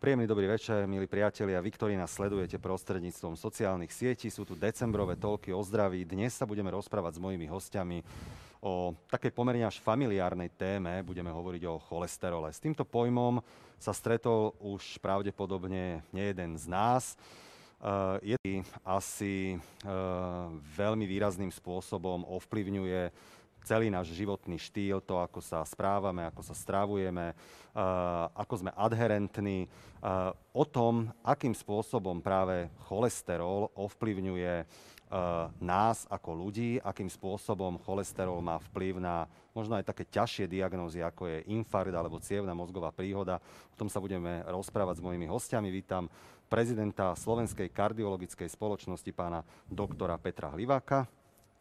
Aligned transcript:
Príjemný 0.00 0.24
dobrý 0.24 0.48
večer, 0.48 0.88
milí 0.88 1.04
priatelia. 1.04 1.60
Vy, 1.60 1.76
ktorí 1.76 1.92
nás 1.92 2.16
sledujete 2.16 2.56
prostredníctvom 2.56 3.36
sociálnych 3.36 3.92
sietí, 3.92 4.32
sú 4.32 4.48
tu 4.48 4.56
decembrové 4.56 5.12
toľky 5.20 5.52
o 5.52 5.60
zdraví. 5.60 6.08
Dnes 6.08 6.32
sa 6.32 6.48
budeme 6.48 6.72
rozprávať 6.72 7.20
s 7.20 7.22
mojimi 7.28 7.44
hostiami 7.44 8.00
o 8.64 8.96
takej 9.12 9.28
pomerne 9.36 9.68
až 9.68 9.76
familiárnej 9.84 10.48
téme. 10.56 11.04
Budeme 11.04 11.28
hovoriť 11.28 11.68
o 11.68 11.76
cholesterole. 11.84 12.48
S 12.48 12.64
týmto 12.64 12.88
pojmom 12.88 13.44
sa 13.76 13.92
stretol 13.92 14.56
už 14.64 14.96
pravdepodobne 15.04 16.00
nejeden 16.16 16.56
z 16.56 16.64
nás. 16.72 17.20
Uh, 17.84 18.16
je 18.24 18.64
asi 18.80 19.60
uh, 19.84 20.48
veľmi 20.80 21.04
výrazným 21.04 21.52
spôsobom 21.52 22.24
ovplyvňuje 22.24 23.12
celý 23.70 23.86
náš 23.86 24.10
životný 24.18 24.58
štýl, 24.58 24.98
to, 24.98 25.22
ako 25.22 25.38
sa 25.38 25.62
správame, 25.62 26.26
ako 26.26 26.42
sa 26.42 26.58
stravujeme, 26.58 27.38
ako 28.34 28.66
sme 28.66 28.74
adherentní, 28.74 29.70
o 30.50 30.64
tom, 30.66 31.06
akým 31.22 31.54
spôsobom 31.54 32.18
práve 32.18 32.66
cholesterol 32.90 33.70
ovplyvňuje 33.78 34.66
nás 35.62 36.02
ako 36.10 36.30
ľudí, 36.34 36.82
akým 36.82 37.06
spôsobom 37.06 37.78
cholesterol 37.86 38.42
má 38.42 38.58
vplyv 38.70 38.98
na 38.98 39.30
možno 39.54 39.78
aj 39.78 39.86
také 39.86 40.06
ťažšie 40.06 40.50
diagnózy, 40.50 41.02
ako 41.02 41.30
je 41.30 41.46
infarkt 41.50 41.94
alebo 41.94 42.22
cievna 42.22 42.54
mozgová 42.54 42.90
príhoda. 42.90 43.38
O 43.74 43.78
tom 43.78 43.90
sa 43.90 44.02
budeme 44.02 44.46
rozprávať 44.50 44.98
s 44.98 45.04
mojimi 45.06 45.26
hostiami. 45.30 45.70
Vítam 45.70 46.06
prezidenta 46.46 47.14
Slovenskej 47.18 47.70
kardiologickej 47.70 48.50
spoločnosti 48.50 49.10
pána 49.10 49.42
doktora 49.66 50.14
Petra 50.18 50.54
Hliváka. 50.54 51.06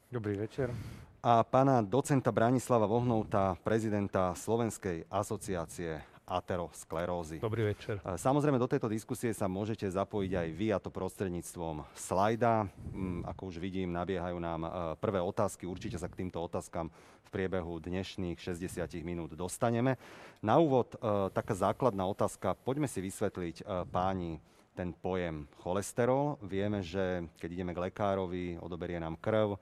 Dobrý 0.09 0.37
večer 0.37 0.73
a 1.19 1.43
pána 1.43 1.83
docenta 1.83 2.31
Branislava 2.31 2.87
Vohnouta, 2.87 3.59
prezidenta 3.59 4.31
Slovenskej 4.39 5.03
asociácie 5.11 5.99
aterosklerózy. 6.23 7.43
Dobrý 7.43 7.75
večer. 7.75 7.99
Samozrejme, 7.99 8.61
do 8.61 8.69
tejto 8.69 8.87
diskusie 8.87 9.33
sa 9.35 9.49
môžete 9.49 9.89
zapojiť 9.89 10.31
aj 10.31 10.47
vy, 10.55 10.67
a 10.71 10.77
to 10.79 10.93
prostredníctvom 10.93 11.83
slajda. 11.97 12.69
Mm, 12.93 13.25
ako 13.25 13.51
už 13.51 13.57
vidím, 13.59 13.91
nabiehajú 13.91 14.37
nám 14.37 14.61
e, 14.63 14.69
prvé 15.01 15.19
otázky. 15.19 15.65
Určite 15.65 15.97
sa 15.97 16.07
k 16.07 16.23
týmto 16.23 16.39
otázkam 16.39 16.93
v 17.25 17.29
priebehu 17.33 17.81
dnešných 17.81 18.37
60 18.37 18.85
minút 19.01 19.33
dostaneme. 19.33 19.97
Na 20.39 20.61
úvod 20.61 20.93
e, 20.95 21.33
taká 21.33 21.57
základná 21.57 22.05
otázka. 22.05 22.53
Poďme 22.61 22.85
si 22.85 23.01
vysvetliť, 23.01 23.65
e, 23.65 23.89
páni, 23.89 24.37
ten 24.77 24.93
pojem 24.95 25.49
cholesterol. 25.65 26.37
Vieme, 26.45 26.85
že 26.85 27.25
keď 27.41 27.49
ideme 27.51 27.73
k 27.73 27.89
lekárovi, 27.89 28.61
odoberie 28.61 29.01
nám 29.01 29.17
krv, 29.17 29.57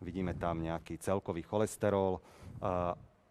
vidíme 0.00 0.34
tam 0.34 0.62
nejaký 0.62 0.98
celkový 0.98 1.42
cholesterol, 1.42 2.22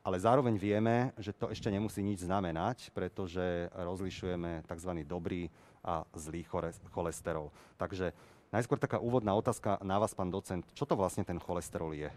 ale 0.08 0.18
zároveň 0.24 0.56
vieme, 0.56 1.12
že 1.20 1.36
to 1.36 1.52
ešte 1.52 1.68
nemusí 1.68 2.00
nič 2.00 2.24
znamenať, 2.24 2.96
pretože 2.96 3.68
rozlišujeme 3.76 4.64
tzv. 4.64 4.92
dobrý 5.04 5.52
a 5.84 6.08
zlý 6.16 6.48
cholesterol. 6.92 7.52
Takže 7.76 8.16
najskôr 8.52 8.80
taká 8.80 9.04
úvodná 9.04 9.36
otázka 9.36 9.80
na 9.84 10.00
vás, 10.00 10.16
pán 10.16 10.32
docent. 10.32 10.64
Čo 10.72 10.88
to 10.88 10.96
vlastne 10.96 11.28
ten 11.28 11.40
cholesterol 11.40 11.92
je? 11.92 12.08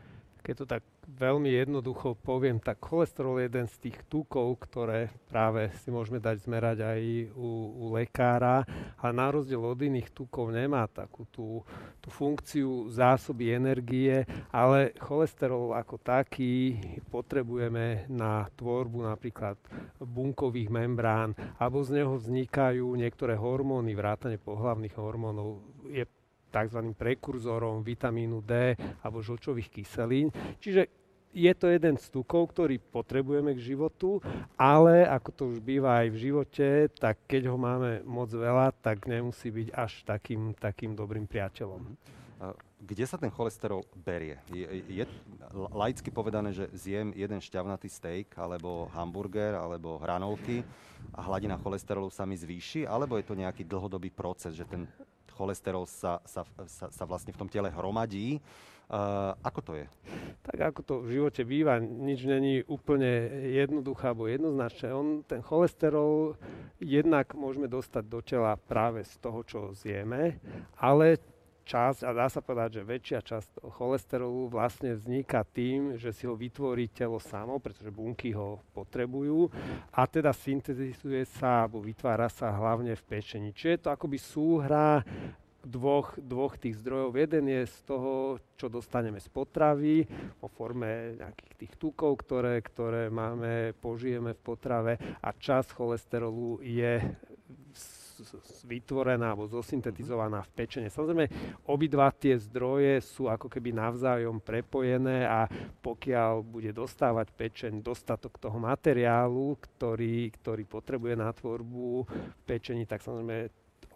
Keď 0.40 0.54
to 0.56 0.66
tak 0.66 0.82
veľmi 1.10 1.50
jednoducho 1.50 2.14
poviem, 2.22 2.62
tak 2.62 2.78
cholesterol 2.80 3.40
je 3.40 3.50
jeden 3.50 3.66
z 3.66 3.76
tých 3.88 3.98
tukov, 4.06 4.62
ktoré 4.62 5.10
práve 5.26 5.72
si 5.82 5.90
môžeme 5.90 6.22
dať 6.22 6.46
zmerať 6.46 6.78
aj 6.86 7.00
u, 7.34 7.48
u 7.76 7.84
lekára. 7.94 8.62
A 9.00 9.10
na 9.10 9.28
rozdiel 9.32 9.60
od 9.60 9.80
iných 9.80 10.12
tukov 10.14 10.54
nemá 10.54 10.86
takú 10.86 11.26
tú, 11.28 11.66
tú 11.98 12.08
funkciu 12.08 12.88
zásoby 12.92 13.52
energie, 13.52 14.22
ale 14.54 14.94
cholesterol 14.96 15.74
ako 15.74 15.98
taký 15.98 16.78
potrebujeme 17.10 18.06
na 18.06 18.46
tvorbu 18.54 19.10
napríklad 19.10 19.58
bunkových 19.98 20.70
membrán, 20.70 21.34
alebo 21.58 21.82
z 21.82 22.00
neho 22.00 22.16
vznikajú 22.16 22.86
niektoré 22.94 23.34
hormóny, 23.34 23.92
vrátane 23.98 24.38
pohlavných 24.38 24.94
hormónov. 24.94 25.60
Je 25.90 26.06
tzv. 26.50 26.92
prekurzorom 26.98 27.86
vitamínu 27.86 28.42
D 28.42 28.74
alebo 29.00 29.22
žlčových 29.22 29.70
kyselín. 29.70 30.34
Čiže 30.58 30.90
je 31.30 31.52
to 31.54 31.70
jeden 31.70 31.94
z 31.94 32.10
tukov, 32.10 32.50
ktorý 32.50 32.82
potrebujeme 32.82 33.54
k 33.54 33.62
životu, 33.62 34.18
ale 34.58 35.06
ako 35.06 35.30
to 35.30 35.42
už 35.54 35.58
býva 35.62 36.02
aj 36.02 36.08
v 36.10 36.20
živote, 36.26 36.68
tak 36.98 37.22
keď 37.30 37.54
ho 37.54 37.54
máme 37.54 38.02
moc 38.02 38.34
veľa, 38.34 38.74
tak 38.82 39.06
nemusí 39.06 39.54
byť 39.54 39.68
až 39.70 40.02
takým, 40.02 40.58
takým 40.58 40.98
dobrým 40.98 41.30
priateľom. 41.30 41.94
Kde 42.80 43.04
sa 43.04 43.20
ten 43.20 43.28
cholesterol 43.28 43.84
berie? 43.92 44.40
Je, 44.48 44.64
je 44.88 45.04
laicky 45.76 46.08
povedané, 46.08 46.56
že 46.56 46.72
zjem 46.72 47.12
jeden 47.12 47.36
šťavnatý 47.36 47.86
steak, 47.86 48.32
alebo 48.40 48.88
hamburger, 48.96 49.54
alebo 49.54 50.00
hranolky 50.00 50.64
a 51.12 51.20
hladina 51.20 51.60
cholesterolu 51.60 52.08
sa 52.08 52.24
mi 52.24 52.34
zvýši, 52.40 52.88
alebo 52.88 53.20
je 53.20 53.28
to 53.28 53.36
nejaký 53.36 53.68
dlhodobý 53.68 54.08
proces, 54.08 54.56
že 54.56 54.64
ten 54.64 54.88
cholesterol 55.34 55.86
sa, 55.86 56.18
sa, 56.26 56.42
sa, 56.66 56.86
sa 56.90 57.04
vlastne 57.06 57.34
v 57.34 57.40
tom 57.40 57.48
tele 57.50 57.70
hromadí. 57.70 58.38
Uh, 58.90 59.38
ako 59.46 59.60
to 59.62 59.72
je? 59.78 59.86
Tak 60.42 60.74
ako 60.74 60.80
to 60.82 60.94
v 61.06 61.14
živote 61.14 61.46
býva, 61.46 61.78
nič 61.78 62.26
není 62.26 62.66
úplne 62.66 63.30
jednoduché 63.54 64.10
alebo 64.10 64.26
jednoznačné. 64.26 64.90
On, 64.90 65.22
ten 65.22 65.46
cholesterol 65.46 66.34
jednak 66.82 67.30
môžeme 67.38 67.70
dostať 67.70 68.04
do 68.10 68.18
tela 68.18 68.58
práve 68.58 69.06
z 69.06 69.14
toho, 69.22 69.46
čo 69.46 69.58
zjeme, 69.78 70.42
ale 70.74 71.22
časť, 71.70 72.02
a 72.02 72.10
dá 72.10 72.26
sa 72.26 72.42
povedať, 72.42 72.82
že 72.82 72.90
väčšia 72.90 73.20
časť 73.22 73.50
cholesterolu 73.78 74.50
vlastne 74.50 74.98
vzniká 74.98 75.46
tým, 75.46 75.94
že 75.94 76.10
si 76.10 76.26
ho 76.26 76.34
vytvorí 76.34 76.90
telo 76.90 77.22
samo, 77.22 77.62
pretože 77.62 77.94
bunky 77.94 78.34
ho 78.34 78.58
potrebujú 78.74 79.46
a 79.94 80.02
teda 80.10 80.34
syntetizuje 80.34 81.22
sa 81.38 81.70
alebo 81.70 81.78
vytvára 81.78 82.26
sa 82.26 82.50
hlavne 82.50 82.98
v 82.98 83.06
pečení. 83.06 83.54
Čiže 83.54 83.70
je 83.70 83.82
to 83.86 83.94
akoby 83.94 84.18
súhra 84.18 85.06
dvoch, 85.62 86.16
dvoch 86.18 86.56
tých 86.56 86.80
zdrojov. 86.80 87.14
Jeden 87.14 87.46
je 87.46 87.62
z 87.68 87.78
toho, 87.86 88.40
čo 88.56 88.66
dostaneme 88.66 89.20
z 89.20 89.28
potravy, 89.30 90.08
vo 90.40 90.48
forme 90.50 91.20
nejakých 91.20 91.54
tých 91.54 91.72
tukov, 91.76 92.18
ktoré, 92.24 92.58
ktoré 92.64 93.12
máme, 93.12 93.76
požijeme 93.78 94.34
v 94.34 94.40
potrave 94.42 94.92
a 95.20 95.30
časť 95.30 95.76
cholesterolu 95.76 96.64
je 96.64 96.98
vytvorená 98.66 99.32
alebo 99.32 99.50
zosyntetizovaná 99.50 100.44
v 100.46 100.50
pečene. 100.54 100.88
Samozrejme, 100.92 101.26
obidva 101.68 102.12
tie 102.14 102.36
zdroje 102.36 103.02
sú 103.02 103.26
ako 103.28 103.48
keby 103.48 103.74
navzájom 103.74 104.42
prepojené 104.42 105.24
a 105.26 105.46
pokiaľ 105.80 106.44
bude 106.44 106.70
dostávať 106.72 107.32
pečeň 107.34 107.84
dostatok 107.84 108.38
toho 108.38 108.58
materiálu, 108.60 109.58
ktorý, 109.58 110.30
ktorý 110.40 110.62
potrebuje 110.64 111.14
na 111.16 111.30
tvorbu 111.30 112.06
pečení, 112.44 112.86
tak 112.86 113.02
samozrejme 113.02 113.50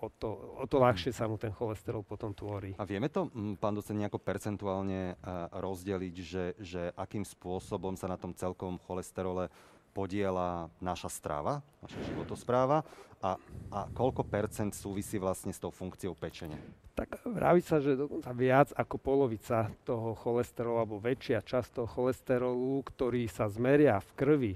o 0.05 0.09
to, 0.13 0.29
o 0.61 0.65
to 0.69 0.77
ľahšie 0.77 1.13
sa 1.17 1.25
mu 1.25 1.41
ten 1.41 1.53
cholesterol 1.55 2.05
potom 2.05 2.37
tvorí. 2.37 2.77
A 2.77 2.85
vieme 2.85 3.09
to, 3.09 3.33
pán 3.57 3.73
docent, 3.73 3.97
nejako 3.97 4.21
percentuálne 4.21 5.17
rozdeliť, 5.55 6.15
že, 6.21 6.45
že 6.61 6.83
akým 6.93 7.25
spôsobom 7.25 7.97
sa 7.97 8.11
na 8.11 8.21
tom 8.21 8.37
celkom 8.37 8.77
cholesterole 8.85 9.49
podiela 9.95 10.67
naša 10.83 11.07
strava, 11.07 11.63
naša 11.79 12.03
životospráva 12.11 12.83
a, 13.23 13.39
a 13.71 13.79
koľko 13.95 14.27
percent 14.27 14.75
súvisí 14.75 15.23
vlastne 15.23 15.55
s 15.55 15.63
tou 15.63 15.71
funkciou 15.71 16.19
pečenia? 16.19 16.59
Tak 16.99 17.23
vraví 17.27 17.63
sa, 17.63 17.79
že 17.79 17.95
dokonca 17.95 18.31
viac 18.35 18.75
ako 18.75 18.99
polovica 18.99 19.71
toho 19.87 20.19
cholesterolu, 20.19 20.83
alebo 20.83 20.99
väčšia 20.99 21.43
časť 21.43 21.79
toho 21.79 21.89
cholesterolu, 21.91 22.83
ktorý 22.87 23.31
sa 23.31 23.47
zmeria 23.47 23.99
v 23.99 24.11
krvi, 24.15 24.55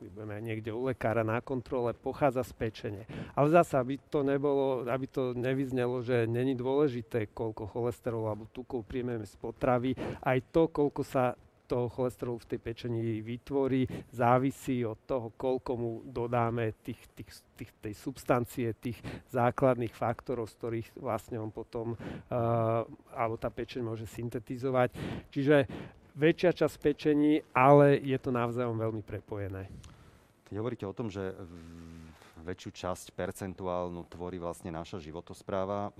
budeme 0.00 0.38
niekde 0.44 0.70
u 0.72 0.86
lekára 0.86 1.24
na 1.24 1.40
kontrole, 1.40 1.96
pochádza 1.96 2.44
z 2.44 2.52
pečenie. 2.56 3.04
Ale 3.32 3.48
zase, 3.48 3.80
aby 3.80 3.94
to 4.12 4.20
nebolo, 4.20 4.84
aby 4.86 5.06
to 5.08 5.32
nevyznelo, 5.32 6.04
že 6.04 6.28
není 6.28 6.52
dôležité, 6.52 7.32
koľko 7.32 7.68
cholesterolu 7.72 8.28
alebo 8.28 8.44
tukov 8.52 8.84
príjmeme 8.84 9.24
z 9.24 9.36
potravy, 9.40 9.96
aj 10.22 10.38
to, 10.52 10.68
koľko 10.68 11.02
sa 11.02 11.34
toho 11.66 11.86
cholesterolu 11.90 12.38
v 12.40 12.50
tej 12.54 12.60
pečení 12.62 13.20
vytvorí, 13.20 13.84
závisí 14.14 14.86
od 14.86 14.98
toho, 15.04 15.34
koľko 15.34 15.72
mu 15.76 15.90
dodáme 16.06 16.72
tých, 16.86 16.98
tých, 17.18 17.30
tých, 17.58 17.70
tej 17.82 17.94
substancie, 17.94 18.70
tých 18.78 18.98
základných 19.34 19.92
faktorov, 19.92 20.46
z 20.50 20.54
ktorých 20.56 20.88
vlastne 20.98 21.42
on 21.42 21.50
potom, 21.50 21.98
uh, 21.98 22.86
alebo 23.12 23.36
tá 23.36 23.50
pečeň 23.50 23.82
môže 23.82 24.06
syntetizovať. 24.06 24.94
Čiže 25.34 25.66
väčšia 26.16 26.64
časť 26.64 26.76
pečení, 26.80 27.44
ale 27.52 28.00
je 28.00 28.16
to 28.16 28.32
navzájom 28.32 28.80
veľmi 28.80 29.04
prepojené. 29.04 29.68
Keď 30.48 30.54
hovoríte 30.56 30.86
o 30.86 30.96
tom, 30.96 31.10
že 31.12 31.34
väčšiu 32.46 32.70
časť 32.70 33.06
percentuálnu 33.12 34.06
tvorí 34.06 34.38
vlastne 34.38 34.70
naša 34.70 35.02
životospráva, 35.02 35.90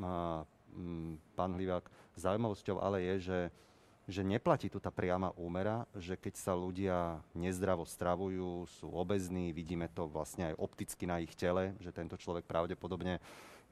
pán 1.34 1.50
Hlivák, 1.58 1.84
zaujímavosťou 2.14 2.78
ale 2.78 3.02
je, 3.02 3.14
že 3.28 3.38
že 4.06 4.22
neplatí 4.22 4.70
tu 4.70 4.78
tá 4.78 4.94
priama 4.94 5.34
úmera, 5.34 5.82
že 5.98 6.14
keď 6.14 6.34
sa 6.38 6.54
ľudia 6.54 7.18
nezdravo 7.34 7.82
stravujú, 7.82 8.70
sú 8.78 8.86
obezní, 8.94 9.50
vidíme 9.50 9.90
to 9.90 10.06
vlastne 10.06 10.54
aj 10.54 10.58
opticky 10.62 11.10
na 11.10 11.18
ich 11.18 11.34
tele, 11.34 11.74
že 11.82 11.90
tento 11.90 12.14
človek 12.14 12.46
pravdepodobne 12.46 13.18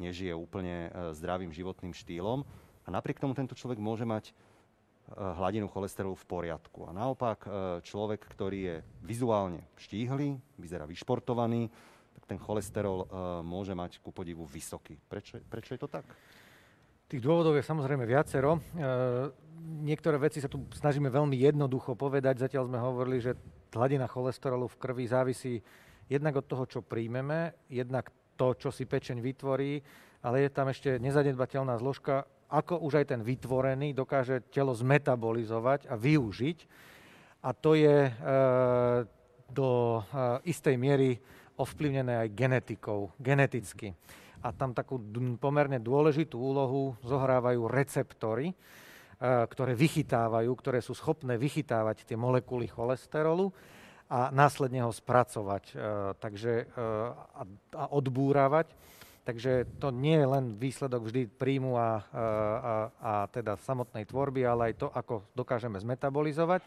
nežije 0.02 0.34
úplne 0.34 0.90
e, 0.90 1.14
zdravým 1.14 1.54
životným 1.54 1.94
štýlom 1.94 2.42
a 2.82 2.88
napriek 2.90 3.22
tomu 3.22 3.38
tento 3.38 3.54
človek 3.54 3.78
môže 3.78 4.02
mať 4.02 4.30
e, 4.30 4.32
hladinu 5.14 5.70
cholesterolu 5.70 6.18
v 6.18 6.26
poriadku. 6.26 6.90
A 6.90 6.90
naopak 6.90 7.46
e, 7.46 7.48
človek, 7.86 8.26
ktorý 8.26 8.58
je 8.58 8.76
vizuálne 9.06 9.62
štíhly, 9.78 10.34
vyzerá 10.58 10.82
vyšportovaný, 10.90 11.70
tak 12.18 12.24
ten 12.26 12.38
cholesterol 12.38 13.10
môže 13.42 13.74
mať 13.74 13.98
ku 13.98 14.14
podivu 14.14 14.46
vysoký. 14.46 14.94
Prečo, 15.10 15.42
prečo 15.50 15.74
je 15.74 15.82
to 15.82 15.90
tak? 15.90 16.06
Tých 17.04 17.20
dôvodov 17.20 17.60
je 17.60 17.68
samozrejme 17.68 18.08
viacero. 18.08 18.56
Niektoré 19.84 20.16
veci 20.16 20.40
sa 20.40 20.48
tu 20.48 20.64
snažíme 20.72 21.12
veľmi 21.12 21.36
jednoducho 21.36 21.92
povedať. 21.92 22.48
Zatiaľ 22.48 22.72
sme 22.72 22.80
hovorili, 22.80 23.20
že 23.20 23.36
hladina 23.76 24.08
cholesterolu 24.08 24.64
v 24.72 24.80
krvi 24.80 25.04
závisí 25.04 25.60
jednak 26.08 26.40
od 26.40 26.48
toho, 26.48 26.64
čo 26.64 26.80
príjmeme, 26.80 27.68
jednak 27.68 28.08
to, 28.40 28.56
čo 28.56 28.72
si 28.72 28.88
pečeň 28.88 29.20
vytvorí, 29.20 29.84
ale 30.24 30.48
je 30.48 30.50
tam 30.52 30.72
ešte 30.72 30.96
nezanedbateľná 30.96 31.76
zložka, 31.76 32.24
ako 32.48 32.80
už 32.80 33.04
aj 33.04 33.06
ten 33.12 33.20
vytvorený 33.20 33.92
dokáže 33.92 34.40
telo 34.48 34.72
zmetabolizovať 34.72 35.92
a 35.92 35.94
využiť. 36.00 36.58
A 37.44 37.52
to 37.52 37.76
je 37.76 38.08
e, 38.08 38.12
do 39.52 40.00
e, 40.00 40.00
istej 40.48 40.76
miery 40.80 41.20
ovplyvnené 41.60 42.24
aj 42.24 42.28
genetikou, 42.32 43.12
geneticky. 43.20 43.92
A 44.44 44.52
tam 44.52 44.76
takú 44.76 45.00
pomerne 45.40 45.80
dôležitú 45.80 46.36
úlohu 46.36 46.92
zohrávajú 47.00 47.64
receptory, 47.64 48.52
e, 48.52 48.54
ktoré 49.24 49.72
vychytávajú, 49.72 50.52
ktoré 50.52 50.84
sú 50.84 50.92
schopné 50.92 51.40
vychytávať 51.40 52.04
tie 52.04 52.16
molekuly 52.20 52.68
cholesterolu 52.68 53.56
a 54.12 54.28
následne 54.28 54.84
ho 54.84 54.92
spracovať 54.92 55.64
e, 55.72 55.74
takže, 56.20 56.68
e, 56.68 56.84
a, 57.72 57.88
odbúravať. 57.88 58.68
Takže 59.24 59.80
to 59.80 59.88
nie 59.88 60.20
je 60.20 60.28
len 60.28 60.44
výsledok 60.60 61.08
vždy 61.08 61.32
príjmu 61.40 61.80
a, 61.80 61.80
a, 61.80 61.92
a, 61.96 62.74
a 63.00 63.12
teda 63.32 63.56
samotnej 63.56 64.04
tvorby, 64.04 64.44
ale 64.44 64.70
aj 64.70 64.74
to, 64.76 64.88
ako 64.92 65.24
dokážeme 65.32 65.80
zmetabolizovať. 65.80 66.60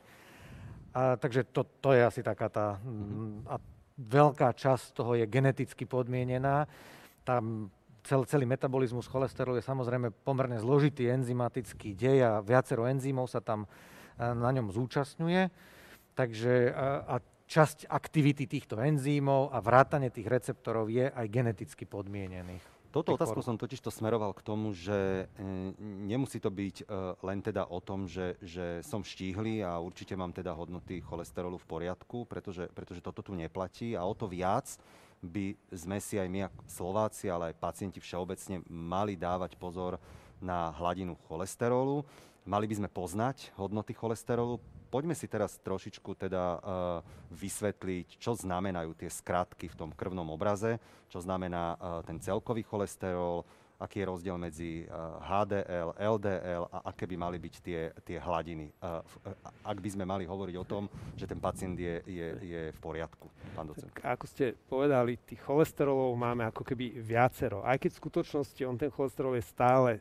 A, 0.97 1.13
takže 1.21 1.45
to, 1.53 1.62
to 1.77 1.94
je 1.94 2.01
asi 2.01 2.25
taká 2.25 2.50
tá... 2.50 2.81
A 3.45 3.62
veľká 3.97 4.53
časť 4.57 4.97
toho 4.97 5.13
je 5.13 5.30
geneticky 5.30 5.85
podmienená. 5.85 6.65
Tam 7.27 7.68
cel, 8.07 8.24
celý 8.24 8.47
metabolizmus 8.47 9.12
cholesterolu 9.12 9.59
je 9.59 9.68
samozrejme 9.68 10.15
pomerne 10.24 10.56
zložitý 10.63 11.12
enzymatický 11.12 11.91
dej 11.91 12.24
a 12.24 12.31
viacero 12.39 12.88
enzymov 12.88 13.27
sa 13.27 13.44
tam 13.44 13.68
na 14.15 14.50
ňom 14.56 14.71
zúčastňuje. 14.71 15.51
Takže 16.15 16.71
a, 16.71 16.88
a 17.03 17.15
časť 17.47 17.91
aktivity 17.91 18.47
týchto 18.47 18.79
enzýmov 18.79 19.51
a 19.51 19.59
vrátanie 19.59 20.12
tých 20.12 20.27
receptorov 20.27 20.88
je 20.88 21.12
aj 21.12 21.25
geneticky 21.27 21.83
podmienených. 21.83 22.63
Toto 22.88 23.13
otázku 23.13 23.44
som 23.44 23.59
totiž 23.59 23.83
to 23.83 23.91
smeroval 23.91 24.33
k 24.33 24.41
tomu, 24.41 24.73
že 24.73 25.27
e, 25.27 25.45
nemusí 26.07 26.41
to 26.41 26.50
byť 26.50 26.75
e, 26.81 26.83
len 27.21 27.39
teda 27.45 27.68
o 27.69 27.77
tom, 27.83 28.09
že, 28.09 28.39
že 28.41 28.81
som 28.81 29.06
štíhly 29.06 29.62
a 29.62 29.77
určite 29.77 30.18
mám 30.18 30.33
teda 30.33 30.56
hodnoty 30.56 31.03
cholesterolu 31.03 31.62
v 31.62 31.68
poriadku, 31.68 32.25
pretože, 32.25 32.71
pretože 32.73 33.03
toto 33.03 33.21
tu 33.21 33.38
neplatí 33.38 33.94
a 33.94 34.01
o 34.01 34.15
to 34.18 34.25
viac 34.25 34.65
by 35.21 35.57
sme 35.73 35.97
si 35.97 36.21
aj 36.21 36.27
my 36.29 36.45
Slováci, 36.69 37.27
ale 37.27 37.51
aj 37.51 37.61
pacienti 37.61 37.97
všeobecne 37.97 38.61
mali 38.69 39.17
dávať 39.17 39.57
pozor 39.57 39.97
na 40.37 40.69
hladinu 40.77 41.17
cholesterolu. 41.25 42.05
Mali 42.47 42.65
by 42.69 42.75
sme 42.79 42.89
poznať 42.89 43.51
hodnoty 43.59 43.91
cholesterolu, 43.91 44.61
poďme 44.87 45.11
si 45.11 45.27
teraz 45.27 45.59
trošičku 45.59 46.15
teda 46.15 46.43
uh, 46.43 46.59
vysvetliť, 47.35 48.23
čo 48.23 48.39
znamenajú 48.39 48.95
tie 48.95 49.11
skratky 49.11 49.67
v 49.67 49.75
tom 49.75 49.91
krvnom 49.91 50.31
obraze, 50.31 50.79
čo 51.11 51.19
znamená 51.19 51.75
uh, 51.75 51.99
ten 52.07 52.23
celkový 52.23 52.63
cholesterol, 52.63 53.43
aký 53.77 54.01
je 54.01 54.09
rozdiel 54.09 54.38
medzi 54.41 54.89
HDL, 55.21 55.94
LDL 55.97 56.63
a 56.74 56.77
aké 56.89 57.06
by 57.06 57.15
mali 57.18 57.38
byť 57.38 57.56
tie, 57.62 57.81
tie 58.01 58.18
hladiny. 58.18 58.74
Uh, 58.81 59.01
ak 59.62 59.77
by 59.77 59.89
sme 59.94 60.06
mali 60.06 60.25
hovoriť 60.25 60.56
o 60.57 60.65
tom, 60.65 60.89
že 61.13 61.29
ten 61.29 61.38
pacient 61.38 61.77
je, 61.77 62.01
je, 62.09 62.27
je 62.41 62.62
v 62.74 62.79
poriadku, 62.81 63.29
pán 63.53 63.69
docent. 63.69 63.89
Tak, 63.94 64.18
ako 64.18 64.25
ste 64.25 64.57
povedali, 64.65 65.21
tých 65.21 65.41
cholesterolov 65.45 66.18
máme 66.18 66.50
ako 66.50 66.65
keby 66.65 66.97
viacero. 66.97 67.62
Aj 67.62 67.77
keď 67.77 67.94
v 67.94 68.01
skutočnosti 68.01 68.62
on 68.65 68.77
ten 68.81 68.89
cholesterol 68.89 69.38
je 69.38 69.45
stále 69.45 69.91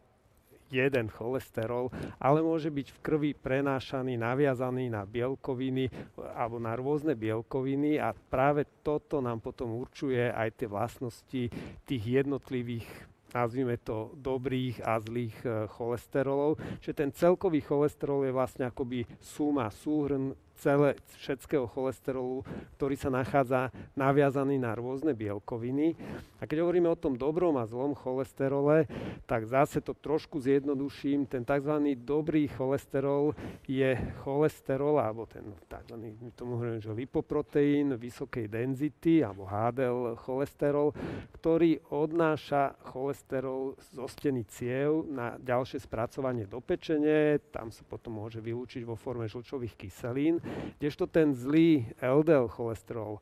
jeden 0.67 1.07
cholesterol, 1.07 1.95
ale 2.19 2.43
môže 2.43 2.71
byť 2.75 2.91
v 2.91 3.03
krvi 3.03 3.31
prenášaný, 3.39 4.19
naviazaný 4.19 4.91
na 4.91 5.07
bielkoviny 5.07 5.87
alebo 6.35 6.59
na 6.59 6.75
rôzne 6.75 7.15
bielkoviny 7.15 8.03
a 8.03 8.11
práve 8.11 8.67
toto 8.83 9.23
nám 9.23 9.39
potom 9.39 9.79
určuje 9.79 10.27
aj 10.27 10.59
tie 10.59 10.67
vlastnosti 10.67 11.43
tých 11.87 12.03
jednotlivých 12.03 12.87
nazvime 13.37 13.77
to 13.77 14.17
dobrých 14.17 14.81
a 14.81 14.97
zlých 14.97 15.37
e, 15.45 15.69
cholesterolov. 15.69 16.57
Čiže 16.81 16.95
ten 16.97 17.11
celkový 17.13 17.61
cholesterol 17.61 18.25
je 18.25 18.33
vlastne 18.33 18.65
akoby 18.65 19.05
suma, 19.21 19.69
súhrn 19.69 20.33
celé, 20.57 20.97
všetkého 21.21 21.69
cholesterolu, 21.69 22.43
ktorý 22.81 22.97
sa 22.97 23.13
nachádza 23.13 23.69
naviazaný 23.93 24.57
na 24.57 24.73
rôzne 24.73 25.13
bielkoviny. 25.13 25.97
A 26.41 26.49
keď 26.49 26.65
hovoríme 26.65 26.89
o 26.89 26.99
tom 26.99 27.17
dobrom 27.17 27.57
a 27.61 27.69
zlom 27.69 27.93
cholesterole, 27.93 28.89
tak 29.29 29.45
zase 29.45 29.85
to 29.85 29.93
trošku 29.93 30.41
zjednoduším. 30.41 31.29
Ten 31.29 31.45
tzv. 31.45 31.75
dobrý 32.01 32.49
cholesterol 32.49 33.37
je 33.69 33.97
cholesterol, 34.25 35.01
alebo 35.01 35.29
ten 35.29 35.45
tzv. 35.69 35.95
my 35.97 36.31
tomu 36.33 36.61
hovoríme, 36.61 36.81
že 36.81 36.93
lipoproteín 36.93 37.97
vysokej 37.97 38.49
denzity, 38.49 39.21
alebo 39.21 39.45
HDL 39.45 40.17
cholesterol, 40.17 40.97
ktorý 41.37 41.81
odnáša 41.93 42.77
cholesterol 42.81 43.77
zo 43.93 44.07
steny 44.09 44.45
ciev 44.49 45.05
na 45.09 45.37
ďalšie 45.37 45.83
spracovanie 45.83 46.49
do 46.49 46.61
pečene. 46.65 47.39
Tam 47.53 47.69
sa 47.69 47.85
potom 47.85 48.21
môže 48.21 48.41
vylúčiť 48.41 48.83
vo 48.87 48.97
forme 48.97 49.29
žlčových 49.29 49.77
kyselín 49.77 50.41
kdežto 50.77 51.09
ten 51.09 51.33
zlý 51.33 51.89
LDL 51.99 52.51
cholesterol 52.53 53.19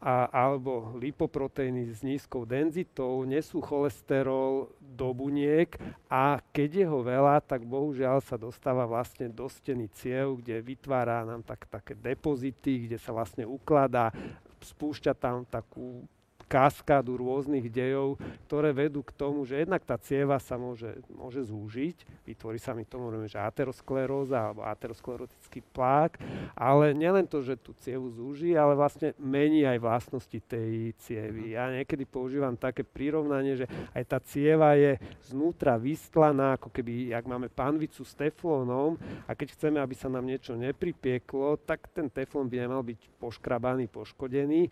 a, 0.00 0.28
alebo 0.28 0.92
lipoproteíny 0.96 1.88
s 1.92 2.00
nízkou 2.04 2.44
denzitou 2.44 3.24
nesú 3.24 3.60
cholesterol 3.60 4.72
do 4.80 5.08
buniek 5.12 5.76
a 6.08 6.40
keď 6.52 6.70
je 6.84 6.86
ho 6.88 7.00
veľa, 7.00 7.40
tak 7.44 7.64
bohužiaľ 7.64 8.20
sa 8.20 8.36
dostáva 8.36 8.84
vlastne 8.84 9.32
do 9.32 9.48
steny 9.48 9.88
ciev, 9.96 10.40
kde 10.40 10.60
vytvára 10.60 11.24
nám 11.24 11.44
tak, 11.44 11.64
také 11.68 11.96
depozity, 11.96 12.88
kde 12.88 12.98
sa 13.00 13.16
vlastne 13.16 13.48
ukladá, 13.48 14.12
spúšťa 14.60 15.12
tam 15.16 15.48
takú 15.48 16.04
kaskádu 16.50 17.14
rôznych 17.14 17.70
dejov, 17.70 18.18
ktoré 18.50 18.74
vedú 18.74 19.06
k 19.06 19.14
tomu, 19.14 19.46
že 19.46 19.62
jednak 19.62 19.86
tá 19.86 19.94
cieva 19.94 20.42
sa 20.42 20.58
môže, 20.58 20.98
môže 21.14 21.46
zúžiť, 21.46 22.26
vytvorí 22.26 22.58
sa 22.58 22.74
mi 22.74 22.82
tomu, 22.82 23.14
že 23.30 23.38
ateroskleróza 23.38 24.50
alebo 24.50 24.66
aterosklerotický 24.66 25.62
plák, 25.70 26.18
ale 26.58 26.90
nielen 26.90 27.30
to, 27.30 27.38
že 27.38 27.54
tú 27.54 27.70
cievu 27.78 28.10
zúži, 28.10 28.58
ale 28.58 28.74
vlastne 28.74 29.14
mení 29.22 29.62
aj 29.62 29.78
vlastnosti 29.78 30.38
tej 30.42 30.90
cievy. 30.98 31.54
Ja 31.54 31.70
niekedy 31.70 32.02
používam 32.02 32.58
také 32.58 32.82
prirovnanie, 32.82 33.54
že 33.54 33.70
aj 33.94 34.04
tá 34.10 34.18
cieva 34.18 34.74
je 34.74 34.98
znútra 35.30 35.78
vystlaná, 35.78 36.58
ako 36.58 36.74
keby, 36.74 37.14
ak 37.14 37.30
máme 37.30 37.46
panvicu 37.46 38.02
s 38.02 38.18
teflónom 38.18 38.98
a 39.30 39.38
keď 39.38 39.54
chceme, 39.54 39.78
aby 39.78 39.94
sa 39.94 40.10
nám 40.10 40.26
niečo 40.26 40.58
nepripieklo, 40.58 41.62
tak 41.62 41.86
ten 41.94 42.10
teflón 42.10 42.50
by 42.50 42.66
nemal 42.66 42.82
byť 42.82 43.22
poškrabaný, 43.22 43.86
poškodený 43.86 44.66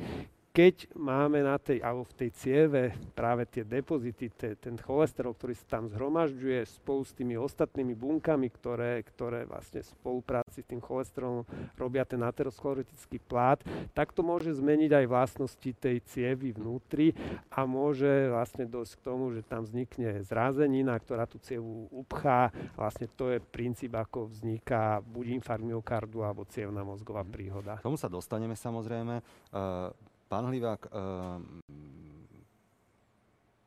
keď 0.59 0.91
máme 0.99 1.47
na 1.47 1.55
tej, 1.55 1.79
alebo 1.87 2.03
v 2.03 2.19
tej 2.19 2.31
cieve 2.35 2.91
práve 3.15 3.47
tie 3.47 3.62
depozity, 3.62 4.27
te, 4.27 4.59
ten 4.59 4.75
cholesterol, 4.75 5.31
ktorý 5.31 5.55
sa 5.55 5.79
tam 5.79 5.87
zhromažďuje 5.87 6.67
spolu 6.83 7.07
s 7.07 7.15
tými 7.15 7.38
ostatnými 7.38 7.95
bunkami, 7.95 8.50
ktoré, 8.50 9.07
ktoré 9.07 9.47
vlastne 9.47 9.87
v 9.87 9.95
spolupráci 9.95 10.67
s 10.67 10.67
tým 10.67 10.83
cholesterolom 10.83 11.47
robia 11.79 12.03
ten 12.03 12.19
aterosklerotický 12.27 13.23
plát, 13.23 13.62
tak 13.95 14.11
to 14.11 14.27
môže 14.27 14.59
zmeniť 14.59 14.99
aj 14.99 15.07
vlastnosti 15.07 15.71
tej 15.79 16.03
cievy 16.11 16.50
vnútri 16.50 17.15
a 17.55 17.62
môže 17.62 18.27
vlastne 18.27 18.67
dosť 18.67 18.99
k 18.99 19.05
tomu, 19.07 19.31
že 19.31 19.47
tam 19.47 19.62
vznikne 19.62 20.27
zrázenina, 20.27 20.99
ktorá 20.99 21.31
tú 21.31 21.38
cievu 21.38 21.87
upchá. 21.95 22.50
Vlastne 22.75 23.07
to 23.15 23.31
je 23.31 23.38
princíp, 23.38 23.95
ako 23.95 24.27
vzniká 24.27 25.07
buď 25.07 25.38
infarkt 25.38 25.62
myokardu 25.62 26.27
alebo 26.27 26.43
cievna 26.50 26.83
mozgová 26.83 27.23
príhoda. 27.23 27.79
K 27.79 27.87
tomu 27.87 27.95
sa 27.95 28.11
dostaneme 28.11 28.59
samozrejme. 28.59 29.23
Uh, 29.55 29.95
Pán 30.28 30.44
Hlivák, 30.44 30.87
eh, 30.87 30.92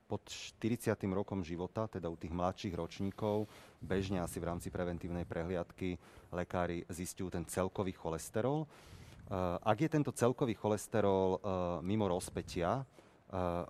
pod 0.05 0.21
40. 0.29 1.09
rokom 1.09 1.41
života, 1.41 1.89
teda 1.89 2.05
u 2.05 2.13
tých 2.13 2.29
mladších 2.29 2.77
ročníkov, 2.77 3.49
bežne 3.81 4.21
asi 4.21 4.37
v 4.37 4.53
rámci 4.53 4.69
preventívnej 4.69 5.25
prehliadky 5.25 5.97
lekári 6.29 6.85
zistujú 6.85 7.33
ten 7.33 7.49
celkový 7.49 7.97
cholesterol. 7.97 8.69
Eh, 8.69 9.33
ak 9.57 9.77
je 9.81 9.89
tento 9.89 10.13
celkový 10.13 10.53
cholesterol 10.53 11.29
eh, 11.33 11.39
mimo 11.81 12.05
rozpetia, 12.05 12.85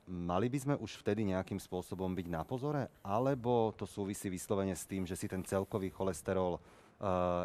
mali 0.10 0.50
by 0.50 0.58
sme 0.58 0.74
už 0.82 1.06
vtedy 1.06 1.22
nejakým 1.22 1.62
spôsobom 1.62 2.10
byť 2.18 2.28
na 2.34 2.42
pozore? 2.42 2.90
Alebo 3.06 3.70
to 3.78 3.86
súvisí 3.86 4.26
vyslovene 4.26 4.74
s 4.74 4.90
tým, 4.90 5.06
že 5.06 5.14
si 5.14 5.30
ten 5.30 5.46
celkový 5.46 5.94
cholesterol 5.94 6.58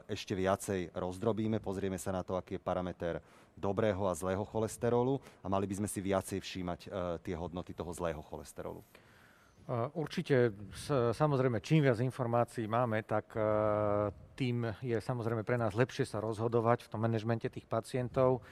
ešte 0.09 0.33
viacej 0.33 0.97
rozdrobíme, 0.97 1.61
pozrieme 1.61 2.01
sa 2.01 2.17
na 2.17 2.25
to, 2.25 2.41
aký 2.41 2.57
je 2.57 2.65
parameter 2.65 3.21
dobrého 3.57 4.05
a 4.07 4.15
zlého 4.15 4.45
cholesterolu 4.45 5.17
a 5.41 5.49
mali 5.49 5.65
by 5.65 5.75
sme 5.81 5.89
si 5.89 6.05
viacej 6.05 6.39
všímať 6.45 6.81
uh, 6.87 7.17
tie 7.25 7.33
hodnoty 7.33 7.73
toho 7.73 7.91
zlého 7.97 8.21
cholesterolu. 8.21 8.85
Určite, 9.99 10.55
samozrejme, 11.11 11.59
čím 11.59 11.83
viac 11.83 11.99
informácií 11.99 12.71
máme, 12.71 13.03
tak 13.03 13.35
e, 13.35 13.43
tým 14.39 14.63
je 14.79 14.95
samozrejme 14.95 15.43
pre 15.43 15.59
nás 15.59 15.75
lepšie 15.75 16.07
sa 16.07 16.23
rozhodovať 16.23 16.87
v 16.87 16.91
tom 16.95 17.03
manažmente 17.03 17.51
tých 17.51 17.67
pacientov. 17.67 18.47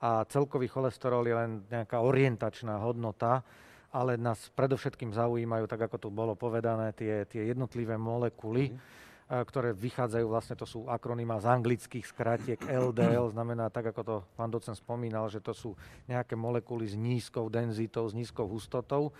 A 0.00 0.24
celkový 0.24 0.72
cholesterol 0.72 1.20
je 1.28 1.36
len 1.36 1.50
nejaká 1.68 2.00
orientačná 2.00 2.80
hodnota, 2.80 3.44
ale 3.92 4.16
nás 4.16 4.40
predovšetkým 4.56 5.12
zaujímajú, 5.12 5.68
tak 5.68 5.84
ako 5.84 5.96
tu 6.00 6.08
bolo 6.08 6.32
povedané, 6.32 6.96
tie, 6.96 7.28
tie 7.28 7.52
jednotlivé 7.52 8.00
molekuly, 8.00 8.72
mm 8.72 9.02
ktoré 9.42 9.74
vychádzajú, 9.74 10.26
vlastne 10.30 10.54
to 10.54 10.62
sú 10.62 10.86
akronyma 10.86 11.42
z 11.42 11.50
anglických 11.50 12.06
skratiek 12.06 12.60
LDL, 12.62 13.30
znamená 13.34 13.66
tak, 13.74 13.90
ako 13.90 14.02
to 14.06 14.16
pán 14.38 14.54
docent 14.54 14.78
spomínal, 14.78 15.26
že 15.26 15.42
to 15.42 15.50
sú 15.50 15.74
nejaké 16.06 16.38
molekuly 16.38 16.86
s 16.86 16.94
nízkou 16.94 17.50
denzitou, 17.50 18.06
s 18.06 18.14
nízkou 18.14 18.46
hustotou, 18.46 19.10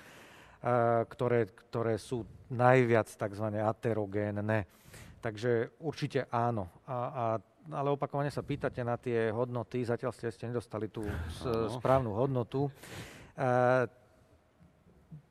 ktoré, 1.11 1.51
ktoré 1.69 2.01
sú 2.01 2.25
najviac 2.49 3.11
tzv. 3.11 3.47
aterogénne. 3.61 4.65
Takže 5.21 5.73
určite 5.81 6.29
áno. 6.29 6.69
A, 6.85 6.93
a, 6.93 7.25
ale 7.73 7.89
opakovane 7.93 8.29
sa 8.29 8.45
pýtate 8.45 8.85
na 8.85 9.01
tie 9.01 9.33
hodnoty, 9.33 9.81
zatiaľ 9.85 10.13
ste 10.13 10.29
ešte 10.29 10.45
nedostali 10.45 10.93
tú 10.93 11.05
správnu 11.81 12.13
hodnotu. 12.13 12.69
E, 12.69 13.49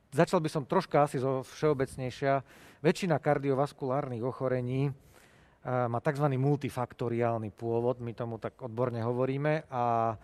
začal 0.10 0.42
by 0.42 0.50
som 0.50 0.66
troška 0.66 1.06
asi 1.06 1.22
zo 1.22 1.46
všeobecnejšia. 1.46 2.42
Väčšina 2.84 3.16
kardiovaskulárnych 3.24 4.20
ochorení 4.28 4.92
e, 4.92 4.94
má 5.88 6.04
tzv. 6.04 6.28
multifaktoriálny 6.36 7.56
pôvod, 7.56 8.04
my 8.04 8.12
tomu 8.12 8.44
tak 8.44 8.60
odborne 8.60 9.00
hovoríme, 9.00 9.72
a 9.72 10.12
e, 10.12 10.16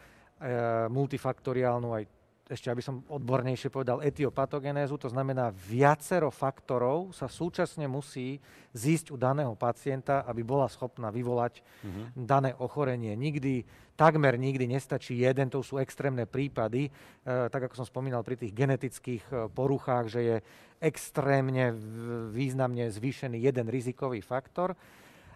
multifaktoriálnu 0.92 1.88
aj 1.96 2.04
ešte 2.50 2.74
aby 2.74 2.82
som 2.82 3.06
odbornejšie 3.06 3.70
povedal, 3.70 4.02
etiopatogenézu, 4.02 4.98
to 4.98 5.06
znamená 5.06 5.54
viacero 5.54 6.34
faktorov 6.34 7.14
sa 7.14 7.30
súčasne 7.30 7.86
musí 7.86 8.42
zísť 8.74 9.14
u 9.14 9.18
daného 9.22 9.54
pacienta, 9.54 10.26
aby 10.26 10.42
bola 10.42 10.66
schopná 10.66 11.14
vyvolať 11.14 11.62
uh-huh. 11.62 12.18
dané 12.18 12.58
ochorenie. 12.58 13.14
Nikdy, 13.14 13.70
takmer 13.94 14.34
nikdy 14.42 14.66
nestačí 14.66 15.22
jeden, 15.22 15.54
to 15.54 15.62
sú 15.62 15.78
extrémne 15.78 16.26
prípady, 16.26 16.90
e, 16.90 16.92
tak 17.24 17.70
ako 17.70 17.86
som 17.86 17.88
spomínal 17.88 18.26
pri 18.26 18.42
tých 18.42 18.58
genetických 18.58 19.24
e, 19.30 19.34
poruchách, 19.54 20.06
že 20.10 20.22
je 20.26 20.36
extrémne 20.82 21.76
významne 22.34 22.90
zvýšený 22.90 23.46
jeden 23.46 23.70
rizikový 23.70 24.26
faktor. 24.26 24.74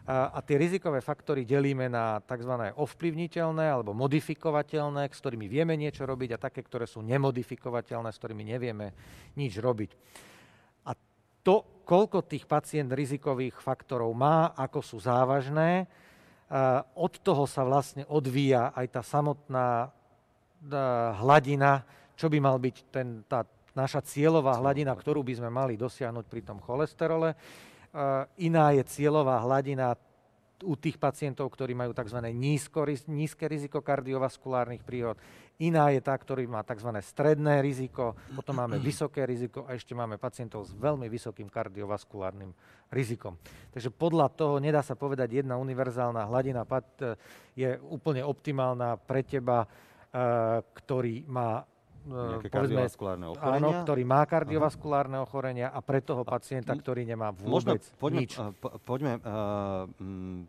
A, 0.04 0.44
tie 0.44 0.60
rizikové 0.60 1.00
faktory 1.00 1.48
delíme 1.48 1.88
na 1.88 2.20
tzv. 2.20 2.76
ovplyvniteľné 2.76 3.72
alebo 3.72 3.96
modifikovateľné, 3.96 5.08
s 5.08 5.20
ktorými 5.24 5.48
vieme 5.48 5.80
niečo 5.80 6.04
robiť 6.04 6.36
a 6.36 6.44
také, 6.44 6.60
ktoré 6.60 6.84
sú 6.84 7.00
nemodifikovateľné, 7.08 8.12
s 8.12 8.20
ktorými 8.20 8.44
nevieme 8.44 8.92
nič 9.40 9.64
robiť. 9.64 9.92
A 10.88 10.92
to, 11.40 11.84
koľko 11.88 12.28
tých 12.28 12.44
pacient 12.44 12.92
rizikových 12.92 13.56
faktorov 13.64 14.12
má, 14.12 14.52
ako 14.60 14.84
sú 14.84 15.00
závažné, 15.00 15.88
od 17.00 17.14
toho 17.24 17.48
sa 17.48 17.64
vlastne 17.64 18.04
odvíja 18.12 18.76
aj 18.76 18.88
tá 18.92 19.02
samotná 19.02 19.88
hladina, 21.24 21.88
čo 22.20 22.28
by 22.28 22.44
mal 22.44 22.60
byť 22.60 22.76
ten, 22.92 23.24
tá 23.24 23.48
naša 23.72 24.04
cieľová 24.06 24.60
hladina, 24.60 24.94
ktorú 24.94 25.24
by 25.26 25.34
sme 25.40 25.50
mali 25.50 25.80
dosiahnuť 25.80 26.26
pri 26.28 26.42
tom 26.46 26.60
cholesterole. 26.62 27.34
Iná 28.42 28.74
je 28.74 28.84
cieľová 28.90 29.38
hladina 29.46 29.94
u 30.64 30.74
tých 30.80 30.96
pacientov, 30.96 31.52
ktorí 31.52 31.76
majú 31.76 31.92
tzv. 31.92 32.24
Nízko, 32.32 32.88
nízke 33.12 33.46
riziko 33.46 33.84
kardiovaskulárnych 33.84 34.82
príhod. 34.82 35.20
Iná 35.62 35.92
je 35.94 36.02
tá, 36.02 36.16
ktorý 36.16 36.50
má 36.50 36.64
tzv. 36.66 36.90
stredné 37.04 37.62
riziko, 37.62 38.18
potom 38.34 38.58
máme 38.58 38.80
vysoké 38.88 39.28
riziko 39.28 39.68
a 39.68 39.76
ešte 39.78 39.94
máme 39.94 40.18
pacientov 40.18 40.66
s 40.66 40.74
veľmi 40.74 41.06
vysokým 41.12 41.52
kardiovaskulárnym 41.52 42.50
rizikom. 42.90 43.38
Takže 43.70 43.94
podľa 43.94 44.32
toho 44.34 44.58
nedá 44.58 44.82
sa 44.82 44.98
povedať, 44.98 45.44
jedna 45.44 45.60
univerzálna 45.60 46.26
hladina 46.26 46.66
je 47.54 47.78
úplne 47.86 48.26
optimálna 48.26 48.98
pre 48.98 49.22
teba, 49.22 49.68
eh, 49.68 50.64
ktorý 50.74 51.28
má 51.30 51.62
nejaké 52.04 52.52
povedzme, 52.52 52.84
kardiovaskulárne 52.84 53.26
ochorenia. 53.32 53.60
Áno, 53.64 53.70
ktorý 53.88 54.04
má 54.04 54.22
kardiovaskulárne 54.28 55.18
Aha. 55.18 55.26
ochorenia 55.26 55.68
a 55.72 55.80
pre 55.80 56.04
toho 56.04 56.28
pacienta, 56.28 56.76
ktorý 56.76 57.08
nemá 57.08 57.32
vôbec 57.32 57.48
Možno, 57.48 57.72
poďme, 57.96 58.20
nič. 58.28 58.32
Uh, 58.36 58.52
poďme, 58.84 59.24
uh, 59.24 59.88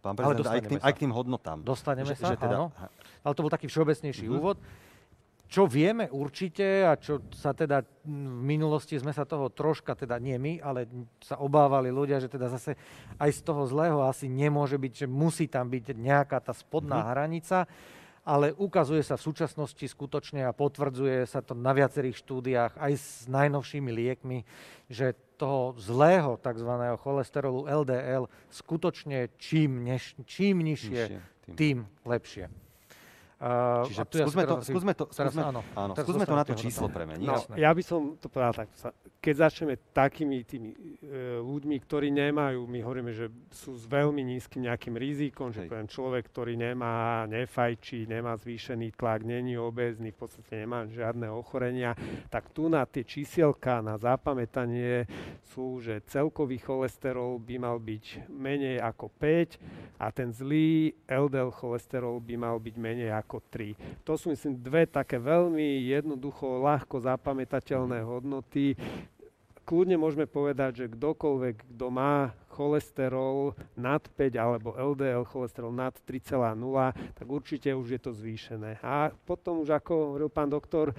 pán 0.03 0.15
prezident, 0.19 0.51
aj 0.51 0.61
k, 0.61 0.69
tým, 0.75 0.81
aj 0.83 0.93
k 0.93 0.99
tým 1.07 1.13
hodnotám. 1.15 1.59
Dostaneme 1.63 2.11
že, 2.11 2.19
sa, 2.19 2.35
že 2.35 2.43
teda... 2.43 2.59
áno. 2.59 2.75
Ale 3.23 3.33
to 3.39 3.43
bol 3.47 3.53
taký 3.55 3.71
všeobecnejší 3.71 4.27
uh-huh. 4.27 4.39
úvod. 4.43 4.59
Čo 5.45 5.71
vieme 5.71 6.11
určite 6.11 6.83
a 6.83 6.99
čo 6.99 7.23
sa 7.31 7.55
teda 7.55 7.87
v 8.03 8.43
minulosti 8.43 8.99
sme 8.99 9.15
sa 9.15 9.23
toho 9.23 9.53
troška, 9.55 9.95
teda 9.95 10.19
nie 10.19 10.35
my, 10.35 10.59
ale 10.59 10.91
sa 11.23 11.39
obávali 11.39 11.95
ľudia, 11.95 12.19
že 12.19 12.27
teda 12.27 12.51
zase 12.51 12.75
aj 13.23 13.31
z 13.31 13.41
toho 13.47 13.63
zlého 13.63 14.03
asi 14.03 14.27
nemôže 14.27 14.75
byť, 14.75 15.05
že 15.05 15.07
musí 15.07 15.47
tam 15.47 15.71
byť 15.71 15.95
nejaká 15.95 16.43
tá 16.43 16.51
spodná 16.51 16.99
uh-huh. 16.99 17.13
hranica 17.15 17.71
ale 18.25 18.57
ukazuje 18.57 19.05
sa 19.05 19.21
v 19.21 19.27
súčasnosti 19.29 19.85
skutočne 19.85 20.49
a 20.49 20.57
potvrdzuje 20.57 21.29
sa 21.29 21.45
to 21.45 21.53
na 21.53 21.77
viacerých 21.77 22.17
štúdiách 22.25 22.73
aj 22.81 22.93
s 22.97 23.09
najnovšími 23.29 23.93
liekmi, 23.93 24.49
že 24.89 25.13
toho 25.37 25.77
zlého 25.77 26.41
tzv. 26.41 26.73
cholesterolu 27.05 27.69
LDL 27.69 28.33
skutočne 28.49 29.29
čím, 29.37 29.85
než, 29.85 30.17
čím 30.25 30.65
nižšie, 30.65 30.91
nižšie 30.91 31.21
tým. 31.45 31.55
tým 31.55 31.79
lepšie. 32.09 32.64
Uh, 33.35 33.83
Čiže 33.91 33.99
ja 33.99 34.27
skúsme, 34.31 34.43
to, 34.47 34.55
skúsme, 34.63 34.93
to, 34.95 35.05
teraz, 35.11 35.35
skúsme, 35.35 35.43
áno, 35.43 35.61
áno, 35.75 35.93
skúsme 35.99 36.23
to 36.23 36.37
na 36.39 36.45
to 36.47 36.55
číslo 36.55 36.87
premeniť. 36.87 37.27
No, 37.27 37.43
ja 37.59 37.75
by 37.75 37.83
som 37.83 38.15
to 38.15 38.31
povedal 38.31 38.63
tak. 38.63 38.71
Keď 39.19 39.35
začneme 39.35 39.75
takými 39.91 40.47
tými 40.47 40.71
e, 40.71 40.77
ľuďmi, 41.43 41.77
ktorí 41.83 42.15
nemajú, 42.15 42.63
my 42.63 42.79
hovoríme, 42.85 43.11
že 43.11 43.33
sú 43.51 43.75
s 43.75 43.91
veľmi 43.91 44.23
nízkym 44.23 44.71
nejakým 44.71 44.95
rizikom, 44.95 45.51
že 45.51 45.67
poviem 45.67 45.91
človek, 45.91 46.31
ktorý 46.31 46.55
nemá, 46.55 47.27
nefajčí, 47.27 48.07
nemá 48.07 48.39
zvýšený 48.39 48.95
tlak, 48.95 49.27
není 49.27 49.59
obezný, 49.59 50.15
v 50.15 50.19
podstate 50.25 50.63
nemá 50.63 50.87
žiadne 50.87 51.27
ochorenia, 51.33 51.99
tak 52.31 52.55
tu 52.55 52.71
na 52.71 52.87
tie 52.87 53.03
čísielka 53.03 53.83
na 53.83 53.99
zapamätanie 53.99 55.11
sú, 55.51 55.83
že 55.83 56.05
celkový 56.07 56.63
cholesterol 56.63 57.43
by 57.43 57.57
mal 57.59 57.77
byť 57.83 58.31
menej 58.31 58.79
ako 58.79 59.11
5 59.19 59.99
a 59.99 60.07
ten 60.15 60.31
zlý 60.31 60.95
LDL 61.09 61.51
cholesterol 61.51 62.21
by 62.21 62.35
mal 62.39 62.57
byť 62.61 62.77
menej 62.77 63.11
ako 63.11 63.24
ako 63.25 63.41
3. 63.49 64.05
To 64.05 64.21
sú 64.21 64.31
myslím 64.31 64.61
dve 64.61 64.85
také 64.85 65.17
veľmi 65.17 65.89
jednoducho, 65.89 66.61
ľahko 66.61 67.01
zapamätateľné 67.01 68.05
hodnoty. 68.05 68.77
Kľudne 69.65 69.97
môžeme 69.97 70.29
povedať, 70.29 70.85
že 70.85 70.93
kdokoľvek, 70.93 71.73
kto 71.73 71.87
má 71.89 72.37
cholesterol 72.53 73.57
nad 73.75 74.05
5 74.05 74.37
alebo 74.37 74.77
LDL 74.77 75.25
cholesterol 75.25 75.73
nad 75.73 75.97
3,0, 76.05 76.53
tak 77.17 77.27
určite 77.27 77.73
už 77.73 77.97
je 77.97 78.01
to 78.05 78.13
zvýšené. 78.13 78.79
A 78.85 79.09
potom 79.25 79.65
už, 79.65 79.73
ako 79.73 80.13
hovoril 80.13 80.29
pán 80.29 80.53
doktor, 80.53 80.93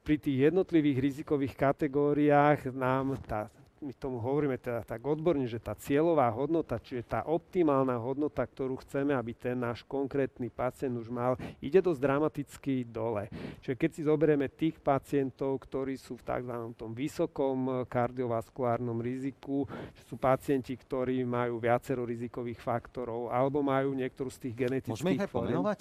pri 0.00 0.16
tých 0.16 0.52
jednotlivých 0.52 0.98
rizikových 1.00 1.54
kategóriách 1.56 2.72
nám 2.72 3.20
tá 3.24 3.52
my 3.84 3.92
tomu 3.92 4.16
hovoríme 4.16 4.56
teda 4.56 4.80
tak 4.80 5.04
odborne, 5.04 5.44
že 5.44 5.60
tá 5.60 5.76
cieľová 5.76 6.32
hodnota, 6.32 6.80
čiže 6.80 7.04
tá 7.04 7.20
optimálna 7.28 8.00
hodnota, 8.00 8.40
ktorú 8.48 8.80
chceme, 8.80 9.12
aby 9.12 9.36
ten 9.36 9.60
náš 9.60 9.84
konkrétny 9.84 10.48
pacient 10.48 10.96
už 10.96 11.12
mal, 11.12 11.36
ide 11.60 11.84
dosť 11.84 12.00
dramaticky 12.00 12.88
dole. 12.88 13.28
Čiže 13.60 13.76
keď 13.76 13.90
si 13.92 14.00
zoberieme 14.08 14.48
tých 14.48 14.80
pacientov, 14.80 15.60
ktorí 15.68 16.00
sú 16.00 16.16
v 16.16 16.24
tzv. 16.24 16.54
tom 16.72 16.96
vysokom 16.96 17.84
kardiovaskulárnom 17.84 18.96
riziku, 19.04 19.68
sú 20.08 20.16
pacienti, 20.16 20.72
ktorí 20.72 21.20
majú 21.28 21.60
viacero 21.60 22.08
rizikových 22.08 22.64
faktorov 22.64 23.28
alebo 23.28 23.60
majú 23.60 23.92
niektorú 23.92 24.32
z 24.32 24.48
tých 24.48 24.54
genetických 24.64 24.96
Môžeme 24.96 25.20
ich 25.20 25.24
aj 25.28 25.30
pomenovať? 25.30 25.80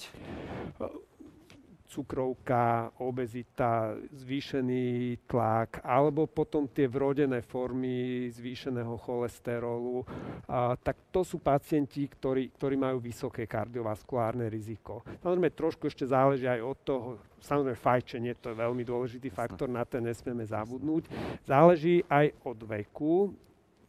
Cukrovka, 1.93 2.89
obezita, 2.97 3.93
zvýšený 4.09 5.21
tlak, 5.29 5.85
alebo 5.85 6.25
potom 6.25 6.65
tie 6.65 6.89
vrodené 6.89 7.45
formy 7.45 8.25
zvýšeného 8.33 8.97
cholesterolu, 8.97 10.01
a, 10.49 10.73
tak 10.81 11.13
to 11.13 11.21
sú 11.21 11.37
pacienti, 11.37 12.09
ktorí, 12.09 12.49
ktorí 12.57 12.73
majú 12.73 12.97
vysoké 12.97 13.45
kardiovaskulárne 13.45 14.49
riziko. 14.49 15.05
Samozrejme, 15.21 15.53
trošku 15.53 15.85
ešte 15.85 16.09
záleží 16.09 16.49
aj 16.49 16.61
od 16.65 16.77
toho, 16.81 17.07
samozrejme 17.37 17.77
fajčenie, 17.77 18.33
to 18.41 18.49
je 18.49 18.57
veľmi 18.57 18.81
dôležitý 18.81 19.29
faktor, 19.29 19.69
na 19.69 19.85
ten 19.85 20.01
nesmieme 20.01 20.41
zabudnúť. 20.41 21.05
Záleží 21.45 22.01
aj 22.09 22.33
od 22.41 22.57
veku, 22.65 23.37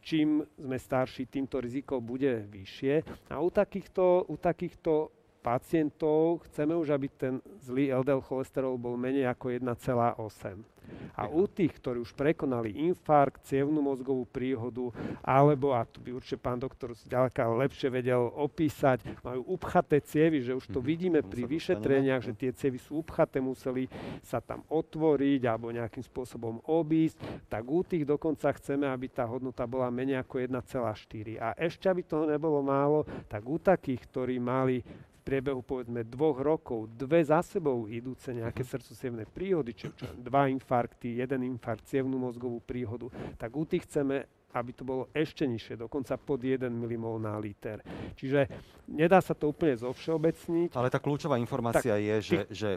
čím 0.05 0.45
sme 0.53 0.77
starší, 0.77 1.25
týmto 1.25 1.57
riziko 1.57 1.97
bude 1.97 2.45
vyššie. 2.45 3.25
A 3.33 3.41
u 3.41 3.49
takýchto, 3.49 4.29
u 4.29 4.37
takýchto 4.37 5.09
pacientov 5.45 6.41
chceme 6.49 6.73
už, 6.73 6.97
aby 6.97 7.05
ten 7.05 7.37
zlý 7.61 7.93
LDL 7.93 8.25
cholesterol 8.25 8.81
bol 8.81 8.97
menej 8.97 9.29
ako 9.29 9.53
1,8. 9.53 10.75
A 11.15 11.31
u 11.31 11.47
tých, 11.47 11.79
ktorí 11.79 12.03
už 12.03 12.13
prekonali 12.13 12.75
infarkt, 12.75 13.47
cievnú 13.47 13.79
mozgovú 13.79 14.27
príhodu, 14.27 14.91
alebo, 15.23 15.71
a 15.71 15.87
tu 15.87 16.03
by 16.03 16.11
určite 16.11 16.37
pán 16.37 16.59
doktor 16.59 16.93
zďaleka 16.93 17.41
lepšie 17.45 17.89
vedel 17.89 18.29
opísať, 18.35 19.01
majú 19.23 19.55
upchaté 19.55 20.03
cievy, 20.03 20.43
že 20.43 20.53
už 20.53 20.67
to 20.69 20.79
mhm. 20.83 20.85
vidíme 20.85 21.19
pri 21.23 21.47
vyšetreniach, 21.47 22.21
že 22.25 22.33
tie 22.35 22.51
cievy 22.51 22.77
sú 22.81 23.01
upchaté, 23.01 23.39
museli 23.39 23.87
sa 24.21 24.43
tam 24.43 24.61
otvoriť 24.67 25.41
alebo 25.47 25.71
nejakým 25.71 26.03
spôsobom 26.03 26.61
obísť, 26.67 27.17
tak 27.47 27.63
u 27.65 27.81
tých 27.81 28.03
dokonca 28.03 28.51
chceme, 28.59 28.85
aby 28.85 29.07
tá 29.09 29.23
hodnota 29.25 29.63
bola 29.65 29.87
menej 29.89 30.19
ako 30.21 30.41
1,4. 30.41 31.41
A 31.41 31.55
ešte, 31.57 31.87
aby 31.87 32.03
toho 32.03 32.27
nebolo 32.27 32.59
málo, 32.59 33.07
tak 33.31 33.41
u 33.47 33.57
takých, 33.57 34.03
ktorí 34.05 34.35
mali 34.37 34.83
priebehu 35.25 35.65
povedzme 35.65 36.05
dvoch 36.05 36.37
rokov 36.37 36.85
dve 36.93 37.25
za 37.25 37.41
sebou 37.41 37.89
idúce 37.89 38.29
nejaké 38.29 38.61
uh-huh. 38.61 38.77
srdcosevné 38.77 39.25
príhody, 39.25 39.73
čo, 39.73 39.89
čo 39.97 40.05
dva 40.13 40.45
infarkty, 40.53 41.17
jeden 41.17 41.41
infarkt, 41.49 41.89
cievnú 41.89 42.21
mozgovú 42.21 42.61
príhodu, 42.61 43.09
tak 43.41 43.49
u 43.57 43.65
tých 43.65 43.89
chceme 43.89 44.29
aby 44.55 44.71
to 44.71 44.87
bolo 44.87 45.11
ešte 45.11 45.43
nižšie, 45.43 45.75
dokonca 45.75 46.15
pod 46.15 46.39
1 46.39 46.71
mmol 46.71 47.19
na 47.19 47.35
liter. 47.35 47.83
Čiže 48.15 48.47
nedá 48.87 49.19
sa 49.19 49.35
to 49.35 49.51
úplne 49.51 49.75
zovšeobecniť. 49.75 50.71
Ale 50.71 50.87
tá 50.87 51.03
kľúčová 51.03 51.35
informácia 51.35 51.99
tak, 51.99 51.99
je, 51.99 52.15
že, 52.23 52.37
ty... 52.47 52.55
že 52.55 52.69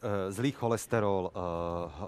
uh, 0.00 0.32
zlý 0.32 0.56
cholesterol, 0.56 1.28
uh, 1.28 1.32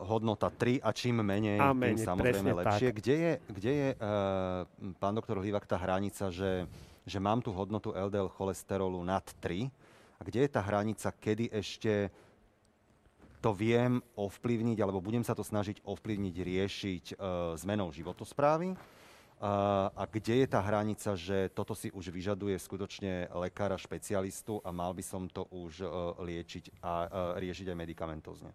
hodnota 0.08 0.48
3 0.48 0.80
a 0.80 0.90
čím 0.96 1.20
menej, 1.20 1.60
a 1.60 1.76
menej 1.76 2.00
tým 2.00 2.08
samozrejme 2.08 2.50
lepšie. 2.64 2.88
Tak. 2.88 2.96
Kde 2.96 3.14
je, 3.20 3.32
kde 3.52 3.72
je 3.72 3.88
uh, 4.00 4.64
pán 4.96 5.12
doktor 5.12 5.44
Hlivak, 5.44 5.68
tá 5.68 5.76
hranica, 5.76 6.32
že, 6.32 6.64
že 7.04 7.18
mám 7.20 7.44
tú 7.44 7.52
hodnotu 7.52 7.92
LDL 7.92 8.32
cholesterolu 8.32 9.04
nad 9.04 9.28
3 9.44 9.68
a 9.68 9.87
kde 10.28 10.44
je 10.44 10.50
tá 10.52 10.60
hranica, 10.60 11.08
kedy 11.08 11.48
ešte 11.48 12.12
to 13.40 13.56
viem 13.56 14.04
ovplyvniť, 14.12 14.76
alebo 14.84 15.00
budem 15.00 15.24
sa 15.24 15.32
to 15.32 15.40
snažiť 15.40 15.80
ovplyvniť, 15.88 16.34
riešiť 16.36 17.04
uh, 17.16 17.56
zmenou 17.56 17.88
životosprávy 17.88 18.76
a 19.94 20.02
kde 20.10 20.42
je 20.42 20.46
tá 20.50 20.58
hranica, 20.58 21.14
že 21.14 21.46
toto 21.54 21.70
si 21.70 21.94
už 21.94 22.10
vyžaduje 22.10 22.58
skutočne 22.58 23.30
lekára, 23.38 23.78
špecialistu 23.78 24.58
a 24.66 24.74
mal 24.74 24.90
by 24.90 25.04
som 25.06 25.30
to 25.30 25.46
už 25.54 25.78
e, 25.78 25.86
liečiť 26.18 26.82
a 26.82 27.06
e, 27.06 27.08
riešiť 27.46 27.70
aj 27.70 27.78
medikamentozne? 27.78 28.50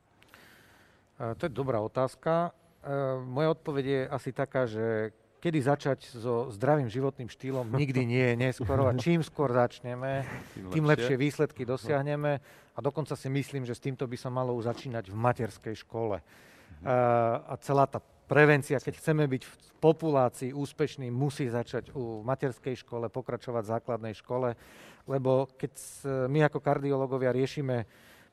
To 1.15 1.39
je 1.39 1.51
dobrá 1.55 1.79
otázka. 1.79 2.51
E, 2.83 3.15
moja 3.23 3.55
odpoveď 3.55 3.85
je 3.87 4.01
asi 4.11 4.29
taká, 4.35 4.67
že 4.67 5.15
kedy 5.43 5.59
začať 5.59 5.99
so 6.15 6.47
zdravým 6.55 6.87
životným 6.87 7.27
štýlom, 7.27 7.75
nikdy 7.75 8.07
nie 8.07 8.25
je 8.31 8.35
neskoro. 8.39 8.87
A 8.87 8.95
čím 9.03 9.19
skôr 9.19 9.51
začneme, 9.51 10.23
tým 10.71 10.87
lepšie 10.87 11.19
výsledky 11.19 11.67
dosiahneme. 11.67 12.39
A 12.73 12.79
dokonca 12.79 13.19
si 13.19 13.27
myslím, 13.27 13.67
že 13.67 13.75
s 13.75 13.83
týmto 13.83 14.07
by 14.07 14.15
sa 14.15 14.31
malo 14.31 14.55
začínať 14.55 15.11
v 15.11 15.15
materskej 15.19 15.75
škole. 15.83 16.23
Mhm. 16.79 16.87
A 17.43 17.53
celá 17.59 17.83
tá 17.91 17.99
prevencia, 18.23 18.79
keď 18.79 19.03
chceme 19.03 19.27
byť 19.27 19.43
v 19.43 19.53
populácii 19.83 20.51
úspešný, 20.55 21.11
musí 21.11 21.51
začať 21.51 21.91
u 21.91 22.23
materskej 22.23 22.79
škole, 22.79 23.11
pokračovať 23.11 23.67
v 23.67 23.73
základnej 23.75 24.13
škole, 24.15 24.55
lebo 25.11 25.51
keď 25.59 25.75
my 26.31 26.47
ako 26.47 26.63
kardiológovia 26.63 27.35
riešime 27.35 27.83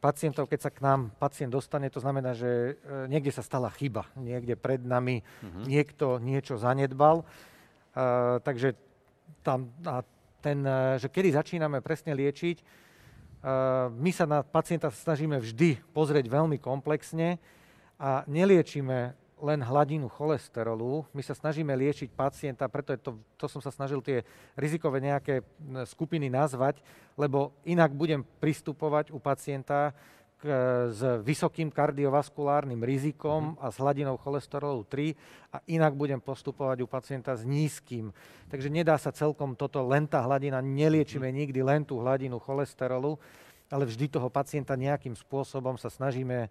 pacientov, 0.01 0.49
keď 0.49 0.61
sa 0.65 0.71
k 0.73 0.81
nám 0.81 1.13
pacient 1.21 1.53
dostane, 1.53 1.93
to 1.93 2.01
znamená, 2.01 2.33
že 2.33 2.81
e, 2.81 3.07
niekde 3.13 3.31
sa 3.31 3.45
stala 3.45 3.69
chyba, 3.69 4.09
niekde 4.17 4.57
pred 4.57 4.81
nami 4.81 5.21
uh-huh. 5.21 5.69
niekto 5.69 6.17
niečo 6.19 6.57
zanedbal. 6.57 7.23
Uh, 7.91 8.39
takže 8.47 8.79
tam, 9.43 9.69
a 9.83 10.07
ten, 10.41 10.65
e, 10.65 10.97
že 10.97 11.13
kedy 11.13 11.37
začíname 11.37 11.85
presne 11.85 12.15
liečiť, 12.17 12.57
uh, 12.63 13.91
my 13.93 14.11
sa 14.15 14.31
na 14.31 14.41
pacienta 14.47 14.89
snažíme 14.89 15.37
vždy 15.37 15.77
pozrieť 15.91 16.31
veľmi 16.31 16.57
komplexne 16.63 17.37
a 18.01 18.25
neliečíme 18.25 19.20
len 19.41 19.61
hladinu 19.65 20.07
cholesterolu. 20.07 21.09
My 21.13 21.25
sa 21.25 21.33
snažíme 21.33 21.73
liečiť 21.73 22.13
pacienta, 22.13 22.69
preto 22.69 22.93
je 22.95 23.01
to, 23.01 23.11
to 23.41 23.47
som 23.49 23.61
sa 23.65 23.73
snažil 23.73 24.05
tie 24.05 24.25
rizikové 24.55 25.01
nejaké 25.01 25.45
skupiny 25.89 26.29
nazvať, 26.29 26.81
lebo 27.17 27.53
inak 27.65 27.93
budem 27.93 28.25
pristupovať 28.39 29.13
u 29.13 29.19
pacienta 29.19 29.97
k, 30.41 30.45
s 30.89 31.01
vysokým 31.21 31.69
kardiovaskulárnym 31.69 32.81
rizikom 32.81 33.55
mm-hmm. 33.55 33.65
a 33.65 33.67
s 33.69 33.77
hladinou 33.77 34.17
cholesterolu 34.17 34.89
3 34.89 35.13
a 35.53 35.57
inak 35.69 35.93
budem 35.93 36.21
postupovať 36.21 36.81
u 36.81 36.89
pacienta 36.89 37.37
s 37.37 37.45
nízkym. 37.45 38.09
Takže 38.49 38.73
nedá 38.73 38.97
sa 38.97 39.13
celkom 39.13 39.53
toto, 39.53 39.85
len 39.85 40.09
tá 40.09 40.25
hladina, 40.25 40.65
neliečíme 40.65 41.29
mm-hmm. 41.29 41.41
nikdy 41.45 41.61
len 41.61 41.81
tú 41.85 42.01
hladinu 42.01 42.41
cholesterolu, 42.41 43.21
ale 43.71 43.87
vždy 43.87 44.11
toho 44.11 44.27
pacienta 44.33 44.75
nejakým 44.75 45.15
spôsobom 45.15 45.79
sa 45.79 45.93
snažíme 45.93 46.51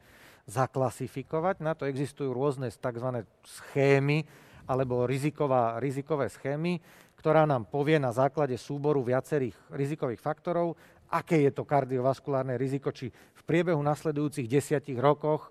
zaklasifikovať. 0.49 1.61
Na 1.61 1.77
to 1.77 1.85
existujú 1.85 2.33
rôzne 2.33 2.67
tzv. 2.73 3.09
schémy 3.45 4.25
alebo 4.69 5.05
riziková, 5.05 5.77
rizikové 5.77 6.29
schémy, 6.29 6.81
ktorá 7.17 7.45
nám 7.45 7.69
povie 7.69 7.97
na 7.97 8.09
základe 8.13 8.57
súboru 8.57 9.01
viacerých 9.05 9.57
rizikových 9.73 10.21
faktorov, 10.21 10.77
aké 11.09 11.41
je 11.45 11.51
to 11.53 11.65
kardiovaskulárne 11.65 12.53
riziko, 12.57 12.93
či 12.93 13.09
v 13.09 13.41
priebehu 13.45 13.81
nasledujúcich 13.81 14.45
desiatich 14.45 14.97
rokoch 14.97 15.49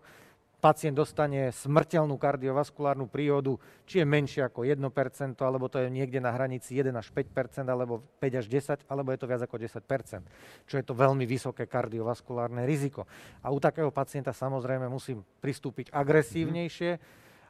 pacient 0.58 0.98
dostane 0.98 1.54
smrteľnú 1.54 2.18
kardiovaskulárnu 2.18 3.06
príhodu, 3.06 3.54
či 3.86 4.02
je 4.02 4.06
menšie 4.06 4.42
ako 4.42 4.66
1%, 4.66 4.82
alebo 5.38 5.70
to 5.70 5.78
je 5.78 5.86
niekde 5.86 6.18
na 6.18 6.34
hranici 6.34 6.74
1 6.74 6.90
až 6.98 7.14
5%, 7.14 7.62
alebo 7.70 8.02
5 8.18 8.40
až 8.42 8.46
10, 8.50 8.90
alebo 8.90 9.14
je 9.14 9.18
to 9.22 9.30
viac 9.30 9.42
ako 9.46 9.56
10%, 9.56 10.66
čo 10.66 10.74
je 10.74 10.84
to 10.84 10.94
veľmi 10.98 11.22
vysoké 11.24 11.70
kardiovaskulárne 11.70 12.66
riziko. 12.66 13.06
A 13.42 13.54
u 13.54 13.62
takého 13.62 13.94
pacienta 13.94 14.34
samozrejme 14.34 14.90
musím 14.90 15.22
pristúpiť 15.38 15.94
agresívnejšie 15.94 16.98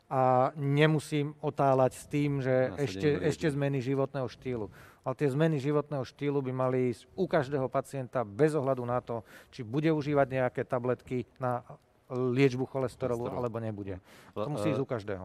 a 0.09 0.53
nemusím 0.57 1.37
otáľať 1.45 1.93
s 1.93 2.05
tým, 2.09 2.41
že 2.41 2.73
ešte, 2.81 3.09
ešte 3.29 3.47
zmeny 3.53 3.81
životného 3.85 4.29
štýlu. 4.29 4.73
Ale 5.05 5.15
tie 5.17 5.29
zmeny 5.29 5.61
životného 5.61 6.05
štýlu 6.05 6.45
by 6.45 6.53
mali 6.53 6.93
ísť 6.93 7.09
u 7.17 7.25
každého 7.25 7.69
pacienta 7.73 8.25
bez 8.25 8.53
ohľadu 8.53 8.85
na 8.85 9.01
to, 9.01 9.25
či 9.49 9.65
bude 9.65 9.89
užívať 9.93 10.27
nejaké 10.29 10.63
tabletky 10.65 11.25
na 11.41 11.65
liečbu 12.09 12.65
cholesterolu, 12.65 13.29
Cholesterol. 13.29 13.41
alebo 13.45 13.57
nebude. 13.61 14.01
To 14.33 14.49
musí 14.49 14.73
ísť 14.73 14.81
u 14.81 14.89
každého. 14.89 15.25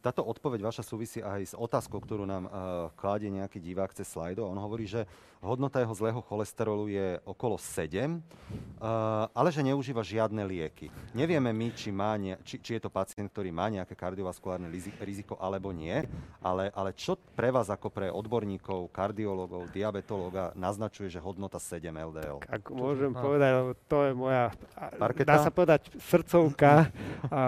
Táto 0.00 0.24
odpoveď 0.24 0.64
vaša 0.64 0.82
súvisí 0.84 1.20
aj 1.20 1.52
s 1.52 1.54
otázkou, 1.54 2.00
ktorú 2.00 2.24
nám 2.24 2.48
uh, 2.48 2.52
kladie 2.96 3.28
nejaký 3.28 3.60
divák 3.60 3.92
cez 3.92 4.08
slajdo. 4.08 4.48
On 4.48 4.56
hovorí, 4.56 4.88
že 4.88 5.04
hodnota 5.42 5.82
jeho 5.82 5.90
zlého 5.90 6.22
cholesterolu 6.22 6.86
je 6.86 7.18
okolo 7.26 7.58
7, 7.58 8.14
uh, 8.14 9.26
ale 9.34 9.50
že 9.50 9.66
neužíva 9.66 10.00
žiadne 10.06 10.38
lieky. 10.46 10.86
Nevieme 11.12 11.50
my, 11.50 11.74
či, 11.74 11.90
má 11.90 12.14
ne, 12.14 12.38
či, 12.46 12.62
či 12.62 12.78
je 12.78 12.86
to 12.86 12.90
pacient, 12.94 13.26
ktorý 13.26 13.50
má 13.50 13.66
nejaké 13.66 13.98
kardiovaskulárne 13.98 14.70
riziko 15.02 15.34
alebo 15.42 15.74
nie, 15.74 16.06
ale, 16.38 16.70
ale 16.70 16.94
čo 16.94 17.18
pre 17.34 17.50
vás 17.50 17.66
ako 17.68 17.90
pre 17.90 18.08
odborníkov, 18.08 18.94
kardiologov, 18.94 19.68
diabetológa 19.74 20.54
naznačuje, 20.54 21.10
že 21.10 21.18
hodnota 21.18 21.58
7 21.58 21.90
LDL? 21.90 22.38
Ak 22.46 22.62
môžem 22.70 23.10
povedať, 23.10 23.50
lebo 23.58 23.70
to 23.90 23.98
je 24.06 24.12
moja, 24.14 24.54
Parketa? 24.94 25.26
dá 25.26 25.36
sa 25.42 25.50
povedať, 25.50 25.90
srdcovka. 25.98 26.86
A 27.34 27.42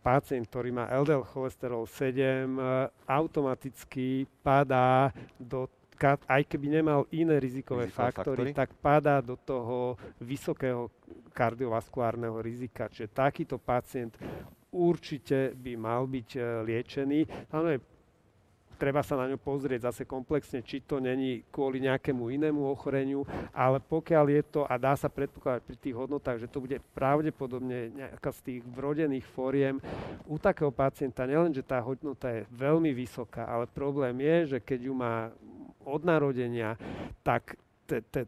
pacient, 0.00 0.48
ktorý 0.48 0.72
má 0.72 0.88
LDL 0.88 1.28
cholesterol 1.28 1.84
7, 1.84 2.48
automaticky 3.04 4.24
padá 4.40 5.12
do 5.36 5.68
aj 6.06 6.42
keby 6.46 6.80
nemal 6.80 7.04
iné 7.10 7.42
rizikové, 7.42 7.90
rizikové 7.90 7.90
faktory, 7.90 8.24
faktory, 8.24 8.50
tak 8.54 8.70
padá 8.78 9.18
do 9.18 9.34
toho 9.34 9.98
vysokého 10.22 10.88
kardiovaskulárneho 11.34 12.38
rizika. 12.38 12.86
Čiže 12.86 13.10
takýto 13.10 13.58
pacient 13.58 14.14
určite 14.72 15.54
by 15.54 15.72
mal 15.74 16.06
byť 16.06 16.28
e, 16.34 16.40
liečený. 16.66 17.20
Samozrejme, 17.50 17.80
treba 18.78 19.02
sa 19.02 19.18
na 19.18 19.26
ňu 19.26 19.42
pozrieť 19.42 19.90
zase 19.90 20.02
komplexne, 20.06 20.62
či 20.62 20.86
to 20.86 21.02
není 21.02 21.42
kvôli 21.50 21.82
nejakému 21.82 22.30
inému 22.30 22.62
ochoreniu, 22.70 23.26
ale 23.50 23.82
pokiaľ 23.82 24.24
je 24.30 24.42
to, 24.46 24.62
a 24.64 24.78
dá 24.78 24.94
sa 24.94 25.10
predpokladať 25.10 25.62
pri 25.66 25.76
tých 25.76 25.98
hodnotách, 25.98 26.38
že 26.46 26.48
to 26.48 26.62
bude 26.62 26.78
pravdepodobne 26.94 27.90
nejaká 27.90 28.30
z 28.30 28.40
tých 28.46 28.60
vrodených 28.62 29.26
fóriem, 29.34 29.82
u 30.30 30.38
takého 30.38 30.70
pacienta 30.70 31.26
nielen, 31.26 31.50
že 31.50 31.66
tá 31.66 31.82
hodnota 31.82 32.30
je 32.30 32.46
veľmi 32.54 32.94
vysoká, 32.94 33.50
ale 33.50 33.66
problém 33.66 34.14
je, 34.22 34.56
že 34.56 34.58
keď 34.62 34.80
ju 34.86 34.94
má 34.94 35.34
od 35.88 36.04
narodenia, 36.04 36.76
tak 37.24 37.56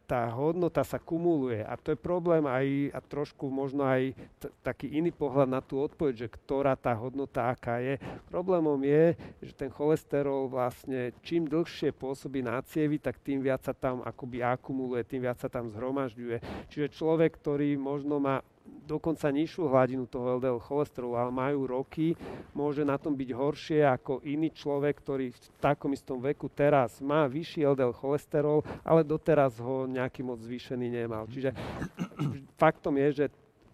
tá 0.09 0.33
hodnota 0.33 0.81
sa 0.81 0.97
kumuluje. 0.97 1.61
A 1.61 1.77
to 1.77 1.93
je 1.93 1.99
problém 2.01 2.49
aj, 2.49 2.97
a 2.97 2.99
trošku 3.05 3.53
možno 3.53 3.85
aj 3.85 4.17
t- 4.41 4.53
taký 4.65 4.89
iný 4.97 5.13
pohľad 5.13 5.53
na 5.53 5.61
tú 5.61 5.85
odpoveď, 5.85 6.27
že 6.27 6.33
ktorá 6.33 6.73
tá 6.81 6.97
hodnota 6.97 7.53
aká 7.53 7.77
je. 7.85 8.01
Problémom 8.33 8.81
je, 8.81 9.13
že 9.45 9.53
ten 9.53 9.69
cholesterol 9.69 10.49
vlastne 10.49 11.13
čím 11.21 11.45
dlhšie 11.45 11.93
pôsobí 11.93 12.41
na 12.41 12.65
cievy, 12.65 12.97
tak 12.97 13.21
tým 13.21 13.45
viac 13.45 13.61
sa 13.61 13.77
tam 13.77 14.01
akoby 14.01 14.41
akumuluje, 14.41 15.05
tým 15.05 15.29
viac 15.29 15.37
sa 15.37 15.53
tam 15.53 15.69
zhromažďuje. 15.69 16.41
Čiže 16.73 16.97
človek, 16.97 17.37
ktorý 17.37 17.77
možno 17.77 18.17
má 18.17 18.41
dokonca 18.87 19.31
nižšiu 19.31 19.71
hladinu 19.71 20.05
toho 20.11 20.43
LDL 20.43 20.59
cholesterolu, 20.59 21.15
ale 21.15 21.31
majú 21.31 21.71
roky, 21.71 22.19
môže 22.51 22.83
na 22.83 22.99
tom 22.99 23.15
byť 23.15 23.31
horšie 23.31 23.81
ako 23.87 24.23
iný 24.27 24.51
človek, 24.51 24.99
ktorý 24.99 25.31
v 25.31 25.39
takom 25.63 25.95
istom 25.95 26.19
veku 26.19 26.51
teraz 26.51 26.99
má 26.99 27.31
vyšší 27.31 27.63
LDL 27.71 27.95
cholesterol, 27.95 28.67
ale 28.83 29.07
doteraz 29.07 29.63
ho 29.63 29.87
nejaký 29.87 30.27
moc 30.27 30.43
zvýšený 30.43 30.87
nemal. 30.91 31.31
Čiže 31.31 31.55
faktom 32.61 32.99
je, 32.99 33.09
že 33.15 33.27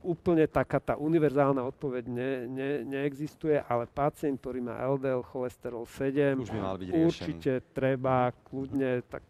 úplne 0.06 0.46
taká 0.46 0.78
tá 0.78 0.94
univerzálna 0.94 1.66
odpoveď 1.66 2.04
ne, 2.06 2.30
ne, 2.46 2.70
neexistuje, 2.86 3.58
ale 3.58 3.90
pacient, 3.90 4.38
ktorý 4.38 4.62
má 4.62 4.78
LDL 4.78 5.26
cholesterol 5.26 5.82
7, 5.82 6.46
Už 6.46 6.54
by 6.54 6.60
mal 6.62 6.76
byť 6.78 6.88
určite 6.94 7.52
treba 7.74 8.30
kľudne 8.46 9.02
tak 9.10 9.26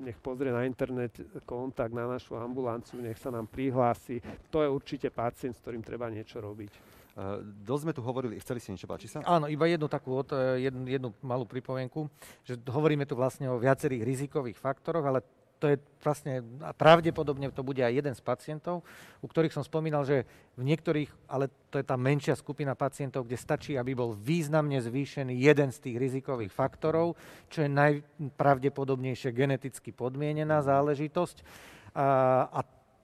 nech 0.00 0.16
pozrie 0.20 0.48
na 0.48 0.64
internet 0.64 1.20
kontakt 1.44 1.92
na 1.92 2.08
našu 2.08 2.36
ambulanciu, 2.38 3.00
nech 3.00 3.20
sa 3.20 3.28
nám 3.28 3.48
prihlási. 3.50 4.24
To 4.48 4.64
je 4.64 4.68
určite 4.68 5.08
pacient, 5.12 5.52
s 5.56 5.60
ktorým 5.60 5.84
treba 5.84 6.08
niečo 6.08 6.40
robiť. 6.40 6.72
Uh, 7.12 7.44
dosť 7.44 7.82
sme 7.84 7.92
tu 7.92 8.00
hovorili, 8.00 8.40
chceli 8.40 8.56
ste 8.56 8.72
niečo 8.72 8.88
páči 8.88 9.04
sa? 9.04 9.20
Áno, 9.28 9.44
iba 9.44 9.68
jednu 9.68 9.84
takú, 9.84 10.16
jednu, 10.56 10.88
jednu 10.88 11.08
malú 11.20 11.44
pripomienku, 11.44 12.08
že 12.40 12.56
hovoríme 12.72 13.04
tu 13.04 13.12
vlastne 13.12 13.52
o 13.52 13.60
viacerých 13.60 14.00
rizikových 14.00 14.56
faktoroch, 14.56 15.04
ale 15.04 15.20
to 15.62 15.70
je 15.70 15.78
vlastne, 16.02 16.42
pravdepodobne 16.74 17.54
to 17.54 17.62
bude 17.62 17.78
aj 17.78 17.94
jeden 17.94 18.18
z 18.18 18.22
pacientov, 18.26 18.82
u 19.22 19.30
ktorých 19.30 19.54
som 19.54 19.62
spomínal, 19.62 20.02
že 20.02 20.26
v 20.58 20.66
niektorých, 20.66 21.30
ale 21.30 21.46
to 21.70 21.78
je 21.78 21.86
tá 21.86 21.94
menšia 21.94 22.34
skupina 22.34 22.74
pacientov, 22.74 23.30
kde 23.30 23.38
stačí, 23.38 23.78
aby 23.78 23.94
bol 23.94 24.18
významne 24.18 24.82
zvýšený 24.82 25.38
jeden 25.38 25.70
z 25.70 25.78
tých 25.78 25.96
rizikových 26.02 26.50
faktorov, 26.50 27.14
čo 27.46 27.62
je 27.62 27.70
najpravdepodobnejšie 27.70 29.30
geneticky 29.30 29.94
podmienená 29.94 30.66
záležitosť. 30.66 31.46
A, 31.94 32.50
a 32.50 32.60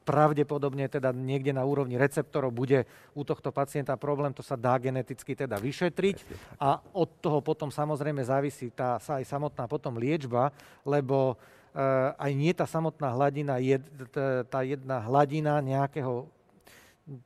pravdepodobne 0.09 0.88
teda 0.88 1.12
niekde 1.12 1.53
na 1.53 1.68
úrovni 1.68 2.01
receptorov 2.01 2.51
bude 2.57 2.88
u 3.12 3.29
tohto 3.29 3.53
pacienta 3.53 4.01
problém, 4.01 4.33
to 4.33 4.40
sa 4.40 4.57
dá 4.57 4.81
geneticky 4.81 5.37
teda 5.37 5.61
vyšetriť 5.61 6.16
a 6.57 6.81
od 6.97 7.21
toho 7.21 7.44
potom 7.44 7.68
samozrejme 7.68 8.25
závisí 8.25 8.73
tá 8.73 8.97
sa 9.05 9.21
aj 9.21 9.29
samotná 9.29 9.68
potom 9.68 10.01
liečba, 10.01 10.49
lebo 10.88 11.37
aj 12.18 12.33
nie 12.35 12.52
tá 12.57 12.64
samotná 12.64 13.12
hladina, 13.12 13.61
je, 13.61 13.78
tá 14.48 14.64
jedna 14.64 14.98
hladina 15.04 15.61
nejakého, 15.61 16.26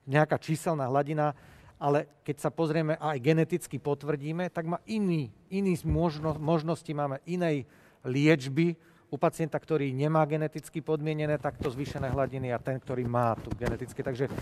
nejaká 0.07 0.37
číselná 0.38 0.87
hladina, 0.90 1.35
ale 1.83 2.07
keď 2.22 2.37
sa 2.38 2.50
pozrieme 2.55 2.94
a 3.02 3.16
aj 3.16 3.18
geneticky 3.18 3.76
potvrdíme, 3.83 4.46
tak 4.55 4.70
má 4.70 4.78
iný, 4.87 5.35
iný 5.50 5.74
možno, 5.83 6.38
možnosti, 6.38 6.90
máme 6.94 7.18
inej 7.26 7.66
liečby, 8.07 8.78
u 9.12 9.20
pacienta, 9.20 9.61
ktorý 9.61 9.92
nemá 9.92 10.25
geneticky 10.25 10.81
podmienené 10.81 11.37
takto 11.37 11.68
zvýšené 11.68 12.09
hladiny 12.09 12.48
a 12.48 12.57
ten, 12.57 12.81
ktorý 12.81 13.05
má 13.05 13.37
tu 13.37 13.53
geneticky. 13.53 14.01
Takže 14.01 14.25
e, 14.25 14.33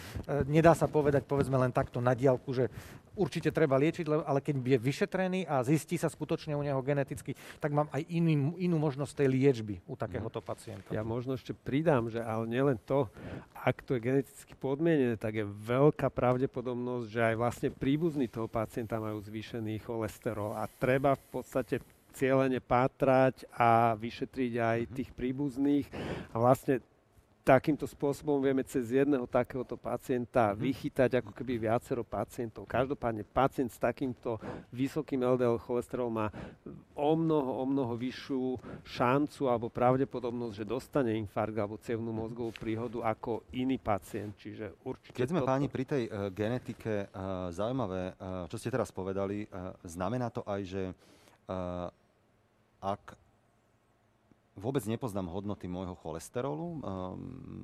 nedá 0.47 0.79
sa 0.79 0.87
povedať, 0.87 1.27
povedzme 1.27 1.59
len 1.59 1.75
takto 1.75 1.99
na 1.99 2.15
diálku, 2.15 2.55
že 2.55 2.71
určite 3.19 3.51
treba 3.51 3.75
liečiť, 3.75 4.07
ale 4.07 4.39
keď 4.39 4.55
je 4.63 4.79
vyšetrený 4.79 5.41
a 5.51 5.67
zistí 5.67 5.99
sa 5.99 6.07
skutočne 6.07 6.55
u 6.55 6.63
neho 6.63 6.79
geneticky, 6.87 7.35
tak 7.59 7.75
mám 7.75 7.91
aj 7.91 8.07
inú, 8.15 8.55
inú 8.63 8.79
možnosť 8.79 9.27
tej 9.27 9.29
liečby 9.35 9.83
u 9.91 9.99
takéhoto 9.99 10.39
pacienta. 10.39 10.95
Ja 10.95 11.03
možno 11.03 11.35
ešte 11.35 11.51
pridám, 11.51 12.07
že 12.07 12.23
ale 12.23 12.47
nielen 12.47 12.79
to, 12.87 13.11
ak 13.59 13.83
to 13.83 13.99
je 13.99 14.07
geneticky 14.07 14.55
podmienené, 14.55 15.19
tak 15.19 15.35
je 15.35 15.45
veľká 15.45 16.07
pravdepodobnosť, 16.15 17.07
že 17.11 17.21
aj 17.21 17.35
vlastne 17.35 17.69
príbuzní 17.75 18.31
toho 18.31 18.47
pacienta 18.47 19.03
majú 19.03 19.19
zvýšený 19.19 19.83
cholesterol 19.83 20.55
a 20.55 20.71
treba 20.71 21.19
v 21.19 21.27
podstate 21.43 21.83
cieľene 22.15 22.61
pátrať 22.61 23.47
a 23.55 23.95
vyšetriť 23.99 24.53
aj 24.59 24.79
mhm. 24.87 24.91
tých 24.95 25.11
príbuzných. 25.15 25.87
A 26.31 26.37
vlastne 26.39 26.85
takýmto 27.41 27.89
spôsobom 27.89 28.39
vieme 28.39 28.61
cez 28.63 28.93
jedného 28.93 29.25
takéhoto 29.25 29.75
pacienta 29.75 30.53
mhm. 30.53 30.57
vychytať 30.61 31.11
ako 31.19 31.31
keby 31.35 31.67
viacero 31.67 32.05
pacientov. 32.05 32.69
Každopádne 32.69 33.25
pacient 33.27 33.73
s 33.73 33.81
takýmto 33.81 34.37
vysokým 34.71 35.25
LDL 35.25 35.59
cholesterol 35.59 36.13
má 36.13 36.29
o 36.95 37.13
mnoho, 37.17 37.51
o 37.59 37.65
mnoho 37.67 37.97
vyššiu 37.97 38.61
šancu 38.85 39.43
alebo 39.49 39.73
pravdepodobnosť, 39.73 40.55
že 40.55 40.65
dostane 40.69 41.17
infarkt 41.17 41.57
alebo 41.57 41.81
cevnú 41.81 42.13
mozgovú 42.13 42.53
príhodu 42.55 43.03
ako 43.09 43.43
iný 43.57 43.81
pacient. 43.81 44.37
Čiže 44.39 44.77
určite 44.85 45.17
Keď 45.17 45.29
sme 45.33 45.41
toto... 45.43 45.51
páni 45.51 45.67
pri 45.67 45.85
tej 45.89 46.03
uh, 46.07 46.29
genetike, 46.31 47.09
uh, 47.11 47.49
zaujímavé, 47.51 48.15
uh, 48.15 48.47
čo 48.47 48.61
ste 48.61 48.71
teraz 48.71 48.93
povedali, 48.93 49.49
uh, 49.49 49.75
znamená 49.83 50.29
to 50.31 50.45
aj, 50.47 50.63
že 50.63 50.83
ak 52.81 53.17
vôbec 54.61 54.85
nepoznám 54.85 55.33
hodnoty 55.33 55.69
môjho 55.69 55.97
cholesterolu, 55.97 56.77
um, 56.77 56.81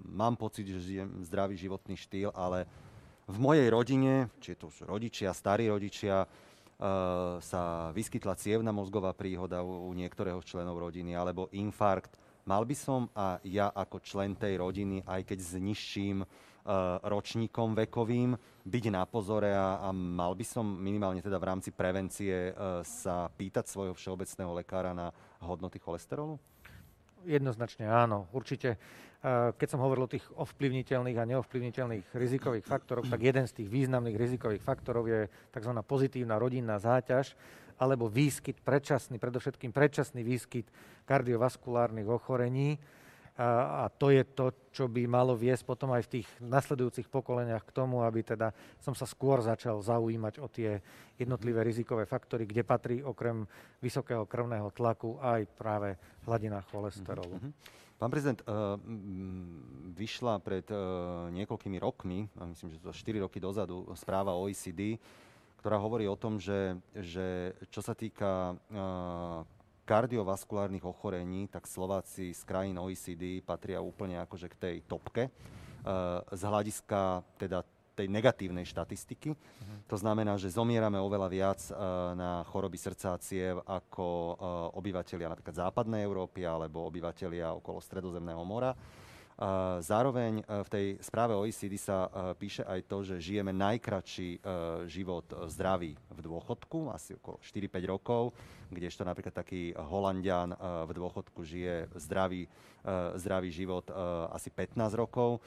mám 0.08 0.36
pocit, 0.36 0.64
že 0.64 0.80
žijem 0.80 1.20
zdravý 1.24 1.56
životný 1.60 1.96
štýl, 1.96 2.32
ale 2.32 2.64
v 3.26 3.36
mojej 3.42 3.68
rodine, 3.68 4.32
či 4.38 4.54
to 4.54 4.70
už 4.70 4.86
rodičia, 4.86 5.34
starí 5.36 5.68
rodičia, 5.68 6.24
uh, 6.24 7.36
sa 7.42 7.90
vyskytla 7.92 8.38
cievna 8.38 8.70
mozgová 8.70 9.12
príhoda 9.12 9.60
u, 9.60 9.88
u 9.88 9.92
niektorého 9.92 10.40
členov 10.40 10.78
rodiny 10.78 11.12
alebo 11.12 11.50
infarkt. 11.52 12.16
Mal 12.46 12.62
by 12.62 12.76
som 12.78 13.10
a 13.12 13.42
ja 13.42 13.74
ako 13.74 13.98
člen 14.00 14.38
tej 14.38 14.62
rodiny, 14.62 15.02
aj 15.02 15.26
keď 15.26 15.38
s 15.42 15.52
nižším 15.58 16.22
ročníkom 17.06 17.78
vekovým, 17.78 18.34
byť 18.66 18.84
na 18.90 19.06
pozore 19.06 19.54
a, 19.54 19.78
a 19.78 19.94
mal 19.94 20.34
by 20.34 20.42
som 20.42 20.66
minimálne 20.66 21.22
teda 21.22 21.38
v 21.38 21.48
rámci 21.54 21.70
prevencie 21.70 22.50
uh, 22.50 22.82
sa 22.82 23.30
pýtať 23.30 23.70
svojho 23.70 23.94
všeobecného 23.94 24.50
lekára 24.58 24.90
na 24.90 25.14
hodnoty 25.38 25.78
cholesterolu? 25.78 26.42
Jednoznačne 27.22 27.86
áno, 27.86 28.26
určite. 28.34 28.78
Eh, 29.26 29.50
keď 29.58 29.68
som 29.74 29.82
hovoril 29.82 30.06
o 30.06 30.12
tých 30.14 30.22
ovplyvniteľných 30.38 31.18
a 31.18 31.26
neovplyvniteľných 31.26 32.14
rizikových 32.14 32.62
faktoroch, 32.62 33.10
tak 33.10 33.26
jeden 33.26 33.50
z 33.50 33.58
tých 33.58 33.68
významných 33.72 34.14
rizikových 34.14 34.62
faktorov 34.62 35.10
je 35.10 35.26
tzv. 35.50 35.72
pozitívna 35.82 36.38
rodinná 36.38 36.78
záťaž 36.78 37.34
alebo 37.82 38.06
výskyt 38.06 38.62
predčasný, 38.62 39.18
predovšetkým 39.18 39.74
predčasný 39.74 40.22
výskyt 40.22 40.70
kardiovaskulárnych 41.10 42.06
ochorení 42.06 42.78
a, 43.36 43.92
to 43.92 44.08
je 44.08 44.24
to, 44.24 44.46
čo 44.72 44.88
by 44.88 45.04
malo 45.04 45.36
viesť 45.36 45.68
potom 45.68 45.92
aj 45.92 46.08
v 46.08 46.12
tých 46.20 46.28
nasledujúcich 46.40 47.12
pokoleniach 47.12 47.68
k 47.68 47.74
tomu, 47.76 48.00
aby 48.00 48.24
teda 48.24 48.56
som 48.80 48.96
sa 48.96 49.04
skôr 49.04 49.44
začal 49.44 49.84
zaujímať 49.84 50.40
o 50.40 50.48
tie 50.48 50.80
jednotlivé 51.20 51.60
rizikové 51.60 52.08
faktory, 52.08 52.48
kde 52.48 52.64
patrí 52.64 53.04
okrem 53.04 53.44
vysokého 53.84 54.24
krvného 54.24 54.72
tlaku 54.72 55.20
aj 55.20 55.44
práve 55.52 56.00
hladina 56.24 56.64
cholesterolu. 56.72 57.36
Mm-hmm. 57.36 57.84
Pán 57.96 58.12
prezident, 58.12 58.40
uh, 58.44 58.76
vyšla 59.96 60.40
pred 60.44 60.68
uh, 60.68 61.32
niekoľkými 61.32 61.80
rokmi, 61.80 62.28
myslím, 62.52 62.68
že 62.76 62.84
to 62.84 62.92
4 62.92 63.24
roky 63.24 63.40
dozadu, 63.40 63.88
správa 63.96 64.36
OECD, 64.36 65.00
ktorá 65.60 65.80
hovorí 65.80 66.04
o 66.04 66.16
tom, 66.20 66.36
že, 66.36 66.76
že 66.92 67.56
čo 67.72 67.80
sa 67.80 67.96
týka 67.96 68.52
uh, 68.52 69.55
kardiovaskulárnych 69.86 70.82
ochorení, 70.82 71.46
tak 71.46 71.70
Slováci 71.70 72.34
z 72.34 72.42
krajín 72.42 72.74
OECD 72.82 73.38
patria 73.40 73.78
úplne 73.78 74.18
akože 74.18 74.50
k 74.50 74.56
tej 74.58 74.76
topke. 74.84 75.30
Uh, 75.86 76.18
z 76.34 76.42
hľadiska 76.42 77.22
teda 77.38 77.62
tej 77.96 78.12
negatívnej 78.12 78.68
štatistiky. 78.68 79.32
Uh-huh. 79.32 79.78
To 79.88 79.96
znamená, 79.96 80.36
že 80.36 80.52
zomierame 80.52 81.00
oveľa 81.00 81.28
viac 81.32 81.60
uh, 81.70 82.12
na 82.12 82.44
choroby 82.50 82.76
srdca 82.76 83.16
a 83.16 83.22
ciev 83.22 83.62
ako 83.64 84.06
uh, 84.06 84.34
obyvateľia 84.76 85.32
napríklad 85.32 85.56
západnej 85.56 86.04
Európy 86.04 86.44
alebo 86.44 86.84
obyvateľia 86.90 87.56
okolo 87.56 87.80
Stredozemného 87.80 88.42
mora. 88.44 88.76
Zároveň 89.84 90.40
e, 90.40 90.44
v 90.64 90.68
tej 90.72 90.86
správe 91.04 91.36
OECD 91.36 91.76
sa 91.76 92.08
e, 92.08 92.32
píše 92.40 92.64
aj 92.64 92.80
to, 92.88 93.04
že 93.04 93.20
žijeme 93.20 93.52
najkračší 93.52 94.30
e, 94.32 94.38
život 94.88 95.28
zdravý 95.52 95.92
v 95.92 96.20
dôchodku, 96.24 96.88
asi 96.88 97.20
okolo 97.20 97.36
4-5 97.44 97.92
rokov, 97.92 98.32
kdežto 98.72 99.04
napríklad 99.04 99.36
taký 99.36 99.76
Holandian 99.76 100.56
v 100.58 100.90
dôchodku 100.90 101.44
žije 101.44 101.86
zdravý, 101.94 102.50
zdravý 103.14 103.54
život 103.54 103.86
asi 104.34 104.50
15 104.50 104.90
rokov. 104.98 105.38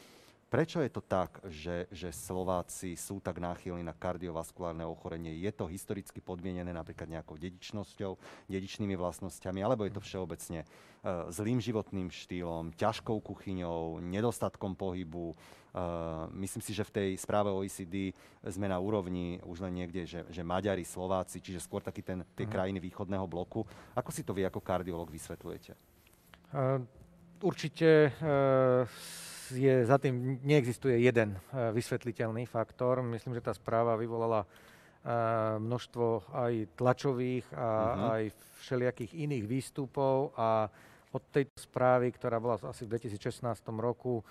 Prečo 0.49 0.81
je 0.81 0.89
to 0.89 1.05
tak, 1.05 1.45
že, 1.45 1.85
že 1.93 2.09
Slováci 2.09 2.97
sú 2.97 3.21
tak 3.21 3.37
náchylní 3.37 3.85
na 3.85 3.93
kardiovaskulárne 3.93 4.81
ochorenie? 4.81 5.37
Je 5.37 5.53
to 5.53 5.69
historicky 5.69 6.25
podmienené 6.25 6.73
napríklad 6.73 7.05
nejakou 7.05 7.37
dedičnosťou, 7.37 8.17
dedičnými 8.49 8.97
vlastnosťami, 8.97 9.61
alebo 9.61 9.85
je 9.85 9.93
to 9.93 10.01
všeobecne 10.01 10.65
uh, 10.65 11.29
zlým 11.29 11.61
životným 11.61 12.09
štýlom, 12.09 12.73
ťažkou 12.73 13.21
kuchyňou, 13.21 14.01
nedostatkom 14.01 14.73
pohybu? 14.73 15.37
Uh, 15.69 16.25
myslím 16.41 16.65
si, 16.65 16.73
že 16.73 16.81
v 16.81 16.97
tej 16.97 17.09
správe 17.21 17.53
OECD 17.53 18.17
sme 18.41 18.65
na 18.65 18.81
úrovni 18.81 19.37
už 19.45 19.69
len 19.69 19.85
niekde, 19.85 20.09
že, 20.09 20.25
že 20.33 20.41
Maďari, 20.41 20.81
Slováci, 20.81 21.45
čiže 21.45 21.61
skôr 21.61 21.85
taký 21.85 22.01
ten, 22.01 22.25
tie 22.33 22.49
uh-huh. 22.49 22.57
krajiny 22.57 22.81
východného 22.81 23.29
bloku. 23.29 23.69
Ako 23.93 24.09
si 24.09 24.25
to 24.25 24.33
vy 24.33 24.49
ako 24.49 24.65
kardiolog 24.65 25.13
vysvetľujete? 25.13 25.77
Uh, 26.49 26.81
určite 27.45 28.09
je 29.53 29.85
za 29.85 29.97
tým 29.97 30.39
neexistuje 30.43 31.01
jeden 31.01 31.35
eh, 31.35 31.73
vysvetliteľný 31.73 32.45
faktor. 32.45 33.01
Myslím, 33.01 33.37
že 33.37 33.45
tá 33.45 33.53
správa 33.53 33.97
vyvolala 33.97 34.45
eh, 34.45 35.57
množstvo 35.57 36.33
aj 36.33 36.53
tlačových 36.75 37.45
a 37.55 37.67
uh-huh. 37.67 38.13
aj 38.19 38.23
všelijakých 38.61 39.11
iných 39.15 39.45
výstupov 39.47 40.35
a 40.35 40.67
od 41.09 41.23
tejto 41.33 41.57
správy, 41.57 42.13
ktorá 42.13 42.37
bola 42.37 42.61
asi 42.61 42.85
v 42.85 42.99
2016 43.01 43.41
roku, 43.81 44.21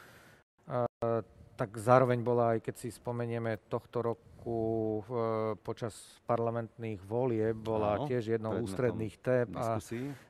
eh, 0.71 0.87
tak 1.59 1.71
zároveň 1.75 2.23
bola, 2.23 2.55
aj 2.55 2.71
keď 2.71 2.75
si 2.79 2.89
spomenieme 2.95 3.59
tohto 3.67 4.15
roku 4.15 4.28
e, 4.47 5.03
počas 5.65 5.95
parlamentných 6.29 7.03
volie, 7.03 7.51
bola 7.51 7.99
Áno, 7.99 8.07
tiež 8.07 8.39
jednou 8.39 8.55
ústredných 8.63 9.15
tép 9.19 9.51
a 9.59 9.83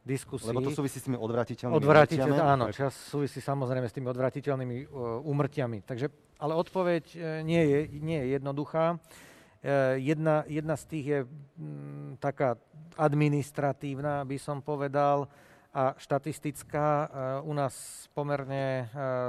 diskusí. 0.07 0.49
Lebo 0.49 0.65
to 0.65 0.73
súvisí 0.73 1.03
s 1.03 1.05
tými 1.05 1.21
odvratiteľnými 1.21 1.77
Odvratiteľ, 1.77 2.37
Áno, 2.41 2.73
čas 2.73 2.97
súvisí 2.97 3.45
samozrejme 3.45 3.85
s 3.85 3.95
tými 3.95 4.09
odvratiteľnými 4.09 4.77
uh, 4.89 5.21
úmrtiami. 5.29 5.85
Takže, 5.85 6.09
ale 6.41 6.53
odpoveď 6.57 7.05
uh, 7.13 7.23
nie, 7.45 7.61
je, 7.61 7.79
nie 8.01 8.19
je 8.25 8.27
jednoduchá. 8.41 8.97
Uh, 8.97 9.99
jedna, 10.01 10.49
jedna 10.49 10.75
z 10.81 10.85
tých 10.89 11.07
je 11.07 11.21
m, 11.27 12.17
taká 12.17 12.57
administratívna, 12.97 14.25
by 14.25 14.39
som 14.41 14.65
povedal, 14.65 15.29
a 15.69 15.93
štatistická. 16.01 17.13
U 17.45 17.53
nás 17.53 18.09
pomerne 18.17 18.89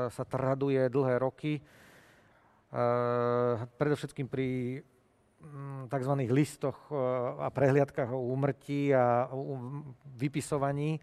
sa 0.10 0.24
traduje 0.24 0.82
dlhé 0.88 1.20
roky 1.20 1.60
predovšetkým 3.78 4.30
pri 4.30 4.80
mm, 5.42 5.90
tzv. 5.90 6.14
listoch 6.30 6.78
eh, 6.90 6.96
a 7.42 7.50
prehliadkách 7.50 8.14
o 8.14 8.30
úmrtí 8.30 8.94
a 8.94 9.30
vypisovaní 10.18 11.02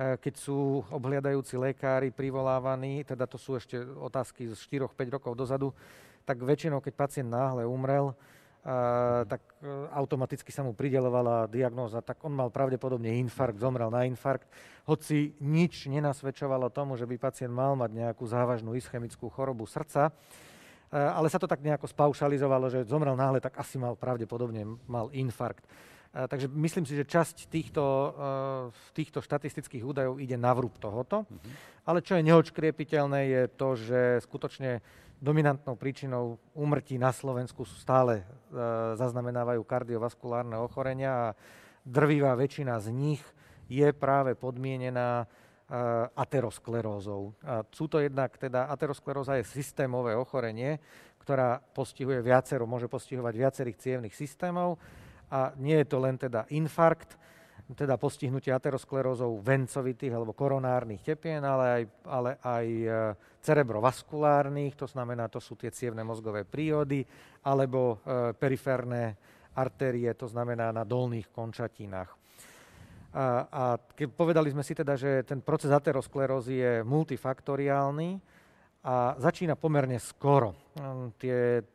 keď 0.00 0.34
sú 0.38 0.80
obhliadajúci 0.88 1.60
lekári 1.60 2.08
privolávaní, 2.08 3.04
teda 3.04 3.28
to 3.28 3.36
sú 3.36 3.58
ešte 3.58 3.76
otázky 3.76 4.48
z 4.48 4.56
4-5 4.56 4.96
rokov 5.12 5.36
dozadu, 5.36 5.76
tak 6.24 6.40
väčšinou, 6.40 6.80
keď 6.80 6.94
pacient 6.94 7.28
náhle 7.28 7.68
umrel, 7.68 8.14
tak 9.26 9.40
automaticky 9.92 10.52
sa 10.52 10.60
mu 10.60 10.76
pridelovala 10.76 11.48
diagnóza, 11.48 12.04
tak 12.04 12.20
on 12.24 12.32
mal 12.36 12.52
pravdepodobne 12.52 13.08
infarkt, 13.16 13.60
zomrel 13.60 13.88
na 13.88 14.04
infarkt, 14.04 14.48
hoci 14.84 15.32
nič 15.40 15.88
nenasvedčovalo 15.88 16.68
tomu, 16.68 16.96
že 17.00 17.08
by 17.08 17.16
pacient 17.16 17.52
mal 17.52 17.72
mať 17.72 17.90
nejakú 17.92 18.24
závažnú 18.28 18.76
ischemickú 18.76 19.32
chorobu 19.32 19.64
srdca, 19.64 20.12
ale 20.90 21.30
sa 21.30 21.38
to 21.38 21.46
tak 21.46 21.62
nejako 21.62 21.86
spaušalizovalo, 21.86 22.66
že 22.66 22.88
zomrel 22.90 23.14
náhle, 23.14 23.38
tak 23.38 23.54
asi 23.62 23.78
mal 23.78 23.94
pravdepodobne 23.94 24.66
mal 24.90 25.06
infarkt. 25.14 25.62
E, 25.62 26.26
takže 26.26 26.50
myslím 26.50 26.82
si, 26.82 26.98
že 26.98 27.06
časť 27.06 27.46
týchto, 27.46 27.84
týchto 28.90 29.22
štatistických 29.22 29.86
údajov 29.86 30.18
ide 30.18 30.34
na 30.34 30.50
vrúb 30.50 30.74
tohoto. 30.82 31.24
Mm-hmm. 31.24 31.52
Ale 31.86 32.02
čo 32.02 32.18
je 32.18 32.26
neočkriepiteľné, 32.26 33.20
je 33.30 33.42
to, 33.54 33.68
že 33.78 34.00
skutočne 34.26 34.82
dominantnou 35.20 35.76
príčinou 35.76 36.40
úmrtí 36.56 36.96
na 36.96 37.12
Slovensku 37.12 37.68
stále 37.68 38.24
zaznamenávajú 38.96 39.60
kardiovaskulárne 39.68 40.56
ochorenia 40.56 41.12
a 41.12 41.34
drvivá 41.84 42.32
väčšina 42.34 42.80
z 42.80 42.88
nich 42.88 43.22
je 43.68 43.86
práve 43.92 44.34
podmienená 44.34 45.28
aterosklerózou. 46.18 47.30
A 47.46 47.62
sú 47.70 47.86
to 47.86 48.02
jednak, 48.02 48.34
teda 48.34 48.66
ateroskleróza 48.74 49.38
je 49.38 49.46
systémové 49.46 50.18
ochorenie, 50.18 50.82
ktorá 51.22 51.62
postihuje 51.62 52.18
viacero, 52.26 52.66
môže 52.66 52.90
postihovať 52.90 53.34
viacerých 53.38 53.78
cievných 53.78 54.14
systémov 54.16 54.82
a 55.30 55.54
nie 55.62 55.78
je 55.78 55.86
to 55.86 55.98
len 56.02 56.18
teda 56.18 56.50
infarkt, 56.50 57.14
teda 57.70 57.94
postihnutie 57.94 58.50
aterosklerózou 58.50 59.38
vencovitých 59.38 60.10
alebo 60.10 60.34
koronárnych 60.34 61.06
tepien, 61.06 61.38
ale 61.46 61.64
aj, 61.70 61.82
ale 62.02 62.30
aj 62.42 62.66
e, 62.66 62.88
cerebrovaskulárnych, 63.38 64.74
to 64.74 64.90
znamená, 64.90 65.30
to 65.30 65.38
sú 65.38 65.54
tie 65.54 65.70
cievne 65.70 66.02
mozgové 66.02 66.42
príhody, 66.42 67.06
alebo 67.46 68.02
e, 68.02 68.34
periférne 68.34 69.14
artérie, 69.54 70.10
to 70.18 70.26
znamená 70.26 70.74
na 70.74 70.82
dolných 70.82 71.30
končatinách. 71.30 72.19
A, 73.10 73.26
a 73.50 73.62
keď 73.94 74.06
povedali 74.14 74.54
sme 74.54 74.62
si 74.62 74.70
teda, 74.70 74.94
že 74.94 75.26
ten 75.26 75.42
proces 75.42 75.74
aterosklerózy 75.74 76.54
je 76.62 76.72
multifaktoriálny 76.86 78.22
a 78.86 79.18
začína 79.18 79.58
pomerne 79.58 79.98
skoro. 79.98 80.54
Hm, 80.78 81.18
tie, 81.18 81.66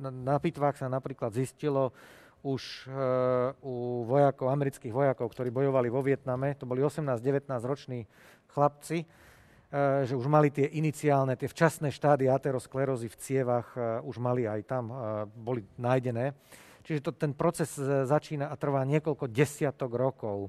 na 0.00 0.36
pitvách 0.42 0.82
sa 0.82 0.90
napríklad 0.90 1.30
zistilo, 1.30 1.94
už 2.40 2.88
uh, 2.88 3.52
u 3.60 4.04
vojakov, 4.08 4.48
amerických 4.48 4.92
vojakov, 4.92 5.28
ktorí 5.28 5.52
bojovali 5.52 5.92
vo 5.92 6.00
Vietname, 6.00 6.56
to 6.56 6.64
boli 6.64 6.80
18-19 6.80 7.44
roční 7.68 8.08
chlapci, 8.48 9.04
uh, 9.04 10.08
že 10.08 10.16
už 10.16 10.24
mali 10.24 10.48
tie 10.48 10.64
iniciálne, 10.80 11.36
tie 11.36 11.52
včasné 11.52 11.92
štády 11.92 12.32
aterosklerózy 12.32 13.12
v 13.12 13.20
cievach, 13.20 13.68
uh, 13.76 14.00
už 14.08 14.16
mali 14.16 14.48
aj 14.48 14.60
tam, 14.64 14.88
boli 15.36 15.68
nájdené. 15.76 16.32
Čiže 16.80 17.04
to, 17.04 17.12
ten 17.12 17.36
proces 17.36 17.76
začína 18.08 18.48
a 18.48 18.56
trvá 18.56 18.88
niekoľko 18.88 19.28
desiatok 19.28 19.92
rokov. 20.00 20.48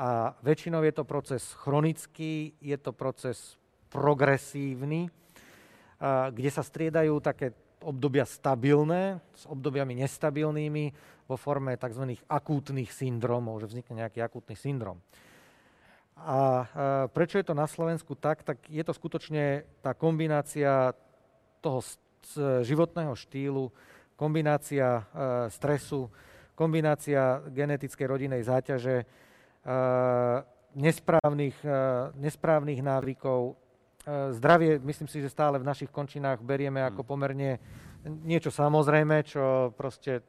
A 0.00 0.32
väčšinou 0.40 0.80
je 0.82 0.94
to 0.96 1.04
proces 1.04 1.42
chronický, 1.52 2.56
je 2.58 2.76
to 2.80 2.92
proces 2.96 3.60
progresívny, 3.92 5.12
kde 6.32 6.50
sa 6.50 6.64
striedajú 6.64 7.20
také 7.20 7.52
obdobia 7.82 8.24
stabilné 8.24 9.20
s 9.34 9.44
obdobiami 9.46 9.98
nestabilnými 10.00 10.84
vo 11.26 11.36
forme 11.36 11.74
tzv. 11.76 12.18
akútnych 12.26 12.90
syndromov, 12.94 13.60
že 13.62 13.74
vznikne 13.74 14.06
nejaký 14.06 14.22
akútny 14.22 14.54
syndrom. 14.56 14.98
A 16.22 16.66
prečo 17.10 17.38
je 17.38 17.46
to 17.46 17.54
na 17.54 17.66
Slovensku 17.66 18.14
tak? 18.14 18.46
Tak 18.46 18.70
je 18.70 18.82
to 18.86 18.94
skutočne 18.94 19.66
tá 19.82 19.92
kombinácia 19.94 20.94
toho 21.58 21.82
životného 22.62 23.14
štýlu, 23.18 23.70
kombinácia 24.14 25.02
stresu, 25.50 26.06
kombinácia 26.54 27.42
genetickej 27.50 28.06
rodinej 28.06 28.46
záťaže, 28.46 29.02
nesprávnych, 30.74 31.54
nesprávnych 32.18 32.80
návykov, 32.82 33.54
E, 34.02 34.34
zdravie, 34.34 34.82
myslím 34.82 35.06
si, 35.06 35.22
že 35.22 35.30
stále 35.30 35.62
v 35.62 35.68
našich 35.68 35.86
končinách 35.86 36.42
berieme 36.42 36.82
ako 36.82 37.06
hmm. 37.06 37.10
pomerne 37.10 37.50
niečo 38.02 38.50
samozrejme, 38.50 39.22
čo 39.22 39.70
proste 39.78 40.26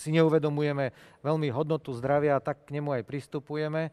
si 0.00 0.08
neuvedomujeme 0.08 0.88
veľmi 1.20 1.52
hodnotu 1.52 1.92
zdravia 1.92 2.40
a 2.40 2.44
tak 2.44 2.64
k 2.64 2.80
nemu 2.80 2.96
aj 2.96 3.02
pristupujeme. 3.04 3.92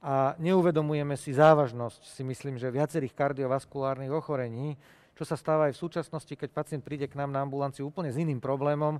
A 0.00 0.32
neuvedomujeme 0.40 1.20
si 1.20 1.36
závažnosť, 1.36 2.00
si 2.08 2.24
myslím, 2.24 2.56
že 2.56 2.72
viacerých 2.72 3.12
kardiovaskulárnych 3.12 4.08
ochorení, 4.08 4.80
čo 5.12 5.28
sa 5.28 5.36
stáva 5.36 5.68
aj 5.68 5.76
v 5.76 5.82
súčasnosti, 5.84 6.32
keď 6.32 6.48
pacient 6.48 6.80
príde 6.80 7.04
k 7.04 7.20
nám 7.20 7.28
na 7.28 7.44
ambulanciu 7.44 7.92
úplne 7.92 8.08
s 8.08 8.16
iným 8.16 8.40
problémom, 8.40 8.96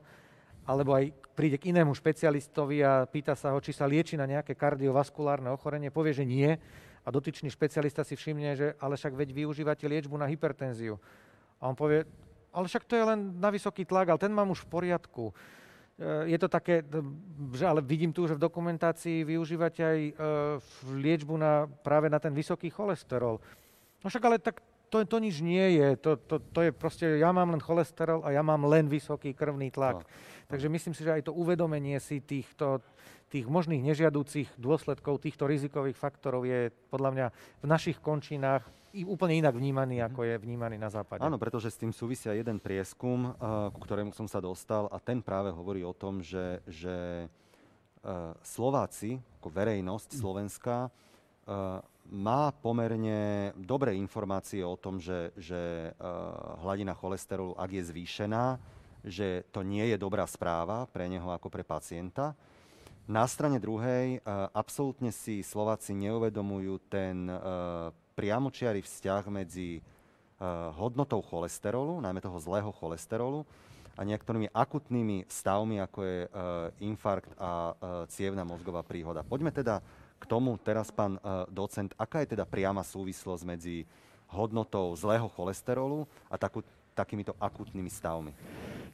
alebo 0.66 0.96
aj 0.96 1.12
príde 1.32 1.56
k 1.56 1.72
inému 1.72 1.96
špecialistovi 1.96 2.84
a 2.84 3.08
pýta 3.08 3.32
sa 3.32 3.56
ho, 3.56 3.58
či 3.58 3.72
sa 3.72 3.88
lieči 3.88 4.18
na 4.20 4.28
nejaké 4.28 4.52
kardiovaskulárne 4.52 5.48
ochorenie, 5.48 5.88
povie, 5.88 6.12
že 6.12 6.28
nie, 6.28 6.52
a 7.00 7.08
dotyčný 7.08 7.48
špecialista 7.48 8.04
si 8.04 8.12
všimne, 8.12 8.50
že 8.56 8.66
ale 8.76 8.96
však 8.96 9.16
veď 9.16 9.28
využívate 9.32 9.88
liečbu 9.88 10.20
na 10.20 10.28
hypertenziu. 10.28 11.00
A 11.56 11.68
on 11.68 11.76
povie, 11.76 12.04
ale 12.52 12.68
však 12.68 12.84
to 12.84 12.96
je 12.96 13.04
len 13.04 13.40
na 13.40 13.48
vysoký 13.48 13.88
tlak, 13.88 14.12
ale 14.12 14.20
ten 14.20 14.32
mám 14.32 14.52
už 14.52 14.68
v 14.68 14.70
poriadku. 14.70 15.32
E, 15.96 16.34
je 16.36 16.38
to 16.40 16.48
také, 16.52 16.84
že 17.56 17.64
ale 17.64 17.80
vidím 17.80 18.12
tu, 18.12 18.28
že 18.28 18.36
v 18.36 18.44
dokumentácii 18.44 19.24
využívate 19.24 19.80
aj 19.80 20.00
e, 20.00 20.12
liečbu 20.92 21.34
na, 21.40 21.64
práve 21.80 22.12
na 22.12 22.20
ten 22.20 22.36
vysoký 22.36 22.68
cholesterol. 22.68 23.40
No 24.04 24.06
však 24.08 24.24
ale 24.24 24.36
tak 24.40 24.60
to, 24.90 25.06
to 25.06 25.16
nič 25.22 25.38
nie 25.40 25.78
je. 25.78 25.88
To, 26.02 26.18
to, 26.18 26.36
to 26.42 26.60
je 26.66 26.70
proste, 26.74 27.06
ja 27.06 27.30
mám 27.30 27.54
len 27.54 27.62
cholesterol 27.62 28.26
a 28.26 28.34
ja 28.34 28.42
mám 28.42 28.66
len 28.66 28.90
vysoký 28.90 29.32
krvný 29.32 29.70
tlak. 29.70 30.02
No. 30.02 30.08
Takže 30.50 30.66
myslím 30.66 30.94
si, 30.98 31.06
že 31.06 31.14
aj 31.14 31.30
to 31.30 31.32
uvedomenie 31.32 31.96
si 32.02 32.18
týchto, 32.18 32.82
tých 33.30 33.46
možných 33.46 33.86
nežiadúcich 33.86 34.58
dôsledkov 34.58 35.22
týchto 35.22 35.46
rizikových 35.46 35.94
faktorov 35.94 36.42
je 36.42 36.74
podľa 36.90 37.10
mňa 37.14 37.26
v 37.62 37.66
našich 37.70 38.02
končinách 38.02 38.66
úplne 39.06 39.38
inak 39.38 39.54
vnímaný, 39.54 40.02
ako 40.02 40.26
je 40.26 40.34
vnímaný 40.42 40.74
na 40.74 40.90
západe. 40.90 41.22
Áno, 41.22 41.38
pretože 41.38 41.70
s 41.70 41.78
tým 41.78 41.94
súvisia 41.94 42.34
jeden 42.34 42.58
prieskum, 42.58 43.30
uh, 43.30 43.70
ku 43.70 43.78
ktorému 43.78 44.10
som 44.10 44.26
sa 44.26 44.42
dostal 44.42 44.90
a 44.90 44.98
ten 44.98 45.22
práve 45.22 45.54
hovorí 45.54 45.86
o 45.86 45.94
tom, 45.94 46.18
že, 46.18 46.58
že 46.66 47.30
uh, 48.02 48.34
Slováci, 48.42 49.22
ako 49.38 49.48
verejnosť 49.54 50.18
slovenská, 50.18 50.90
uh, 50.90 51.78
má 52.10 52.50
pomerne 52.50 53.54
dobré 53.54 53.94
informácie 53.94 54.66
o 54.66 54.74
tom, 54.74 54.98
že, 54.98 55.30
že 55.38 55.94
hladina 56.60 56.90
cholesterolu, 56.92 57.54
ak 57.54 57.70
je 57.70 57.82
zvýšená, 57.86 58.58
že 59.06 59.46
to 59.54 59.62
nie 59.62 59.86
je 59.88 59.96
dobrá 59.96 60.26
správa 60.26 60.90
pre 60.90 61.06
neho 61.06 61.30
ako 61.30 61.48
pre 61.48 61.62
pacienta. 61.62 62.34
Na 63.06 63.24
strane 63.30 63.62
druhej 63.62 64.18
absolútne 64.50 65.14
si 65.14 65.46
Slováci 65.46 65.94
neuvedomujú 65.94 66.82
ten 66.90 67.30
priamočiary 68.18 68.82
vzťah 68.82 69.24
medzi 69.30 69.80
hodnotou 70.76 71.22
cholesterolu, 71.22 72.02
najmä 72.02 72.18
toho 72.18 72.42
zlého 72.42 72.74
cholesterolu, 72.74 73.46
a 73.98 74.06
niektorými 74.06 74.48
akutnými 74.56 75.28
stavmi, 75.28 75.76
ako 75.84 75.98
je 76.00 76.18
infarkt 76.80 77.36
a 77.36 77.76
cievna 78.08 78.48
mozgová 78.48 78.80
príhoda. 78.80 79.20
Poďme 79.20 79.52
teda 79.52 79.84
k 80.20 80.24
tomu 80.28 80.60
teraz, 80.60 80.92
pán 80.92 81.16
docent, 81.48 81.96
aká 81.96 82.20
je 82.20 82.36
teda 82.36 82.44
priama 82.44 82.84
súvislosť 82.84 83.42
medzi 83.48 83.88
hodnotou 84.28 84.92
zlého 84.94 85.26
cholesterolu 85.32 86.04
a 86.28 86.36
takú, 86.36 86.60
takýmito 86.92 87.32
akutnými 87.40 87.88
stavmi? 87.88 88.36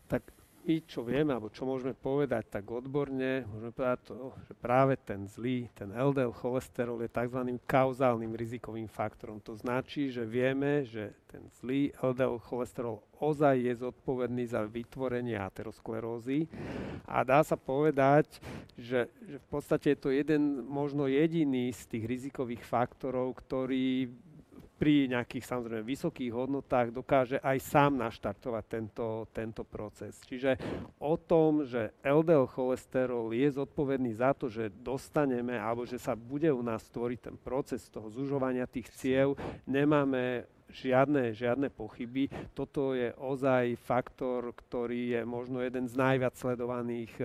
Tak 0.07 0.23
my, 0.67 0.83
čo 0.83 1.07
vieme, 1.07 1.31
alebo 1.31 1.47
čo 1.47 1.63
môžeme 1.63 1.95
povedať 1.95 2.51
tak 2.51 2.67
odborne, 2.67 3.47
môžeme 3.47 3.71
povedať 3.71 4.01
to, 4.11 4.35
že 4.51 4.53
práve 4.59 4.99
ten 4.99 5.23
zlý, 5.31 5.71
ten 5.71 5.95
LDL 5.95 6.35
cholesterol 6.35 6.99
je 7.07 7.11
tzv. 7.11 7.41
kauzálnym 7.63 8.35
rizikovým 8.35 8.91
faktorom. 8.91 9.39
To 9.47 9.55
značí, 9.55 10.11
že 10.11 10.27
vieme, 10.27 10.83
že 10.83 11.15
ten 11.31 11.47
zlý 11.63 11.95
LDL 12.03 12.43
cholesterol 12.43 12.99
ozaj 13.23 13.63
je 13.63 13.75
zodpovedný 13.79 14.51
za 14.51 14.67
vytvorenie 14.67 15.39
aterosklerózy 15.39 16.51
a 17.07 17.23
dá 17.23 17.47
sa 17.47 17.55
povedať, 17.55 18.43
že, 18.75 19.07
že 19.23 19.37
v 19.39 19.47
podstate 19.47 19.95
je 19.95 19.99
to 20.03 20.11
jeden, 20.11 20.67
možno 20.67 21.07
jediný 21.07 21.71
z 21.71 21.83
tých 21.87 22.05
rizikových 22.11 22.67
faktorov, 22.67 23.39
ktorý 23.39 24.11
pri 24.77 25.09
nejakých 25.09 25.45
samozrejme 25.45 25.83
vysokých 25.83 26.33
hodnotách 26.33 26.93
dokáže 26.93 27.41
aj 27.41 27.59
sám 27.65 27.97
naštartovať 27.97 28.65
tento, 28.69 29.07
tento 29.33 29.65
proces. 29.65 30.21
Čiže 30.29 30.61
o 31.01 31.17
tom, 31.17 31.65
že 31.65 31.97
LDL 32.05 32.45
cholesterol 32.49 33.33
je 33.33 33.49
zodpovedný 33.57 34.12
za 34.12 34.37
to, 34.37 34.53
že 34.53 34.69
dostaneme 34.69 35.57
alebo 35.57 35.89
že 35.89 35.97
sa 35.97 36.12
bude 36.12 36.53
u 36.53 36.61
nás 36.61 36.85
stvoriť 36.89 37.19
ten 37.33 37.37
proces 37.41 37.89
toho 37.89 38.12
zužovania 38.12 38.69
tých 38.69 38.93
ciev, 38.93 39.35
nemáme 39.65 40.45
žiadne, 40.71 41.31
žiadne 41.33 41.71
pochyby. 41.71 42.27
Toto 42.53 42.93
je 42.93 43.15
ozaj 43.17 43.79
faktor, 43.79 44.51
ktorý 44.53 45.19
je 45.19 45.23
možno 45.23 45.63
jeden 45.63 45.87
z 45.87 45.95
najviac 45.95 46.35
sledovaných 46.35 47.13
e, 47.19 47.25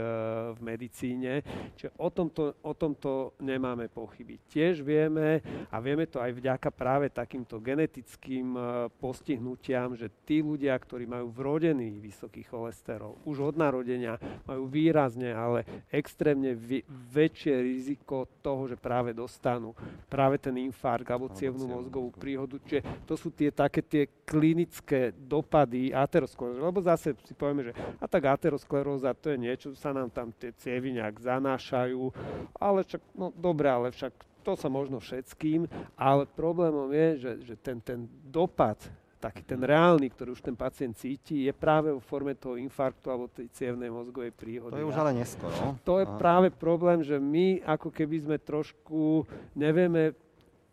v 0.53 0.59
medicíne. 0.61 1.33
Čiže 1.77 1.97
o 1.97 2.09
tomto, 2.13 2.55
o 2.61 2.73
tomto 2.77 3.33
nemáme 3.41 3.89
pochyby. 3.89 4.37
Tiež 4.45 4.85
vieme, 4.85 5.41
a 5.73 5.77
vieme 5.81 6.05
to 6.05 6.21
aj 6.21 6.31
vďaka 6.37 6.69
práve 6.69 7.09
takýmto 7.09 7.57
genetickým 7.57 8.53
e, 8.53 8.61
postihnutiam, 9.01 9.97
že 9.97 10.11
tí 10.23 10.45
ľudia, 10.45 10.77
ktorí 10.77 11.09
majú 11.09 11.33
vrodený 11.33 11.97
vysoký 11.97 12.45
cholesterol, 12.45 13.17
už 13.25 13.53
od 13.53 13.55
narodenia 13.57 14.21
majú 14.45 14.69
výrazne, 14.69 15.33
ale 15.33 15.87
extrémne 15.89 16.53
vi- 16.53 16.85
väčšie 17.11 17.55
riziko 17.63 18.29
toho, 18.45 18.69
že 18.69 18.77
práve 18.77 19.11
dostanú 19.11 19.73
práve 20.11 20.37
ten 20.37 20.55
infarkt 20.59 21.07
alebo 21.07 21.31
cievnú 21.31 21.67
mozgovú 21.67 22.11
príhodu. 22.11 22.59
Čiže 22.67 22.81
to 23.07 23.15
sú 23.15 23.30
tie 23.31 23.49
také 23.49 23.81
tie 23.81 24.03
klinické 24.27 25.15
dopady 25.15 25.95
aterosklerózy. 25.95 26.59
Lebo 26.61 26.79
zase 26.83 27.15
si 27.25 27.33
povieme, 27.33 27.71
že 27.71 27.73
a 27.99 28.05
tak 28.05 28.27
ateroskleróza 28.27 29.15
to 29.17 29.33
je 29.33 29.37
niečo, 29.39 29.67
sa 29.73 29.95
nám 29.95 30.11
tam 30.11 30.29
tie 30.35 30.51
cievy 30.55 30.93
nejak 30.95 31.17
zanášajú, 31.19 32.11
ale 32.59 32.83
však, 32.85 33.01
no 33.15 33.33
dobre, 33.33 33.67
ale 33.71 33.89
však 33.89 34.13
to 34.41 34.57
sa 34.57 34.67
možno 34.67 34.97
všetkým, 34.97 35.69
ale 35.93 36.25
problémom 36.25 36.89
je, 36.91 37.07
že, 37.21 37.31
že 37.53 37.55
ten, 37.57 37.77
ten 37.79 38.09
dopad 38.25 38.77
taký 39.21 39.45
ten 39.45 39.61
reálny, 39.61 40.09
ktorý 40.09 40.33
už 40.33 40.41
ten 40.41 40.57
pacient 40.57 40.97
cíti, 40.97 41.45
je 41.45 41.53
práve 41.53 41.93
vo 41.93 42.01
forme 42.01 42.33
toho 42.33 42.57
infarktu 42.57 43.13
alebo 43.13 43.29
tej 43.29 43.53
cievnej 43.53 43.93
mozgovej 43.93 44.33
príhody. 44.33 44.73
To 44.73 44.81
je 44.81 44.89
už 44.89 44.97
ale 44.97 45.13
neskoro. 45.13 45.77
To 45.85 46.01
je 46.01 46.09
Aha. 46.09 46.17
práve 46.17 46.49
problém, 46.49 47.05
že 47.05 47.21
my 47.21 47.61
ako 47.61 47.93
keby 47.93 48.17
sme 48.25 48.37
trošku 48.41 49.29
nevieme 49.53 50.17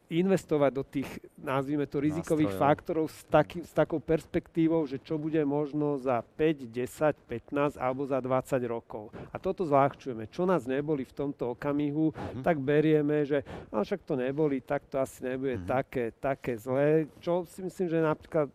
investovať 0.08 0.70
do 0.72 0.84
tých, 0.84 1.08
nazvime 1.36 1.84
to, 1.84 2.00
rizikových 2.00 2.56
Nástrojov. 2.56 2.68
faktorov 2.72 3.04
s, 3.12 3.20
taký, 3.28 3.60
s 3.60 3.72
takou 3.76 4.00
perspektívou, 4.00 4.88
že 4.88 4.96
čo 4.96 5.20
bude 5.20 5.40
možno 5.44 6.00
za 6.00 6.24
5, 6.24 6.64
10, 6.64 7.12
15 7.28 7.76
alebo 7.76 8.08
za 8.08 8.18
20 8.18 8.56
rokov. 8.64 9.12
A 9.28 9.36
toto 9.36 9.68
zľahčujeme. 9.68 10.24
Čo 10.32 10.48
nás 10.48 10.64
neboli 10.64 11.04
v 11.04 11.12
tomto 11.12 11.52
okamihu, 11.52 12.16
mm-hmm. 12.16 12.42
tak 12.42 12.56
berieme, 12.56 13.28
že 13.28 13.44
no, 13.68 13.84
však 13.84 14.00
to 14.08 14.16
neboli, 14.16 14.64
tak 14.64 14.88
to 14.88 14.96
asi 14.96 15.28
nebude 15.28 15.60
mm-hmm. 15.60 15.70
také, 15.70 16.04
také 16.16 16.56
zlé. 16.56 17.04
Čo 17.20 17.44
si 17.44 17.60
myslím, 17.60 17.86
že 17.92 18.00
napríklad 18.00 18.48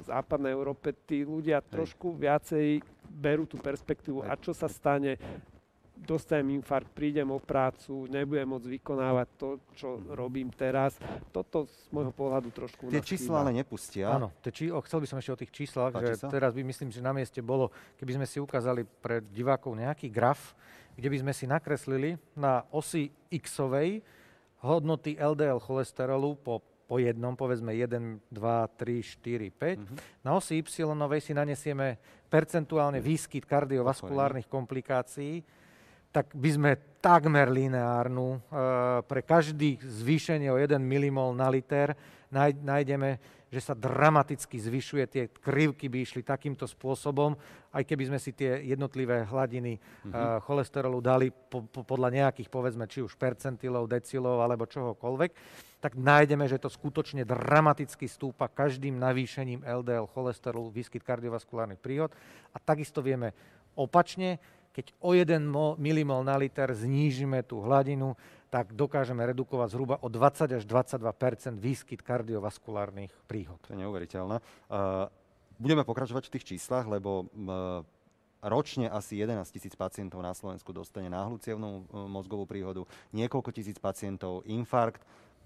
v 0.00 0.02
západnej 0.06 0.54
Európe 0.54 0.94
tí 1.04 1.26
ľudia 1.26 1.58
Hej. 1.60 1.68
trošku 1.74 2.14
viacej 2.14 2.80
berú 3.10 3.44
tú 3.44 3.58
perspektívu 3.58 4.22
Hej. 4.22 4.28
a 4.30 4.34
čo 4.38 4.52
sa 4.54 4.70
stane 4.70 5.18
dostanem 6.00 6.58
infarkt, 6.60 6.90
prídem 6.90 7.28
o 7.30 7.38
prácu, 7.38 8.08
nebudem 8.08 8.48
môcť 8.48 8.68
vykonávať 8.80 9.28
to, 9.36 9.48
čo 9.76 9.88
robím 10.16 10.48
teraz. 10.50 10.96
Toto 11.30 11.68
z 11.68 11.88
môjho 11.92 12.10
pohľadu 12.10 12.48
trošku 12.50 12.88
Tie 12.88 13.04
čísla 13.04 13.44
ale 13.44 13.52
nepustia. 13.54 14.10
Áno, 14.10 14.32
či, 14.40 14.72
o, 14.72 14.80
chcel 14.82 15.04
by 15.04 15.06
som 15.06 15.18
ešte 15.20 15.32
o 15.32 15.40
tých 15.40 15.52
číslach, 15.52 15.92
Páči 15.94 16.16
že 16.16 16.24
sa? 16.24 16.32
teraz 16.32 16.56
by 16.56 16.62
myslím, 16.64 16.88
že 16.90 17.04
na 17.04 17.12
mieste 17.12 17.38
bolo, 17.44 17.70
keby 18.00 18.20
sme 18.20 18.26
si 18.26 18.40
ukázali 18.40 18.82
pre 18.84 19.20
divákov 19.20 19.76
nejaký 19.76 20.08
graf, 20.08 20.56
kde 20.96 21.08
by 21.12 21.16
sme 21.20 21.32
si 21.36 21.44
nakreslili 21.46 22.18
na 22.34 22.66
osi 22.72 23.12
x-ovej 23.30 24.02
hodnoty 24.60 25.16
LDL 25.16 25.62
cholesterolu 25.62 26.36
po 26.36 26.64
po 26.90 26.98
jednom, 26.98 27.38
povedzme 27.38 27.70
1, 27.70 28.34
2, 28.34 28.34
3, 28.34 28.98
4, 29.22 29.54
5. 29.54 29.78
Mm-hmm. 29.78 29.98
Na 30.26 30.34
osi 30.34 30.58
y 30.58 30.66
si 31.22 31.30
nanesieme 31.30 32.02
percentuálne 32.26 32.98
výskyt 32.98 33.46
kardiovaskulárnych 33.46 34.50
komplikácií 34.50 35.46
tak 36.10 36.34
by 36.34 36.50
sme 36.50 36.70
takmer 37.00 37.48
lineárnu. 37.48 38.36
E, 38.36 38.38
pre 39.06 39.22
každý 39.24 39.80
zvýšenie 39.80 40.50
o 40.52 40.58
1 40.58 40.76
milimol 40.82 41.32
na 41.32 41.48
liter 41.48 41.96
nájdeme, 42.34 43.18
že 43.50 43.58
sa 43.58 43.74
dramaticky 43.74 44.62
zvyšuje, 44.62 45.04
tie 45.10 45.24
krivky 45.26 45.90
by 45.90 46.06
išli 46.06 46.22
takýmto 46.22 46.70
spôsobom, 46.70 47.34
aj 47.74 47.82
keby 47.82 48.06
sme 48.06 48.18
si 48.22 48.30
tie 48.30 48.62
jednotlivé 48.62 49.26
hladiny 49.26 49.74
mm-hmm. 49.74 50.46
cholesterolu 50.46 51.02
dali 51.02 51.34
po, 51.34 51.66
po, 51.66 51.82
podľa 51.82 52.14
nejakých, 52.14 52.46
povedzme, 52.46 52.86
či 52.86 53.02
už 53.02 53.18
percentilov, 53.18 53.90
decilov 53.90 54.38
alebo 54.38 54.70
čohokoľvek, 54.70 55.30
tak 55.82 55.98
nájdeme, 55.98 56.46
že 56.46 56.62
to 56.62 56.70
skutočne 56.70 57.26
dramaticky 57.26 58.06
stúpa 58.06 58.46
každým 58.46 58.94
navýšením 59.02 59.66
LDL 59.66 60.06
cholesterolu, 60.14 60.70
výskyt 60.70 61.02
kardiovaskulárnych 61.02 61.82
príhod. 61.82 62.14
A 62.54 62.62
takisto 62.62 63.02
vieme 63.02 63.34
opačne, 63.74 64.38
keď 64.70 64.94
o 65.02 65.12
1 65.14 65.42
milimol 65.78 66.22
na 66.22 66.38
liter 66.38 66.70
znížime 66.70 67.42
tú 67.42 67.58
hladinu, 67.62 68.14
tak 68.50 68.74
dokážeme 68.74 69.22
redukovať 69.30 69.68
zhruba 69.70 69.96
o 70.02 70.10
20 70.10 70.58
až 70.58 70.64
22% 70.66 71.58
výskyt 71.58 72.02
kardiovaskulárnych 72.02 73.14
príhod. 73.30 73.58
To 73.66 73.74
je 73.74 73.78
neuveriteľné. 73.78 74.42
Budeme 75.60 75.86
pokračovať 75.86 76.26
v 76.26 76.32
tých 76.34 76.48
číslach, 76.56 76.90
lebo 76.90 77.30
ročne 78.42 78.90
asi 78.90 79.20
11 79.22 79.44
tisíc 79.52 79.76
pacientov 79.78 80.18
na 80.24 80.34
Slovensku 80.34 80.72
dostane 80.74 81.06
náhlu 81.12 81.38
cievnú 81.38 81.86
mozgovú 82.10 82.48
príhodu, 82.48 82.88
niekoľko 83.14 83.50
tisíc 83.54 83.78
pacientov 83.78 84.42
infarkt. 84.48 85.04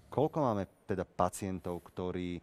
Koľko 0.09 0.37
máme 0.41 0.63
teda 0.87 1.03
pacientov, 1.03 1.83
ktorí 1.91 2.39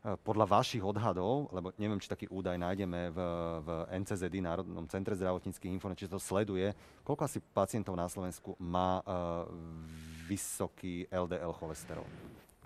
podľa 0.00 0.48
vašich 0.48 0.80
odhadov, 0.80 1.52
lebo 1.52 1.76
neviem, 1.76 2.00
či 2.00 2.08
taký 2.08 2.24
údaj 2.32 2.56
nájdeme 2.56 3.12
v, 3.12 3.18
v 3.60 3.68
NCZD, 4.00 4.40
Národnom 4.40 4.88
centre 4.88 5.12
zdravotníckých 5.12 5.68
informácií, 5.76 6.08
či 6.08 6.12
to 6.12 6.16
sleduje, 6.16 6.72
koľko 7.04 7.28
asi 7.28 7.38
pacientov 7.52 7.92
na 8.00 8.08
Slovensku 8.08 8.56
má 8.56 9.04
uh, 9.04 9.44
vysoký 10.24 11.04
LDL 11.12 11.52
cholesterol? 11.52 12.08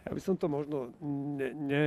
Ja 0.05 0.13
by 0.13 0.21
som 0.21 0.37
to 0.37 0.47
možno 0.47 0.93
ne, 1.01 1.49
ne, 1.57 1.85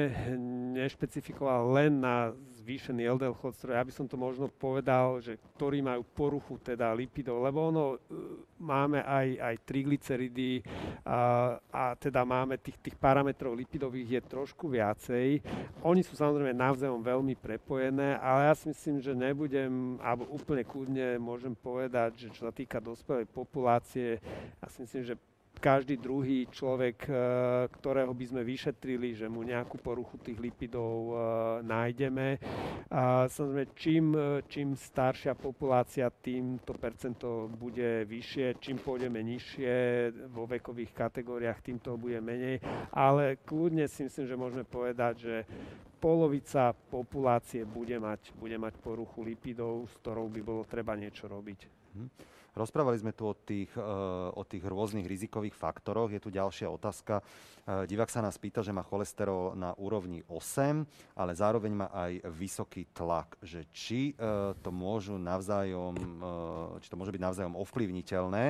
nešpecifikoval 0.74 1.70
len 1.80 2.02
na 2.02 2.34
zvýšený 2.68 3.08
LDL 3.16 3.32
cholesterol. 3.40 3.80
Ja 3.80 3.88
by 3.88 3.94
som 3.96 4.12
to 4.12 4.20
možno 4.20 4.52
povedal, 4.52 5.24
že 5.24 5.40
ktorí 5.56 5.80
majú 5.80 6.04
poruchu 6.04 6.60
teda 6.60 6.92
lipidov, 6.92 7.40
lebo 7.40 7.72
ono 7.72 7.96
e, 7.96 7.98
máme 8.60 9.00
aj, 9.08 9.28
aj 9.40 9.56
triglyceridy 9.64 10.60
a, 11.08 11.56
a 11.72 11.96
teda 11.96 12.28
máme 12.28 12.60
tých, 12.60 12.76
tých 12.84 13.00
parametrov 13.00 13.56
lipidových 13.56 14.20
je 14.20 14.22
trošku 14.28 14.68
viacej. 14.68 15.40
Oni 15.80 16.04
sú 16.04 16.20
samozrejme 16.20 16.52
navzájom 16.52 17.00
veľmi 17.00 17.40
prepojené, 17.40 18.20
ale 18.20 18.52
ja 18.52 18.54
si 18.60 18.68
myslím, 18.76 19.00
že 19.00 19.16
nebudem, 19.16 19.96
alebo 20.04 20.28
úplne 20.28 20.68
kľudne 20.68 21.16
môžem 21.24 21.56
povedať, 21.56 22.28
že 22.28 22.36
čo 22.36 22.52
sa 22.52 22.52
týka 22.52 22.84
dospelej 22.84 23.32
populácie, 23.32 24.20
ja 24.60 24.68
si 24.68 24.84
myslím, 24.84 25.08
že 25.08 25.16
každý 25.60 25.98
druhý 25.98 26.48
človek, 26.48 27.08
eh, 27.08 27.16
ktorého 27.70 28.14
by 28.14 28.26
sme 28.26 28.42
vyšetrili, 28.42 29.14
že 29.18 29.28
mu 29.30 29.44
nejakú 29.44 29.78
poruchu 29.78 30.18
tých 30.22 30.40
lipidov 30.40 30.96
eh, 31.12 31.18
nájdeme. 31.66 32.28
A 32.88 33.28
samozrejme, 33.28 33.68
čím, 33.76 34.06
eh, 34.16 34.42
čím 34.48 34.78
staršia 34.78 35.36
populácia, 35.36 36.10
tým 36.10 36.62
to 36.64 36.74
percento 36.78 37.52
bude 37.52 38.06
vyššie, 38.08 38.58
čím 38.64 38.78
pôjdeme 38.80 39.20
nižšie 39.22 39.74
vo 40.32 40.48
vekových 40.48 40.94
kategóriách, 40.96 41.60
tým 41.62 41.78
to 41.84 42.00
bude 42.00 42.18
menej. 42.22 42.62
Ale 42.96 43.38
kľudne 43.44 43.86
si 43.92 44.08
myslím, 44.08 44.26
že 44.26 44.40
môžeme 44.40 44.66
povedať, 44.66 45.14
že 45.22 45.36
polovica 45.98 46.74
populácie 46.74 47.66
bude 47.66 47.98
mať, 47.98 48.32
bude 48.38 48.56
mať 48.58 48.78
poruchu 48.80 49.26
lipidov, 49.26 49.90
s 49.90 49.94
ktorou 50.00 50.30
by 50.30 50.42
bolo 50.46 50.62
treba 50.64 50.94
niečo 50.94 51.26
robiť. 51.26 51.60
Hm. 51.98 52.37
Rozprávali 52.58 52.98
sme 52.98 53.14
tu 53.14 53.30
o 53.30 53.38
tých, 53.38 53.70
eh, 53.78 53.82
o 54.34 54.42
tých 54.42 54.66
rôznych 54.66 55.06
rizikových 55.06 55.54
faktoroch. 55.54 56.10
Je 56.10 56.18
tu 56.18 56.34
ďalšia 56.34 56.66
otázka. 56.74 57.22
Eh, 57.22 57.86
divák 57.86 58.10
sa 58.10 58.26
nás 58.26 58.34
pýta, 58.42 58.66
že 58.66 58.74
má 58.74 58.82
cholesterol 58.82 59.54
na 59.54 59.78
úrovni 59.78 60.26
8, 60.26 60.82
ale 61.14 61.38
zároveň 61.38 61.86
má 61.86 61.88
aj 61.94 62.26
vysoký 62.34 62.90
tlak. 62.90 63.38
Že 63.46 63.62
či 63.70 64.02
eh, 64.12 64.58
to 64.58 64.74
môžu 64.74 65.22
navzájom, 65.22 65.94
či 66.82 66.90
to 66.90 66.98
môže 66.98 67.14
byť 67.14 67.22
navzájom 67.22 67.56
ovplyvniteľné 67.62 68.46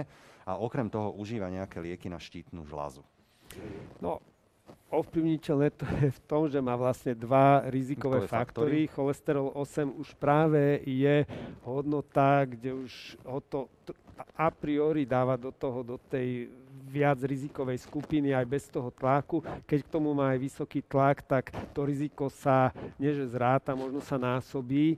a 0.48 0.52
okrem 0.56 0.88
toho 0.88 1.12
užíva 1.20 1.52
nejaké 1.52 1.84
lieky 1.84 2.08
na 2.08 2.22
štítnu 2.22 2.64
žľazu. 2.64 3.04
No, 4.00 4.24
ovplyvniteľné 4.92 5.68
to 5.76 5.86
je 6.00 6.10
v 6.16 6.20
tom, 6.26 6.48
že 6.48 6.60
má 6.64 6.80
vlastne 6.80 7.12
dva 7.12 7.68
rizikové 7.68 8.24
faktory. 8.24 8.88
faktory. 8.88 8.96
Cholesterol 8.96 9.48
8 9.52 10.00
už 10.00 10.10
práve 10.16 10.80
je 10.88 11.28
hodnota, 11.68 12.48
kde 12.48 12.72
už 12.88 12.94
ho 13.28 13.40
to 13.44 13.68
a 14.38 14.50
priori 14.50 15.06
dáva 15.06 15.38
do 15.38 15.54
toho, 15.54 15.86
do 15.86 15.98
tej 15.98 16.50
viac 16.88 17.20
rizikovej 17.22 17.84
skupiny 17.84 18.32
aj 18.32 18.46
bez 18.48 18.72
toho 18.72 18.90
tlaku. 18.90 19.44
Keď 19.68 19.80
k 19.84 19.92
tomu 19.92 20.16
má 20.16 20.34
aj 20.34 20.40
vysoký 20.40 20.80
tlak, 20.82 21.22
tak 21.28 21.52
to 21.76 21.84
riziko 21.84 22.32
sa, 22.32 22.72
nie 22.96 23.12
že 23.12 23.28
zráta, 23.28 23.76
možno 23.76 24.00
sa 24.00 24.16
násobí. 24.16 24.98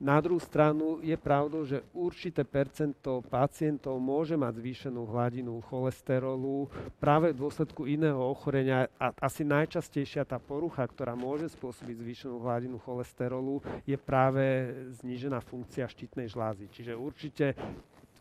Na 0.00 0.20
druhú 0.20 0.40
stranu 0.40 1.00
je 1.00 1.16
pravdou, 1.16 1.64
že 1.64 1.84
určité 1.92 2.44
percento 2.44 3.20
pacientov 3.26 3.96
môže 4.00 4.36
mať 4.36 4.60
zvýšenú 4.60 5.04
hladinu 5.08 5.60
cholesterolu 5.68 6.68
práve 7.00 7.32
v 7.32 7.40
dôsledku 7.40 7.84
iného 7.88 8.20
ochorenia. 8.20 8.88
A 8.96 9.12
asi 9.20 9.44
najčastejšia 9.44 10.24
tá 10.24 10.36
porucha, 10.40 10.84
ktorá 10.84 11.16
môže 11.16 11.52
spôsobiť 11.52 11.96
zvýšenú 12.00 12.40
hladinu 12.40 12.76
cholesterolu, 12.80 13.60
je 13.84 13.96
práve 13.96 14.72
znížená 15.00 15.40
funkcia 15.44 15.88
štítnej 15.88 16.28
žlázy. 16.28 16.68
Čiže 16.72 16.92
určite 16.96 17.56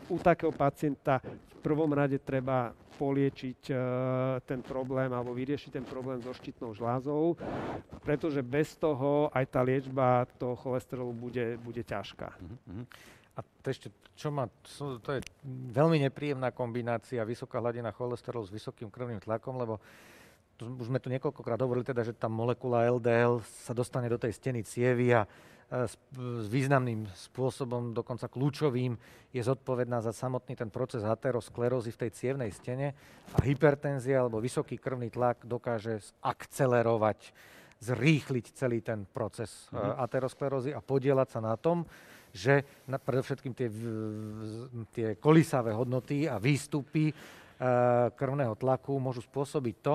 u 0.07 0.15
takého 0.21 0.55
pacienta 0.55 1.19
v 1.25 1.55
prvom 1.59 1.91
rade 1.91 2.15
treba 2.23 2.71
poliečiť 2.99 3.71
e, 3.71 3.75
ten 4.43 4.59
problém 4.59 5.07
alebo 5.11 5.31
vyriešiť 5.31 5.71
ten 5.71 5.85
problém 5.87 6.19
so 6.19 6.35
štítnou 6.35 6.75
žlázou, 6.75 7.39
pretože 8.03 8.43
bez 8.43 8.75
toho 8.75 9.31
aj 9.31 9.45
tá 9.47 9.63
liečba 9.63 10.27
toho 10.35 10.59
cholesterolu 10.59 11.15
bude, 11.15 11.55
bude 11.63 11.79
ťažká. 11.83 12.27
Mm-hmm. 12.35 12.83
A 13.35 13.39
to 13.63 13.67
ešte, 13.71 13.87
čo 14.19 14.35
má, 14.35 14.51
to 14.99 15.09
je 15.15 15.23
veľmi 15.71 16.03
nepríjemná 16.03 16.51
kombinácia 16.51 17.23
vysoká 17.23 17.63
hladina 17.63 17.95
cholesterolu 17.95 18.43
s 18.43 18.51
vysokým 18.51 18.91
krvným 18.91 19.23
tlakom, 19.23 19.55
lebo 19.55 19.79
už 20.59 20.91
sme 20.91 20.99
tu 20.99 21.07
niekoľkokrát 21.07 21.55
hovorili 21.63 21.87
teda, 21.87 22.03
že 22.03 22.11
tá 22.11 22.27
molekula 22.27 22.91
LDL 22.91 23.39
sa 23.63 23.71
dostane 23.71 24.11
do 24.11 24.19
tej 24.19 24.35
steny 24.35 24.59
cievy 24.67 25.15
a 25.15 25.23
s, 25.69 25.93
s 26.17 26.47
významným 26.49 27.05
spôsobom, 27.13 27.93
dokonca 27.93 28.25
kľúčovým, 28.25 28.97
je 29.29 29.41
zodpovedná 29.45 30.01
za 30.01 30.09
samotný 30.09 30.57
ten 30.57 30.73
proces 30.73 31.05
aterosklerózy 31.05 31.93
v 31.93 32.01
tej 32.05 32.11
cievnej 32.17 32.49
stene 32.49 32.97
a 33.29 33.37
hypertenzia 33.45 34.25
alebo 34.25 34.41
vysoký 34.41 34.81
krvný 34.81 35.13
tlak 35.13 35.45
dokáže 35.45 36.01
akcelerovať, 36.25 37.29
zrýchliť 37.79 38.45
celý 38.57 38.81
ten 38.81 39.05
proces 39.05 39.69
mm-hmm. 39.69 40.01
aterosklerózy 40.01 40.73
a 40.73 40.81
podielať 40.81 41.37
sa 41.37 41.39
na 41.45 41.53
tom, 41.53 41.85
že 42.33 42.65
na, 42.89 42.97
predovšetkým 42.97 43.53
tie, 43.53 43.69
tie 44.93 45.07
kolisavé 45.17 45.73
hodnoty 45.73 46.25
a 46.29 46.41
výstupy 46.41 47.09
e, 47.09 47.13
krvného 48.13 48.53
tlaku 48.57 48.97
môžu 49.01 49.25
spôsobiť 49.25 49.75
to, 49.81 49.93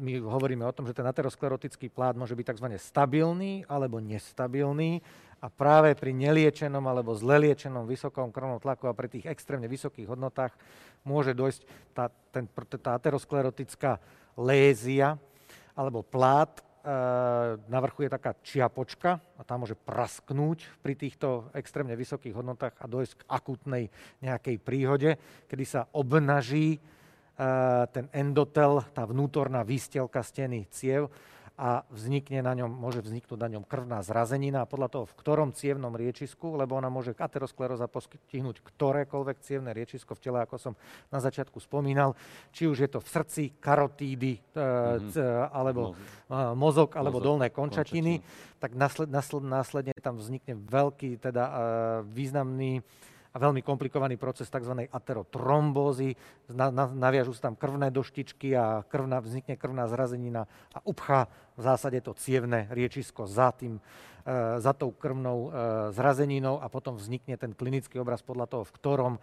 my 0.00 0.22
hovoríme 0.22 0.64
o 0.64 0.72
tom, 0.72 0.88
že 0.88 0.96
ten 0.96 1.04
aterosklerotický 1.04 1.92
plát 1.92 2.16
môže 2.16 2.32
byť 2.32 2.56
tzv. 2.56 2.68
stabilný 2.80 3.68
alebo 3.68 4.00
nestabilný 4.00 5.04
a 5.42 5.52
práve 5.52 5.92
pri 5.92 6.16
neliečenom 6.16 6.80
alebo 6.80 7.12
zle 7.12 7.36
liečenom 7.44 7.84
vysokom 7.84 8.32
krvnom 8.32 8.56
tlaku 8.56 8.88
a 8.88 8.96
pri 8.96 9.12
tých 9.12 9.28
extrémne 9.28 9.68
vysokých 9.68 10.08
hodnotách 10.08 10.56
môže 11.04 11.36
dojsť 11.36 11.60
tá, 11.92 12.08
ten, 12.32 12.48
tá 12.80 12.96
aterosklerotická 12.96 14.00
lézia 14.40 15.20
alebo 15.76 16.00
plát, 16.00 16.56
e, 16.56 16.62
na 17.68 17.78
vrchu 17.84 18.08
je 18.08 18.16
taká 18.16 18.32
čiapočka 18.40 19.20
a 19.36 19.42
tá 19.44 19.60
môže 19.60 19.76
prasknúť 19.76 20.64
pri 20.80 20.96
týchto 20.96 21.52
extrémne 21.52 21.92
vysokých 21.92 22.32
hodnotách 22.32 22.80
a 22.80 22.88
dojsť 22.88 23.12
k 23.20 23.26
akutnej 23.28 23.84
nejakej 24.24 24.56
príhode, 24.56 25.20
kedy 25.52 25.64
sa 25.68 25.84
obnaží 25.92 26.80
ten 27.92 28.08
endotel, 28.16 28.80
tá 28.96 29.04
vnútorná 29.04 29.60
výstelka 29.60 30.24
steny 30.24 30.64
ciev 30.72 31.12
a 31.56 31.88
vznikne 31.88 32.44
na 32.44 32.52
ňom, 32.52 32.68
môže 32.68 33.00
vzniknúť 33.00 33.40
na 33.40 33.48
ňom 33.56 33.64
krvná 33.64 34.04
zrazenina 34.04 34.60
a 34.64 34.68
podľa 34.68 34.92
toho, 34.92 35.04
v 35.08 35.16
ktorom 35.16 35.56
cievnom 35.56 35.96
riečisku, 35.96 36.52
lebo 36.52 36.76
ona 36.76 36.92
môže 36.92 37.16
ateroskleróza 37.16 37.88
postihnúť 37.88 38.60
ktorékoľvek 38.60 39.36
cievne 39.40 39.72
riečisko 39.72 40.12
v 40.12 40.20
tele, 40.20 40.38
ako 40.44 40.60
som 40.60 40.72
na 41.08 41.16
začiatku 41.16 41.56
spomínal, 41.56 42.12
či 42.52 42.68
už 42.68 42.84
je 42.84 42.90
to 42.92 43.00
v 43.00 43.08
srdci, 43.08 43.42
karotídy, 43.56 44.36
mm-hmm. 44.36 45.08
c, 45.08 45.16
alebo 45.48 45.96
mozog, 46.28 46.56
mozog 46.60 46.90
alebo 46.92 47.18
mozog, 47.24 47.28
dolné 47.32 47.48
končatiny, 47.48 48.20
končatiny, 48.20 48.60
tak 48.60 48.70
nasled, 48.76 49.08
nasled, 49.08 49.44
následne 49.48 49.96
tam 49.96 50.20
vznikne 50.20 50.60
veľký, 50.60 51.24
teda 51.24 51.44
významný 52.04 52.84
a 53.36 53.42
veľmi 53.44 53.60
komplikovaný 53.60 54.16
proces 54.16 54.48
tzv. 54.48 54.88
aterotrombózy. 54.88 56.16
Na, 56.48 56.72
na, 56.72 56.88
naviažú 56.88 57.36
sa 57.36 57.52
tam 57.52 57.56
krvné 57.60 57.92
doštičky 57.92 58.56
a 58.56 58.80
krvná, 58.88 59.20
vznikne 59.20 59.60
krvná 59.60 59.84
zrazenina 59.92 60.48
a 60.72 60.80
upchá 60.88 61.28
v 61.52 61.60
zásade 61.60 62.00
to 62.00 62.16
cievne 62.16 62.64
riečisko 62.72 63.28
za, 63.28 63.52
tým, 63.52 63.76
e, 63.76 63.80
za 64.56 64.72
tou 64.72 64.88
krvnou 64.88 65.38
e, 65.38 65.48
zrazeninou 65.92 66.64
a 66.64 66.72
potom 66.72 66.96
vznikne 66.96 67.36
ten 67.36 67.52
klinický 67.52 68.00
obraz 68.00 68.24
podľa 68.24 68.48
toho, 68.48 68.64
v 68.64 68.72
ktorom 68.72 69.14
e, 69.16 69.20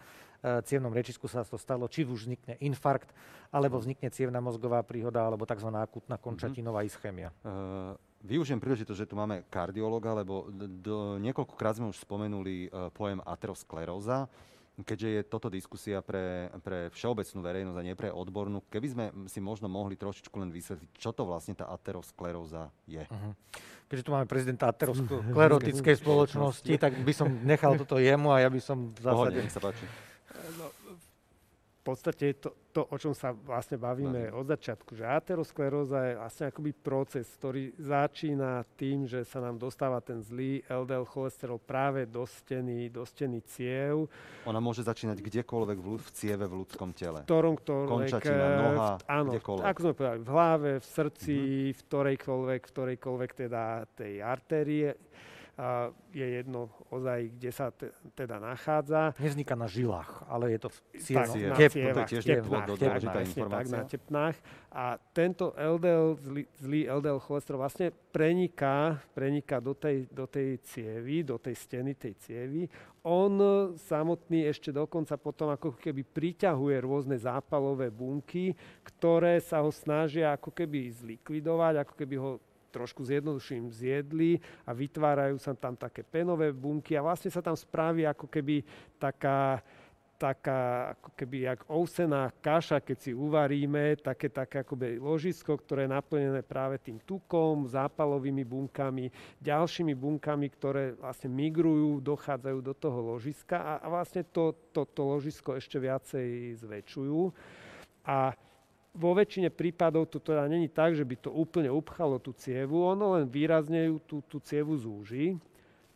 cievnom 0.61 0.93
riečisku 0.93 1.25
sa 1.25 1.41
to 1.41 1.57
stalo, 1.57 1.89
či 1.89 2.05
už 2.05 2.29
vznikne 2.29 2.53
infarkt, 2.61 3.09
alebo 3.49 3.81
vznikne 3.81 4.13
cievna 4.13 4.37
mozgová 4.45 4.85
príhoda, 4.85 5.25
alebo 5.25 5.49
tzv. 5.49 5.73
akutná 5.73 6.21
končatinová 6.21 6.85
ischémia. 6.85 7.33
Uh... 7.41 7.97
Využijem 8.23 8.63
príležitosť, 8.63 8.99
že 9.03 9.09
tu 9.11 9.19
máme 9.19 9.43
kardiologa, 9.51 10.15
lebo 10.15 10.47
do, 10.55 11.19
niekoľkokrát 11.19 11.75
sme 11.75 11.91
už 11.91 11.99
spomenuli 11.99 12.71
uh, 12.71 12.87
pojem 12.95 13.19
ateroskleróza. 13.19 14.31
Keďže 14.73 15.09
je 15.11 15.21
toto 15.29 15.53
diskusia 15.53 16.01
pre, 16.01 16.49
pre 16.65 16.89
všeobecnú 16.89 17.45
verejnosť 17.45 17.77
a 17.77 17.85
nie 17.85 17.93
pre 17.93 18.09
odbornú, 18.09 18.65
keby 18.73 18.87
sme 18.89 19.05
si 19.29 19.37
možno 19.37 19.69
mohli 19.69 19.93
trošičku 19.93 20.33
len 20.41 20.49
vysvetliť, 20.49 20.97
čo 20.97 21.13
to 21.13 21.29
vlastne 21.29 21.53
tá 21.53 21.69
ateroskleróza 21.69 22.73
je. 22.89 23.05
Uh-huh. 23.05 23.37
Keďže 23.85 24.05
tu 24.09 24.11
máme 24.17 24.25
prezidenta 24.25 24.65
aterosklerotickej 24.73 25.93
spoločnosti, 25.93 26.73
tak 26.81 26.97
by 27.05 27.13
som 27.13 27.29
nechal 27.45 27.77
toto 27.77 28.01
jemu 28.01 28.33
a 28.33 28.41
ja 28.41 28.49
by 28.49 28.57
som 28.57 28.89
v 28.89 28.97
zásade... 28.97 29.13
Pohodne, 29.13 29.41
nech 29.45 29.53
sa 29.53 29.61
páči. 29.61 29.85
No, 30.57 30.65
v 30.73 31.05
podstate 31.83 32.39
to, 32.39 32.55
to, 32.71 32.87
o 32.87 32.95
čom 32.95 33.11
sa 33.11 33.35
vlastne 33.35 33.75
bavíme 33.75 34.31
Bavím. 34.31 34.39
od 34.39 34.45
začiatku, 34.47 34.95
že 34.95 35.03
ateroskleróza 35.03 35.99
je 36.07 36.13
vlastne 36.15 36.45
akoby 36.47 36.71
proces, 36.71 37.27
ktorý 37.35 37.75
začína 37.75 38.63
tým, 38.79 39.03
že 39.03 39.27
sa 39.27 39.43
nám 39.43 39.59
dostáva 39.59 39.99
ten 39.99 40.23
zlý 40.23 40.63
LDL 40.71 41.03
cholesterol 41.03 41.59
práve 41.59 42.07
do 42.07 42.23
steny, 42.23 42.87
do 42.87 43.03
steny 43.03 43.43
ciev. 43.43 44.07
Ona 44.47 44.63
môže 44.63 44.81
začínať 44.87 45.19
kdekoľvek 45.19 45.77
v, 45.77 45.87
v 45.99 46.09
cieve 46.15 46.45
v 46.47 46.63
ľudskom 46.63 46.95
tele. 46.95 47.21
V 47.21 47.27
ktorom, 47.27 47.59
ktorom 47.59 47.87
Končatina, 47.91 48.47
noha, 48.63 48.91
v, 48.95 49.03
áno, 49.11 49.31
kdekoľvek. 49.35 49.63
ako 49.67 49.79
sme 49.83 49.93
povedali, 49.93 50.19
v 50.23 50.29
hlave, 50.31 50.71
v 50.79 50.85
srdci, 50.87 51.35
mm-hmm. 51.35 51.75
v 51.75 51.79
ktorejkoľvek, 51.83 52.61
v 52.63 52.71
ktorejkoľvek 52.71 53.31
teda 53.35 53.63
tej 53.91 54.13
artérie 54.23 54.89
je 56.09 56.27
jedno 56.41 56.73
ozaj, 56.89 57.29
kde 57.37 57.51
sa 57.53 57.69
te, 57.69 57.93
teda 58.17 58.41
nachádza. 58.41 59.13
Nevzniká 59.21 59.53
na 59.53 59.69
žilách, 59.69 60.25
ale 60.25 60.57
je 60.57 60.59
to 60.65 60.69
v 60.73 60.77
cievach. 60.97 61.29
Tak, 61.29 61.73
na 61.77 61.93
to 61.93 62.03
tiež 62.09 62.23
tepnách, 62.25 62.67
tepnách, 62.73 63.27
tepnách, 63.29 63.49
tak, 63.53 63.65
na 63.69 63.81
tepnách. 63.85 64.35
A 64.73 64.97
tento 65.13 65.53
LDL, 65.53 66.17
zlý, 66.17 66.43
zlý 66.57 66.81
LDL 66.89 67.21
cholesterol 67.21 67.61
vlastne 67.61 67.93
preniká, 67.93 68.97
preniká 69.13 69.61
do, 69.61 69.77
tej, 69.77 70.09
do 70.09 70.25
tej 70.25 70.57
cievy, 70.65 71.21
do 71.21 71.37
tej 71.37 71.53
steny 71.53 71.93
tej 71.93 72.17
cievy. 72.17 72.65
On 73.05 73.29
samotný 73.77 74.49
ešte 74.49 74.73
dokonca 74.73 75.21
potom 75.21 75.53
ako 75.53 75.77
keby 75.77 76.01
priťahuje 76.01 76.81
rôzne 76.81 77.13
zápalové 77.13 77.93
bunky, 77.93 78.57
ktoré 78.81 79.37
sa 79.37 79.61
ho 79.61 79.69
snažia 79.69 80.33
ako 80.33 80.49
keby 80.49 80.89
zlikvidovať, 80.89 81.73
ako 81.85 81.93
keby 81.93 82.15
ho 82.17 82.41
trošku 82.73 83.05
zjednoduším 83.05 83.69
zjedli 83.69 84.41
a 84.65 84.73
vytvárajú 84.73 85.37
sa 85.37 85.53
tam 85.53 85.77
také 85.77 86.01
penové 86.01 86.49
bunky 86.49 86.97
a 86.97 87.05
vlastne 87.05 87.29
sa 87.29 87.45
tam 87.45 87.53
spraví 87.53 88.01
ako 88.09 88.25
keby 88.25 88.65
taká, 88.97 89.61
taká 90.17 90.93
ako 90.97 91.09
keby 91.13 91.37
jak 91.53 91.59
ousená 91.69 92.33
kaša, 92.41 92.81
keď 92.81 92.97
si 92.97 93.11
uvaríme, 93.13 93.99
také, 94.01 94.33
také 94.33 94.65
akoby 94.65 94.97
ložisko, 94.97 95.59
ktoré 95.61 95.85
je 95.85 95.93
naplnené 95.93 96.41
práve 96.41 96.81
tým 96.81 96.97
tukom, 97.05 97.69
zápalovými 97.69 98.41
bunkami, 98.41 99.13
ďalšími 99.37 99.93
bunkami, 99.93 100.47
ktoré 100.49 100.97
vlastne 100.97 101.29
migrujú, 101.29 102.01
dochádzajú 102.01 102.59
do 102.63 102.73
toho 102.73 102.99
ložiska 103.13 103.61
a, 103.61 103.73
a 103.83 103.87
vlastne 103.93 104.25
to, 104.25 104.57
to, 104.73 104.89
to 104.89 105.01
ložisko 105.05 105.59
ešte 105.59 105.77
viacej 105.77 106.57
zväčšujú. 106.57 107.21
A 108.07 108.35
vo 108.93 109.11
väčšine 109.17 109.49
prípadov 109.49 110.05
to 110.13 110.21
teda 110.21 110.45
není 110.45 110.69
tak, 110.69 110.93
že 110.93 111.01
by 111.01 111.15
to 111.17 111.33
úplne 111.33 111.73
upchalo 111.73 112.21
tú 112.21 112.29
cievu, 112.37 112.85
ono 112.85 113.17
len 113.17 113.25
výrazne 113.25 113.89
ju 113.89 113.97
tú, 114.05 114.17
tú 114.29 114.37
cievu 114.37 114.77
zúži, 114.77 115.33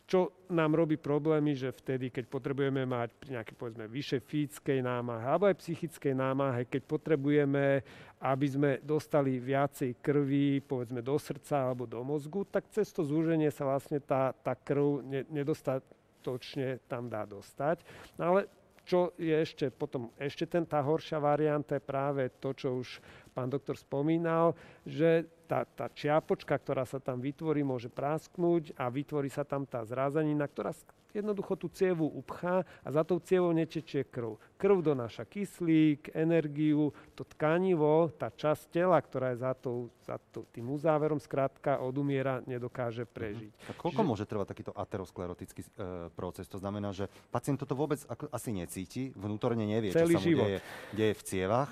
čo 0.08 0.32
nám 0.48 0.72
robí 0.72 0.95
problémy, 0.95 1.52
že 1.52 1.68
vtedy, 1.68 2.08
keď 2.08 2.32
potrebujeme 2.32 2.88
mať 2.88 3.12
pri 3.20 3.30
nejakej 3.38 3.56
povedzme 3.60 3.86
vyššej 3.91 4.22
fyzickej 4.24 4.80
námahe 4.80 5.24
alebo 5.28 5.52
aj 5.52 5.60
psychickej 5.60 6.16
námahe, 6.16 6.64
keď 6.64 6.82
potrebujeme, 6.88 7.84
aby 8.24 8.48
sme 8.48 8.72
dostali 8.80 9.36
viacej 9.36 10.00
krvi, 10.00 10.64
povedzme 10.64 11.04
do 11.04 11.20
srdca 11.20 11.70
alebo 11.70 11.84
do 11.84 12.00
mozgu, 12.08 12.48
tak 12.48 12.72
cez 12.72 12.88
to 12.95 13.04
zúženie 13.04 13.52
sa 13.52 13.68
vlastne 13.68 14.00
tá, 14.00 14.32
tá 14.32 14.56
krv 14.56 15.04
ne, 15.04 15.28
nedostatočne 15.28 16.80
tam 16.88 17.12
dá 17.12 17.28
dostať. 17.28 17.84
No 18.16 18.32
ale 18.32 18.48
čo 18.88 19.12
je 19.20 19.36
ešte 19.36 19.68
potom, 19.68 20.16
ešte 20.16 20.48
ten, 20.48 20.64
tá 20.64 20.80
horšia 20.80 21.20
varianta 21.20 21.76
je 21.76 21.84
práve 21.84 22.32
to, 22.40 22.56
čo 22.56 22.80
už 22.80 23.04
pán 23.38 23.54
doktor 23.54 23.78
spomínal, 23.78 24.58
že 24.82 25.30
tá, 25.46 25.62
tá 25.62 25.94
čiapočka, 25.94 26.58
ktorá 26.58 26.90
sa 26.90 26.98
tam 26.98 27.22
vytvorí, 27.22 27.62
môže 27.62 27.94
prasknúť 27.94 28.74
a 28.74 28.90
vytvorí 28.90 29.30
sa 29.30 29.46
tam 29.46 29.70
tá 29.70 29.86
zrázenina, 29.86 30.50
ktorá 30.50 30.74
jednoducho 31.16 31.58
tú 31.58 31.68
cievu 31.74 32.06
upchá 32.06 32.62
a 32.86 32.90
za 32.94 33.02
tou 33.02 33.18
cievou 33.18 33.50
netečie 33.50 34.06
krv. 34.06 34.38
Krv 34.60 34.86
donáša 34.86 35.26
kyslík, 35.26 36.14
energiu, 36.14 36.94
to 37.18 37.26
tkanivo, 37.26 38.14
tá 38.14 38.30
časť 38.30 38.70
tela, 38.70 38.98
ktorá 39.02 39.34
je 39.34 39.42
za, 39.42 39.54
tou, 39.58 39.90
za 40.06 40.22
to, 40.30 40.46
tým 40.54 40.70
uzáverom, 40.70 41.18
skrátka 41.18 41.82
odumiera, 41.82 42.46
nedokáže 42.46 43.08
mhm. 43.08 43.12
prežiť. 43.14 43.52
Uh-huh. 43.54 43.72
A 43.72 43.78
koľko 43.78 44.02
Čiže... 44.04 44.10
môže 44.14 44.26
trvať 44.30 44.48
takýto 44.54 44.74
aterosklerotický 44.76 45.62
e, 45.64 45.70
proces? 46.14 46.46
To 46.52 46.62
znamená, 46.62 46.94
že 46.94 47.10
pacient 47.34 47.58
toto 47.58 47.74
vôbec 47.74 48.04
ako, 48.06 48.30
asi 48.30 48.54
necíti, 48.54 49.10
vnútorne 49.18 49.66
nevie, 49.66 49.90
Celý 49.96 50.18
čo 50.18 50.20
sa 50.20 50.22
mu 50.22 50.28
život. 50.28 50.48
Deje, 50.48 50.60
deje 50.94 51.14
v 51.18 51.24
cievach? 51.26 51.72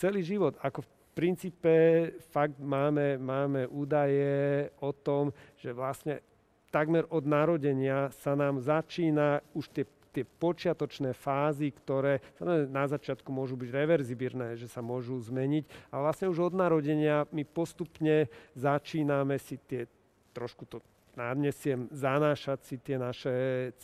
Celý 0.00 0.24
život. 0.24 0.56
Ako 0.64 0.80
v 0.80 0.90
princípe 1.12 1.72
fakt 2.32 2.56
máme, 2.56 3.20
máme 3.20 3.68
údaje 3.68 4.72
o 4.80 4.96
tom, 4.96 5.28
že 5.60 5.76
vlastne 5.76 6.24
takmer 6.72 7.04
od 7.12 7.28
narodenia 7.28 8.08
sa 8.24 8.32
nám 8.32 8.64
začína 8.64 9.44
už 9.52 9.68
tie 9.68 9.84
tie 10.10 10.26
počiatočné 10.26 11.14
fázy, 11.14 11.70
ktoré 11.70 12.18
na 12.66 12.82
začiatku 12.82 13.30
môžu 13.30 13.54
byť 13.54 13.70
reverzibírne, 13.70 14.58
že 14.58 14.66
sa 14.66 14.82
môžu 14.82 15.14
zmeniť, 15.22 15.94
ale 15.94 16.02
vlastne 16.02 16.26
už 16.26 16.50
od 16.50 16.54
narodenia 16.58 17.30
my 17.30 17.46
postupne 17.46 18.26
začíname 18.58 19.38
si 19.38 19.54
tie 19.70 19.86
trošku 20.34 20.66
to 20.66 20.82
nadnesiem, 21.14 21.86
zanášať 21.94 22.58
si 22.66 22.76
tie 22.82 22.98
naše 22.98 23.34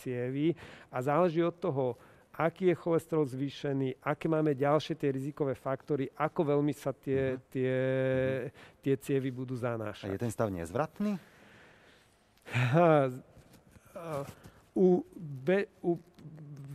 cievy 0.02 0.58
a 0.90 0.98
záleží 0.98 1.46
od 1.46 1.54
toho, 1.62 1.94
aký 2.37 2.72
je 2.72 2.76
cholesterol 2.76 3.24
zvýšený, 3.24 4.05
aké 4.05 4.28
máme 4.28 4.53
ďalšie 4.53 4.95
tie 5.01 5.09
rizikové 5.09 5.57
faktory, 5.57 6.12
ako 6.20 6.57
veľmi 6.57 6.72
sa 6.76 6.93
tie, 6.93 7.34
uh-huh. 7.34 7.49
tie, 7.49 7.74
tie 8.84 8.95
cievy 9.01 9.32
budú 9.32 9.57
zanášať. 9.57 10.12
A 10.12 10.14
je 10.14 10.22
ten 10.22 10.32
stav 10.32 10.53
nezvratný? 10.53 11.16
u, 14.76 15.03
be, 15.16 15.66
u 15.80 15.97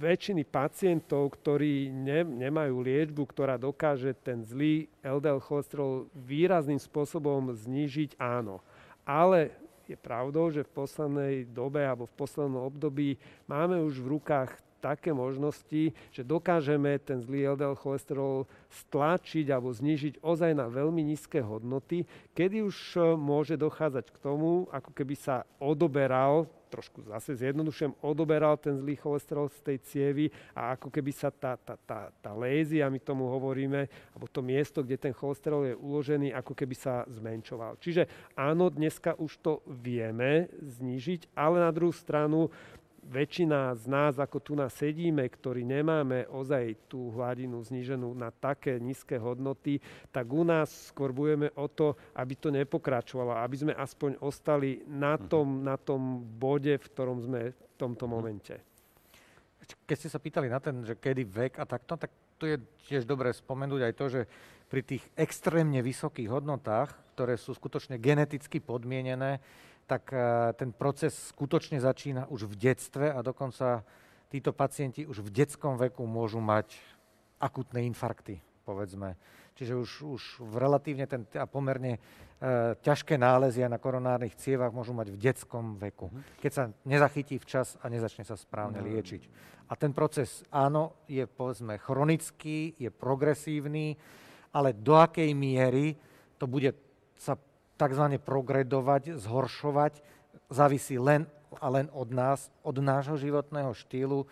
väčšiny 0.01 0.41
pacientov, 0.49 1.37
ktorí 1.37 1.93
ne, 1.93 2.25
nemajú 2.25 2.81
liečbu, 2.81 3.21
ktorá 3.29 3.61
dokáže 3.61 4.17
ten 4.17 4.41
zlý 4.41 4.89
LDL 5.05 5.37
cholesterol 5.37 6.09
výrazným 6.17 6.81
spôsobom 6.81 7.53
znížiť, 7.53 8.17
áno. 8.17 8.65
Ale 9.05 9.53
je 9.85 9.93
pravdou, 9.93 10.49
že 10.49 10.65
v 10.65 10.73
poslednej 10.73 11.35
dobe 11.45 11.85
alebo 11.85 12.09
v 12.09 12.17
poslednom 12.17 12.65
období 12.65 13.21
máme 13.45 13.77
už 13.85 14.01
v 14.01 14.17
rukách 14.17 14.57
také 14.81 15.13
možnosti, 15.13 15.93
že 16.09 16.25
dokážeme 16.25 16.97
ten 16.97 17.21
zlý 17.21 17.53
LDL 17.53 17.77
cholesterol 17.77 18.49
stlačiť 18.73 19.53
alebo 19.53 19.69
znižiť 19.69 20.25
ozaj 20.25 20.57
na 20.57 20.65
veľmi 20.65 21.05
nízke 21.05 21.37
hodnoty, 21.37 22.09
kedy 22.33 22.65
už 22.65 22.77
e, 22.97 22.99
môže 23.13 23.53
dochádzať 23.61 24.09
k 24.09 24.17
tomu, 24.17 24.65
ako 24.73 24.89
keby 24.89 25.13
sa 25.13 25.45
odoberal 25.61 26.49
trošku 26.71 27.03
zase 27.03 27.35
zjednodušujem, 27.35 27.99
odoberal 27.99 28.55
ten 28.55 28.79
zlý 28.79 28.95
cholesterol 28.95 29.51
z 29.51 29.59
tej 29.59 29.77
cievy 29.83 30.25
a 30.55 30.79
ako 30.79 30.87
keby 30.87 31.11
sa 31.11 31.27
tá, 31.27 31.59
tá, 31.59 31.75
tá, 31.75 32.07
tá 32.23 32.31
lézia, 32.31 32.87
my 32.87 32.95
tomu 33.03 33.27
hovoríme, 33.27 33.91
alebo 34.15 34.25
to 34.31 34.39
miesto, 34.39 34.79
kde 34.79 34.95
ten 34.95 35.11
cholesterol 35.11 35.67
je 35.67 35.75
uložený, 35.75 36.31
ako 36.31 36.55
keby 36.55 36.75
sa 36.79 37.03
zmenšoval. 37.11 37.75
Čiže 37.83 38.07
áno, 38.39 38.71
dneska 38.71 39.19
už 39.19 39.31
to 39.43 39.53
vieme 39.67 40.47
znížiť, 40.63 41.35
ale 41.35 41.59
na 41.59 41.75
druhú 41.75 41.91
stranu 41.91 42.47
väčšina 43.11 43.75
z 43.75 43.85
nás, 43.91 44.15
ako 44.15 44.39
tu 44.39 44.53
nás 44.55 44.71
sedíme, 44.71 45.27
ktorí 45.27 45.67
nemáme 45.67 46.23
ozaj 46.31 46.87
tú 46.87 47.11
hladinu 47.11 47.59
zníženú 47.59 48.15
na 48.15 48.31
také 48.31 48.79
nízke 48.79 49.19
hodnoty, 49.19 49.83
tak 50.15 50.31
u 50.31 50.47
nás 50.47 50.71
skôr 50.95 51.11
budeme 51.11 51.51
o 51.59 51.67
to, 51.67 51.99
aby 52.15 52.33
to 52.39 52.47
nepokračovalo, 52.55 53.35
aby 53.35 53.55
sme 53.59 53.73
aspoň 53.75 54.23
ostali 54.23 54.79
na 54.87 55.19
mhm. 55.19 55.27
tom, 55.27 55.47
na 55.59 55.75
tom 55.75 56.23
bode, 56.23 56.71
v 56.79 56.87
ktorom 56.87 57.19
sme 57.19 57.51
v 57.51 57.73
tomto 57.75 58.07
mhm. 58.07 58.11
momente. 58.11 58.55
Keď 59.87 59.95
ste 59.95 60.09
sa 60.11 60.19
pýtali 60.19 60.47
na 60.47 60.59
ten, 60.63 60.83
že 60.87 60.95
kedy 60.95 61.23
vek 61.27 61.53
a 61.59 61.67
takto, 61.67 61.95
tak 61.99 62.11
tu 62.41 62.49
je 62.49 62.57
tiež 62.89 63.05
dobré 63.05 63.29
spomenúť 63.29 63.81
aj 63.85 63.93
to, 63.93 64.05
že 64.09 64.21
pri 64.65 64.81
tých 64.81 65.03
extrémne 65.19 65.83
vysokých 65.83 66.31
hodnotách, 66.31 66.95
ktoré 67.13 67.37
sú 67.37 67.53
skutočne 67.53 68.01
geneticky 68.01 68.57
podmienené, 68.57 69.43
tak 69.91 70.15
eh, 70.15 70.55
ten 70.55 70.71
proces 70.71 71.35
skutočne 71.35 71.83
začína 71.83 72.31
už 72.31 72.47
v 72.47 72.71
detstve 72.71 73.11
a 73.11 73.19
dokonca 73.19 73.83
títo 74.31 74.55
pacienti 74.55 75.03
už 75.03 75.19
v 75.19 75.43
detskom 75.43 75.75
veku 75.75 76.07
môžu 76.07 76.39
mať 76.39 76.79
akutné 77.43 77.83
infarkty, 77.91 78.39
povedzme. 78.63 79.19
Čiže 79.59 79.73
už, 79.75 79.91
už 80.07 80.23
v 80.39 80.53
relatívne 80.55 81.03
ten, 81.03 81.27
a 81.35 81.43
pomerne 81.43 81.99
e, 81.99 81.99
ťažké 82.79 83.19
nálezy 83.19 83.67
na 83.67 83.75
koronárnych 83.75 84.39
cievach 84.39 84.71
môžu 84.71 84.95
mať 84.95 85.11
v 85.11 85.17
detskom 85.19 85.75
veku, 85.75 86.07
mhm. 86.07 86.39
keď 86.39 86.51
sa 86.55 86.63
nezachytí 86.87 87.35
včas 87.43 87.75
a 87.83 87.91
nezačne 87.91 88.23
sa 88.23 88.39
správne 88.39 88.79
no. 88.79 88.87
liečiť. 88.87 89.27
A 89.67 89.75
ten 89.75 89.91
proces, 89.91 90.47
áno, 90.47 90.95
je 91.11 91.27
povedzme 91.27 91.75
chronický, 91.75 92.71
je 92.79 92.87
progresívny, 92.87 93.99
ale 94.55 94.71
do 94.71 94.95
akej 94.95 95.35
miery 95.35 95.99
to 96.39 96.47
bude 96.47 96.71
sa 97.19 97.35
tzv. 97.81 98.05
progredovať, 98.21 99.17
zhoršovať, 99.17 100.05
závisí 100.53 101.01
len 101.01 101.25
a 101.57 101.67
len 101.73 101.89
od 101.89 102.13
nás, 102.13 102.53
od 102.61 102.77
nášho 102.77 103.17
životného 103.17 103.73
štýlu. 103.73 104.29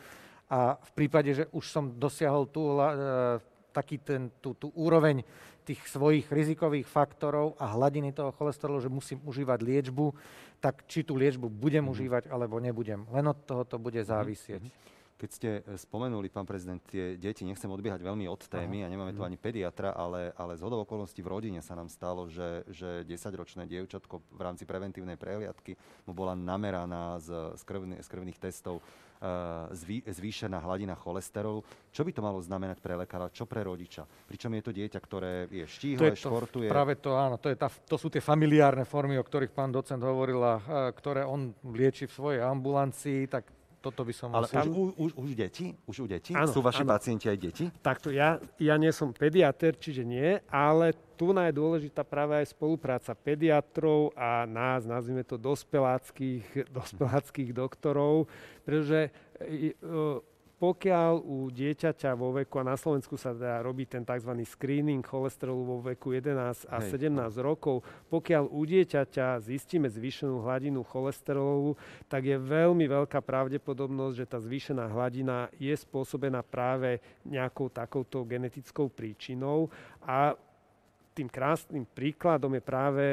A 0.49 0.77
v 0.77 0.91
prípade, 0.93 1.33
že 1.33 1.45
už 1.49 1.65
som 1.65 1.89
dosiahol 1.89 2.45
tú, 2.45 2.77
e, 2.77 2.93
taký 3.73 3.97
ten, 3.97 4.29
tú, 4.41 4.53
tú 4.53 4.69
úroveň 4.77 5.25
tých 5.65 5.85
svojich 5.85 6.25
rizikových 6.29 6.89
faktorov 6.89 7.53
a 7.61 7.69
hladiny 7.77 8.09
toho 8.09 8.33
cholesterolu, 8.33 8.81
že 8.81 8.89
musím 8.89 9.21
užívať 9.21 9.59
liečbu, 9.61 10.05
tak 10.57 10.89
či 10.89 11.05
tú 11.05 11.13
liečbu 11.13 11.45
budem 11.45 11.85
mm. 11.85 11.91
užívať 11.93 12.23
alebo 12.33 12.57
nebudem. 12.57 13.05
Len 13.13 13.25
od 13.29 13.37
toho 13.45 13.65
to 13.65 13.77
bude 13.77 14.01
mhm. 14.01 14.07
závisieť. 14.09 14.63
Mm. 14.65 14.98
Keď 15.19 15.29
ste 15.35 15.49
e, 15.67 15.75
spomenuli, 15.75 16.31
pán 16.31 16.47
prezident, 16.47 16.79
tie 16.87 17.19
deti, 17.19 17.43
nechcem 17.43 17.67
odbiehať 17.67 17.99
veľmi 17.99 18.23
od 18.31 18.39
témy 18.47 18.81
Aha. 18.81 18.85
a 18.87 18.91
nemáme 18.95 19.11
tu 19.11 19.19
mhm. 19.19 19.27
ani 19.27 19.37
pediatra, 19.37 19.91
ale, 19.91 20.31
ale 20.39 20.55
z 20.55 20.63
hodov 20.63 20.87
okolností 20.87 21.19
v 21.19 21.27
rodine 21.27 21.59
sa 21.59 21.75
nám 21.75 21.91
stalo, 21.91 22.31
že, 22.31 22.63
že 22.71 23.03
10-ročné 23.03 23.67
dievčatko 23.67 24.23
v 24.31 24.41
rámci 24.41 24.63
preventívnej 24.63 25.19
prehliadky 25.19 25.75
mu 26.07 26.15
bola 26.15 26.39
nameraná 26.39 27.19
z, 27.19 27.51
z, 27.59 27.61
krvný, 27.67 27.99
z 27.99 28.07
krvných 28.07 28.39
testov 28.39 28.79
uh, 28.79 29.67
zvý, 29.75 29.99
zvýšená 30.07 30.55
hladina 30.63 30.95
cholesterolu. 30.95 31.67
Čo 31.91 32.07
by 32.07 32.11
to 32.15 32.23
malo 32.23 32.39
znamenať 32.39 32.79
pre 32.79 32.95
lekára, 32.95 33.27
čo 33.27 33.43
pre 33.43 33.67
rodiča? 33.67 34.07
Pričom 34.07 34.55
je 34.55 34.63
to 34.63 34.71
dieťa, 34.71 34.99
ktoré 35.03 35.51
je 35.51 35.65
štíhle, 35.67 35.99
to 35.99 36.15
je 36.15 36.15
to, 36.15 36.31
športuje. 36.31 36.67
Práve 36.71 36.95
to, 36.95 37.19
áno, 37.19 37.35
to, 37.35 37.51
je 37.51 37.59
tá, 37.59 37.67
to 37.67 37.99
sú 37.99 38.07
tie 38.07 38.23
familiárne 38.23 38.87
formy, 38.87 39.19
o 39.19 39.25
ktorých 39.27 39.51
pán 39.51 39.75
docent 39.75 39.99
hovoril 39.99 40.39
a 40.39 40.55
ktoré 40.95 41.27
on 41.27 41.51
lieči 41.67 42.07
v 42.07 42.15
svojej 42.15 42.41
ambulancii, 42.47 43.27
tak 43.27 43.58
toto 43.79 44.03
by 44.03 44.13
som... 44.13 44.29
Ale 44.35 44.51
už, 44.51 44.67
už, 44.67 44.89
už, 44.99 45.11
už 45.15 45.29
deti? 45.35 45.71
Už 45.87 46.03
u 46.03 46.07
deti? 46.07 46.35
Ano, 46.35 46.51
Sú 46.51 46.59
vaši 46.59 46.83
ano. 46.83 46.91
pacienti 46.95 47.31
aj 47.31 47.37
deti? 47.39 47.65
Takto, 47.79 48.11
ja, 48.11 48.37
ja 48.59 48.75
nie 48.75 48.91
som 48.91 49.15
pediater, 49.15 49.75
čiže 49.79 50.03
nie, 50.03 50.39
ale 50.51 50.91
tu 51.19 51.31
je 51.35 51.51
dôležitá 51.51 52.03
práve 52.07 52.35
aj 52.39 52.55
spolupráca 52.55 53.11
pediatrov 53.11 54.15
a 54.15 54.47
nás, 54.47 54.87
nazvime 54.87 55.23
to 55.23 55.35
dospeláckých, 55.35 56.45
dospeláckých 56.77 57.51
doktorov, 57.51 58.27
pretože 58.63 59.11
e, 59.39 59.75
pokiaľ 60.59 61.23
u 61.23 61.47
dieťaťa 61.47 62.11
vo 62.19 62.35
veku, 62.35 62.59
a 62.59 62.67
na 62.67 62.75
Slovensku 62.75 63.15
sa 63.15 63.31
dá 63.31 63.63
robí 63.63 63.87
ten 63.87 64.03
tzv. 64.03 64.43
screening 64.43 64.99
cholesterolu 64.99 65.63
vo 65.63 65.77
veku 65.79 66.11
11 66.11 66.67
a 66.67 66.77
Hej. 66.83 66.99
17 66.99 67.39
rokov, 67.39 67.79
pokiaľ 68.11 68.51
u 68.51 68.61
dieťaťa 68.67 69.39
zistíme 69.39 69.87
zvýšenú 69.87 70.43
hladinu 70.43 70.83
cholesterolu, 70.83 71.79
tak 72.11 72.27
je 72.27 72.35
veľmi 72.35 72.83
veľká 72.91 73.23
pravdepodobnosť, 73.23 74.15
že 74.19 74.25
tá 74.27 74.37
zvýšená 74.43 74.91
hladina 74.91 75.47
je 75.55 75.71
spôsobená 75.71 76.43
práve 76.43 76.99
nejakou 77.23 77.71
takouto 77.71 78.27
genetickou 78.27 78.91
príčinou 78.91 79.71
a 80.03 80.35
tým 81.19 81.27
krásnym 81.27 81.83
príkladom 81.83 82.55
je 82.55 82.63
práve 82.63 83.05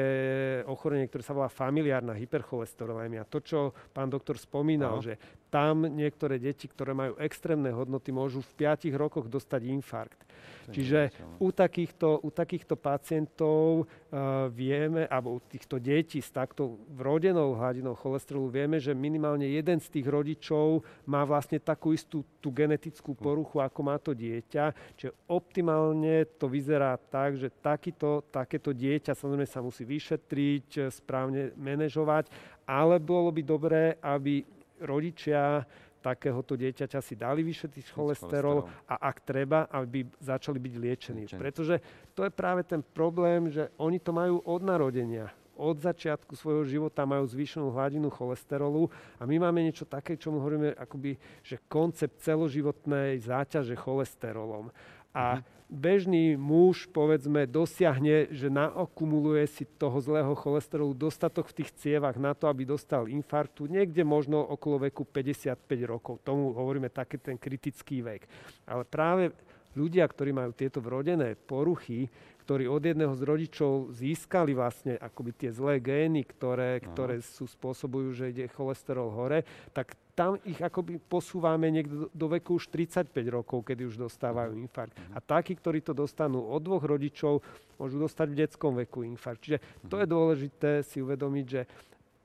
ochorenie, 0.63 1.11
ktoré 1.11 1.23
sa 1.27 1.35
volá 1.35 1.51
familiárna 1.51 2.15
hypercholesterolémia. 2.15 3.27
To, 3.27 3.43
čo 3.43 3.75
pán 3.91 4.07
doktor 4.07 4.39
spomínal, 4.39 4.99
no. 4.99 5.03
že 5.03 5.19
tam 5.51 5.83
niektoré 5.83 6.39
deti, 6.39 6.71
ktoré 6.71 6.95
majú 6.95 7.19
extrémne 7.19 7.67
hodnoty, 7.75 8.15
môžu 8.15 8.39
v 8.39 8.63
5 8.63 8.87
rokoch 8.95 9.27
dostať 9.27 9.61
infarkt. 9.67 10.26
Čiže 10.67 10.99
u 11.39 11.49
takýchto, 11.53 12.21
u 12.23 12.29
takýchto 12.29 12.75
pacientov 12.75 13.87
uh, 13.87 14.51
vieme, 14.51 15.07
alebo 15.07 15.37
u 15.37 15.39
týchto 15.39 15.79
detí 15.79 16.19
s 16.19 16.31
takto 16.33 16.75
vrodenou 16.91 17.55
hladinou 17.55 17.95
cholesterolu 17.95 18.51
vieme, 18.51 18.77
že 18.77 18.91
minimálne 18.91 19.47
jeden 19.47 19.79
z 19.79 19.87
tých 19.87 20.07
rodičov 20.07 20.83
má 21.07 21.23
vlastne 21.23 21.59
takú 21.63 21.95
istú 21.95 22.23
tú 22.43 22.51
genetickú 22.51 23.15
hm. 23.15 23.19
poruchu, 23.19 23.57
ako 23.63 23.79
má 23.83 23.95
to 23.97 24.11
dieťa. 24.11 24.95
Čiže 24.99 25.11
optimálne 25.31 26.27
to 26.35 26.51
vyzerá 26.51 26.99
tak, 26.99 27.39
že 27.39 27.47
takýto, 27.49 28.27
takéto 28.27 28.75
dieťa 28.75 29.15
samozrejme 29.15 29.47
sa 29.47 29.63
musí 29.63 29.87
vyšetriť, 29.87 30.91
správne 30.91 31.55
manažovať, 31.55 32.27
ale 32.67 32.99
bolo 32.99 33.31
by 33.31 33.41
dobré, 33.41 33.83
aby 34.03 34.43
rodičia 34.83 35.65
takéhoto 36.07 36.55
dieťaťa 36.55 36.99
si 37.03 37.19
dali 37.19 37.43
vyšetriť 37.43 37.91
cholesterol 37.91 38.63
a 38.87 38.95
ak 39.11 39.27
treba, 39.27 39.67
aby 39.67 40.07
začali 40.23 40.55
byť 40.55 40.73
liečení. 40.79 41.23
Liečení. 41.27 41.41
Pretože 41.41 41.75
to 42.15 42.23
je 42.23 42.31
práve 42.31 42.63
ten 42.63 42.79
problém, 42.79 43.51
že 43.51 43.67
oni 43.75 43.99
to 43.99 44.15
majú 44.15 44.39
od 44.47 44.63
narodenia. 44.63 45.27
Od 45.57 45.73
začiatku 45.73 46.37
svojho 46.37 46.69
života 46.69 47.01
majú 47.01 47.25
zvýšenú 47.25 47.73
hladinu 47.73 48.13
cholesterolu 48.13 48.93
a 49.17 49.25
my 49.25 49.41
máme 49.41 49.65
niečo 49.65 49.89
také, 49.89 50.13
čo 50.13 50.29
mu 50.29 50.37
hovoríme 50.37 50.77
akoby, 50.77 51.17
že 51.41 51.57
koncept 51.65 52.21
celoživotnej 52.21 53.17
záťaže 53.17 53.73
cholesterolom. 53.73 54.69
A 55.17 55.41
mm-hmm 55.41 55.57
bežný 55.67 56.39
muž, 56.39 56.87
povedzme, 56.95 57.43
dosiahne, 57.43 58.31
že 58.31 58.47
naokumuluje 58.47 59.43
si 59.51 59.63
toho 59.67 59.99
zlého 59.99 60.31
cholesterolu 60.33 60.95
dostatok 60.95 61.51
v 61.51 61.63
tých 61.63 61.75
cievach 61.75 62.15
na 62.15 62.31
to, 62.31 62.47
aby 62.47 62.63
dostal 62.63 63.11
infarktu, 63.11 63.67
niekde 63.67 64.07
možno 64.07 64.39
okolo 64.39 64.87
veku 64.87 65.03
55 65.03 65.59
rokov. 65.83 66.23
Tomu 66.23 66.55
hovoríme 66.55 66.87
taký 66.87 67.19
ten 67.19 67.35
kritický 67.35 67.99
vek. 67.99 68.23
Ale 68.63 68.87
práve 68.87 69.35
ľudia, 69.75 70.07
ktorí 70.07 70.31
majú 70.31 70.55
tieto 70.55 70.79
vrodené 70.79 71.35
poruchy, 71.35 72.07
ktorí 72.47 72.63
od 72.71 72.79
jedného 72.79 73.11
z 73.11 73.21
rodičov 73.27 73.91
získali 73.91 74.55
vlastne 74.55 74.95
akoby 74.95 75.35
tie 75.35 75.51
zlé 75.51 75.83
gény, 75.83 76.23
ktoré, 76.23 76.79
ktoré 76.79 77.19
sú 77.19 77.43
spôsobujú, 77.43 78.15
že 78.15 78.31
ide 78.31 78.47
cholesterol 78.47 79.11
hore, 79.11 79.43
tak 79.75 79.99
tam 80.17 80.41
ich 80.49 80.57
akoby 80.57 80.97
posúvame 80.97 81.69
niekto 81.69 82.09
do, 82.09 82.27
veku 82.33 82.57
už 82.57 82.73
35 82.73 83.13
rokov, 83.29 83.61
kedy 83.69 83.85
už 83.85 84.01
dostávajú 84.01 84.57
mhm. 84.57 84.61
infarkt. 84.65 84.97
A 85.13 85.21
takí, 85.21 85.53
ktorí 85.53 85.85
to 85.85 85.93
dostanú 85.93 86.41
od 86.41 86.65
dvoch 86.65 86.81
rodičov, 86.81 87.45
môžu 87.77 88.01
dostať 88.01 88.27
v 88.33 88.37
detskom 88.41 88.73
veku 88.81 89.05
infarkt. 89.05 89.45
Čiže 89.45 89.61
to 89.85 90.01
je 90.01 90.07
dôležité 90.09 90.81
si 90.81 91.05
uvedomiť, 91.05 91.45
že 91.45 91.61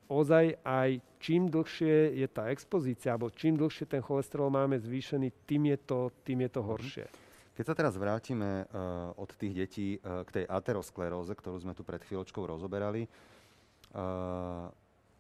ozaj 0.09 0.65
aj 0.65 0.89
čím 1.21 1.53
dlhšie 1.53 2.17
je 2.17 2.29
tá 2.33 2.49
expozícia, 2.49 3.13
alebo 3.13 3.29
čím 3.29 3.61
dlhšie 3.61 3.85
ten 3.85 4.01
cholesterol 4.01 4.49
máme 4.49 4.81
zvýšený, 4.81 5.45
tým 5.45 5.77
je 5.77 5.79
to, 5.85 6.09
tým 6.25 6.49
je 6.49 6.51
to 6.51 6.61
horšie. 6.65 7.05
Keď 7.53 7.65
sa 7.69 7.77
teraz 7.77 8.01
vrátime 8.01 8.65
uh, 8.65 9.13
od 9.21 9.29
tých 9.37 9.53
detí 9.53 9.89
uh, 10.01 10.25
k 10.25 10.41
tej 10.41 10.45
ateroskleróze, 10.49 11.37
ktorú 11.37 11.61
sme 11.61 11.77
tu 11.77 11.85
pred 11.85 12.01
chvíľočkou 12.01 12.41
rozoberali, 12.49 13.05
uh, 13.05 14.73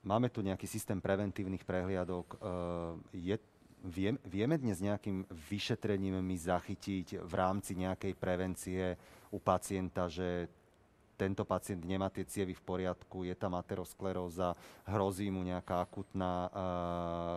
máme 0.02 0.28
tu 0.30 0.42
nejaký 0.42 0.66
systém 0.66 0.98
preventívnych 0.98 1.62
prehliadok. 1.66 2.26
Uh, 2.38 2.98
je, 3.14 3.38
vie, 3.86 4.14
vieme 4.26 4.58
dnes 4.58 4.82
nejakým 4.82 5.26
vyšetrením 5.30 6.22
my 6.22 6.36
zachytiť 6.38 7.22
v 7.22 7.32
rámci 7.34 7.78
nejakej 7.78 8.12
prevencie 8.18 8.82
u 9.30 9.38
pacienta, 9.38 10.06
že 10.10 10.46
tento 11.14 11.46
pacient 11.46 11.86
nemá 11.86 12.10
tie 12.10 12.26
cievy 12.26 12.50
v 12.50 12.62
poriadku, 12.66 13.22
je 13.22 13.36
tam 13.38 13.54
ateroskleróza, 13.54 14.58
hrozí 14.90 15.30
mu 15.30 15.46
nejaká 15.46 15.86
akutná 15.86 16.50
uh, 16.50 16.52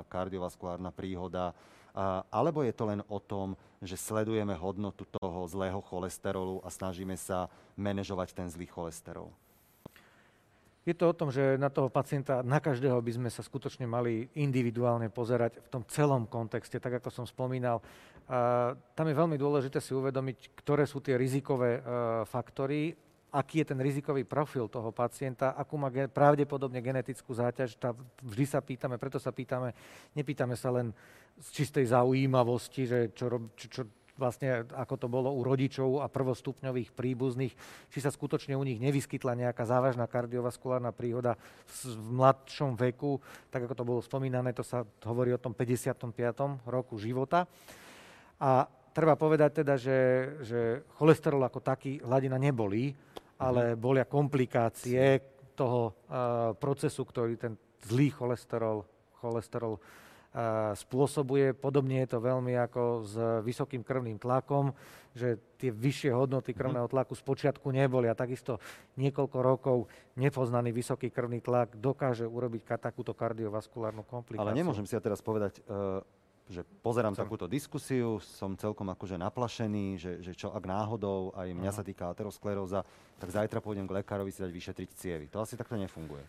kardiovaskulárna 0.10 0.90
príhoda, 0.90 1.54
alebo 2.28 2.60
je 2.68 2.76
to 2.76 2.92
len 2.92 3.02
o 3.08 3.24
tom, 3.24 3.56
že 3.80 3.96
sledujeme 3.96 4.52
hodnotu 4.52 5.08
toho 5.16 5.48
zlého 5.48 5.80
cholesterolu 5.80 6.60
a 6.60 6.68
snažíme 6.68 7.16
sa 7.16 7.48
manažovať 7.80 8.36
ten 8.36 8.48
zlý 8.52 8.68
cholesterol? 8.68 9.32
Je 10.86 10.94
to 10.94 11.10
o 11.10 11.18
tom, 11.18 11.34
že 11.34 11.58
na 11.58 11.74
toho 11.74 11.90
pacienta, 11.90 12.46
na 12.46 12.62
každého 12.62 13.02
by 13.02 13.12
sme 13.18 13.30
sa 13.34 13.42
skutočne 13.42 13.90
mali 13.90 14.30
individuálne 14.38 15.10
pozerať 15.10 15.58
v 15.58 15.68
tom 15.74 15.82
celom 15.90 16.30
kontexte, 16.30 16.78
tak 16.78 17.02
ako 17.02 17.10
som 17.10 17.26
spomínal. 17.26 17.82
Uh, 18.30 18.78
tam 18.94 19.10
je 19.10 19.18
veľmi 19.18 19.34
dôležité 19.34 19.82
si 19.82 19.98
uvedomiť, 19.98 20.54
ktoré 20.54 20.86
sú 20.86 21.02
tie 21.02 21.18
rizikové 21.18 21.82
uh, 21.82 22.22
faktory, 22.30 22.94
aký 23.34 23.66
je 23.66 23.74
ten 23.74 23.80
rizikový 23.82 24.24
profil 24.30 24.70
toho 24.70 24.94
pacienta, 24.94 25.58
akú 25.58 25.76
má 25.76 25.90
pravdepodobne 25.90 26.80
genetickú 26.80 27.34
záťaž. 27.34 27.76
Tá, 27.82 27.92
vždy 28.22 28.46
sa 28.46 28.62
pýtame, 28.62 29.02
preto 29.02 29.18
sa 29.18 29.34
pýtame, 29.34 29.74
nepýtame 30.14 30.54
sa 30.54 30.70
len 30.70 30.94
z 31.42 31.48
čistej 31.52 31.92
zaujímavosti, 31.92 32.88
že 32.88 33.00
čo, 33.12 33.52
čo, 33.58 33.68
čo 33.68 33.82
vlastne 34.16 34.64
ako 34.72 34.96
to 34.96 35.08
bolo 35.12 35.32
u 35.32 35.44
rodičov 35.44 36.00
a 36.00 36.12
prvostupňových 36.12 36.96
príbuzných, 36.96 37.54
či 37.92 38.00
sa 38.00 38.12
skutočne 38.12 38.56
u 38.56 38.64
nich 38.64 38.80
nevyskytla 38.80 39.36
nejaká 39.36 39.68
závažná 39.68 40.08
kardiovaskulárna 40.08 40.96
príhoda 40.96 41.36
v 41.68 42.00
mladšom 42.16 42.80
veku, 42.80 43.20
tak 43.52 43.68
ako 43.68 43.76
to 43.76 43.88
bolo 43.88 44.00
spomínané, 44.00 44.56
to 44.56 44.64
sa 44.64 44.88
hovorí 45.04 45.36
o 45.36 45.42
tom 45.42 45.52
55. 45.52 46.16
roku 46.64 46.96
života. 46.96 47.48
A 48.40 48.68
treba 48.96 49.20
povedať 49.20 49.64
teda, 49.64 49.76
že, 49.76 50.00
že 50.44 50.60
cholesterol 50.96 51.44
ako 51.44 51.60
taký 51.60 52.00
hladina 52.00 52.40
nebolí, 52.40 52.96
ale 53.36 53.76
mhm. 53.76 53.80
bolia 53.80 54.06
komplikácie 54.08 55.20
toho 55.56 55.92
uh, 55.92 56.52
procesu, 56.56 57.04
ktorý 57.04 57.40
ten 57.40 57.56
zlý 57.88 58.12
cholesterol, 58.12 58.84
cholesterol 59.20 59.80
spôsobuje. 60.76 61.56
Podobne 61.56 62.04
je 62.04 62.10
to 62.12 62.20
veľmi 62.20 62.54
ako 62.60 63.08
s 63.08 63.16
vysokým 63.48 63.82
krvným 63.88 64.20
tlakom, 64.20 64.76
že 65.16 65.40
tie 65.56 65.72
vyššie 65.72 66.12
hodnoty 66.12 66.52
mhm. 66.52 66.58
krvného 66.60 66.88
tlaku 66.92 67.16
z 67.16 67.24
počiatku 67.24 67.68
neboli 67.72 68.12
a 68.12 68.16
takisto 68.18 68.60
niekoľko 69.00 69.38
rokov 69.40 69.78
nepoznaný 70.20 70.76
vysoký 70.76 71.08
krvný 71.08 71.40
tlak 71.40 71.80
dokáže 71.80 72.28
urobiť 72.28 72.68
takúto 72.76 73.16
kardiovaskulárnu 73.16 74.04
komplikáciu. 74.04 74.44
Ale 74.44 74.60
nemôžem 74.60 74.84
si 74.84 74.94
ja 74.94 75.02
teraz 75.02 75.24
povedať, 75.24 75.64
e, 75.64 76.04
že 76.52 76.62
pozerám 76.84 77.16
som. 77.16 77.26
takúto 77.26 77.48
diskusiu, 77.48 78.20
som 78.20 78.54
celkom 78.60 78.92
akože 78.92 79.16
naplašený, 79.18 79.98
že, 79.98 80.12
že 80.20 80.36
čo 80.36 80.52
ak 80.52 80.68
náhodou, 80.68 81.32
aj 81.34 81.48
mňa 81.56 81.72
sa 81.72 81.82
týka 81.82 82.12
ateroskleróza, 82.12 82.84
tak 83.18 83.32
zajtra 83.32 83.64
pôjdem 83.64 83.88
k 83.88 84.04
lekárovi 84.04 84.30
si 84.30 84.44
dať 84.44 84.52
vyšetriť 84.52 84.90
cievy. 84.94 85.26
To 85.32 85.42
asi 85.42 85.56
takto 85.56 85.80
nefunguje. 85.80 86.22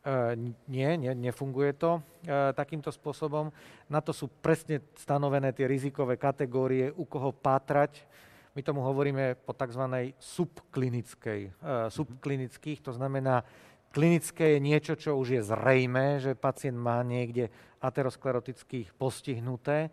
Uh, 0.00 0.32
nie, 0.64 0.96
nie, 0.96 1.12
nefunguje 1.12 1.76
to 1.76 2.00
uh, 2.00 2.56
takýmto 2.56 2.88
spôsobom. 2.88 3.52
Na 3.84 4.00
to 4.00 4.16
sú 4.16 4.32
presne 4.32 4.80
stanovené 4.96 5.52
tie 5.52 5.68
rizikové 5.68 6.16
kategórie, 6.16 6.88
u 6.88 7.04
koho 7.04 7.36
pátrať. 7.36 8.08
My 8.56 8.64
tomu 8.64 8.80
hovoríme 8.80 9.36
po 9.44 9.52
tzv. 9.52 9.84
subklinickej. 10.16 11.40
Uh, 11.60 11.92
subklinických, 11.92 12.80
to 12.80 12.96
znamená, 12.96 13.44
klinické 13.92 14.56
je 14.56 14.60
niečo, 14.64 14.96
čo 14.96 15.20
už 15.20 15.28
je 15.36 15.42
zrejme, 15.44 16.16
že 16.16 16.32
pacient 16.32 16.80
má 16.80 17.04
niekde 17.04 17.52
ateroskleroticky 17.84 18.88
postihnuté, 18.96 19.92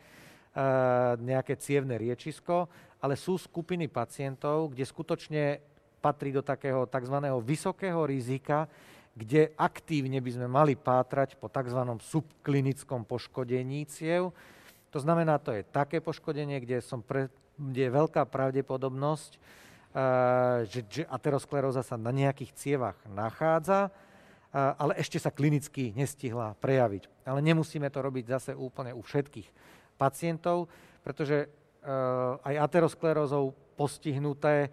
nejaké 1.22 1.54
cievne 1.62 2.02
riečisko, 2.02 2.66
ale 2.98 3.14
sú 3.14 3.38
skupiny 3.38 3.86
pacientov, 3.86 4.74
kde 4.74 4.90
skutočne 4.90 5.44
patrí 6.02 6.34
do 6.34 6.42
takého 6.42 6.90
tzv. 6.90 7.18
vysokého 7.46 8.02
rizika, 8.10 8.66
kde 9.18 9.50
aktívne 9.58 10.22
by 10.22 10.32
sme 10.38 10.46
mali 10.46 10.78
pátrať 10.78 11.34
po 11.42 11.50
tzv. 11.50 11.82
subklinickom 11.98 13.02
poškodení 13.10 13.90
ciev. 13.90 14.30
To 14.94 15.02
znamená, 15.02 15.42
to 15.42 15.58
je 15.58 15.66
také 15.66 15.98
poškodenie, 15.98 16.62
kde, 16.62 16.86
som 16.86 17.02
pre, 17.02 17.34
kde 17.58 17.90
je 17.90 17.98
veľká 17.98 18.30
pravdepodobnosť, 18.30 19.32
uh, 19.34 19.42
že, 20.70 20.86
že 20.86 21.04
ateroskleróza 21.10 21.82
sa 21.82 21.98
na 21.98 22.14
nejakých 22.14 22.54
cievach 22.54 22.98
nachádza, 23.10 23.90
uh, 23.90 24.78
ale 24.78 25.02
ešte 25.02 25.18
sa 25.18 25.34
klinicky 25.34 25.98
nestihla 25.98 26.54
prejaviť. 26.62 27.10
Ale 27.26 27.42
nemusíme 27.42 27.90
to 27.90 28.06
robiť 28.06 28.26
zase 28.30 28.52
úplne 28.54 28.94
u 28.94 29.02
všetkých 29.02 29.50
pacientov, 29.98 30.70
pretože 31.02 31.50
uh, 31.50 32.38
aj 32.46 32.70
aterosklerózou 32.70 33.50
postihnuté 33.74 34.70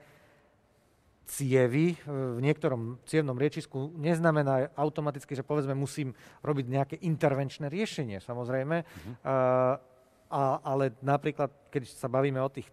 cievy 1.25 1.97
v 2.05 2.41
niektorom 2.41 3.01
cievnom 3.09 3.37
riečisku 3.41 3.97
neznamená 3.97 4.72
automaticky, 4.77 5.33
že 5.33 5.47
povedzme 5.47 5.72
musím 5.72 6.12
robiť 6.45 6.66
nejaké 6.68 6.97
intervenčné 7.01 7.72
riešenie, 7.72 8.20
samozrejme. 8.20 8.77
Uh-huh. 8.85 9.14
A, 10.35 10.43
ale 10.61 10.93
napríklad, 11.01 11.49
keď 11.72 11.89
sa 11.89 12.11
bavíme 12.11 12.43
o 12.43 12.53
tých 12.53 12.68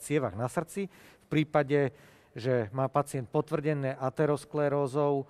cievach 0.00 0.32
na 0.32 0.48
srdci, 0.48 0.88
v 0.90 1.26
prípade, 1.28 1.92
že 2.32 2.70
má 2.70 2.86
pacient 2.86 3.26
potvrdené 3.26 3.98
aterosklerózou 3.98 5.26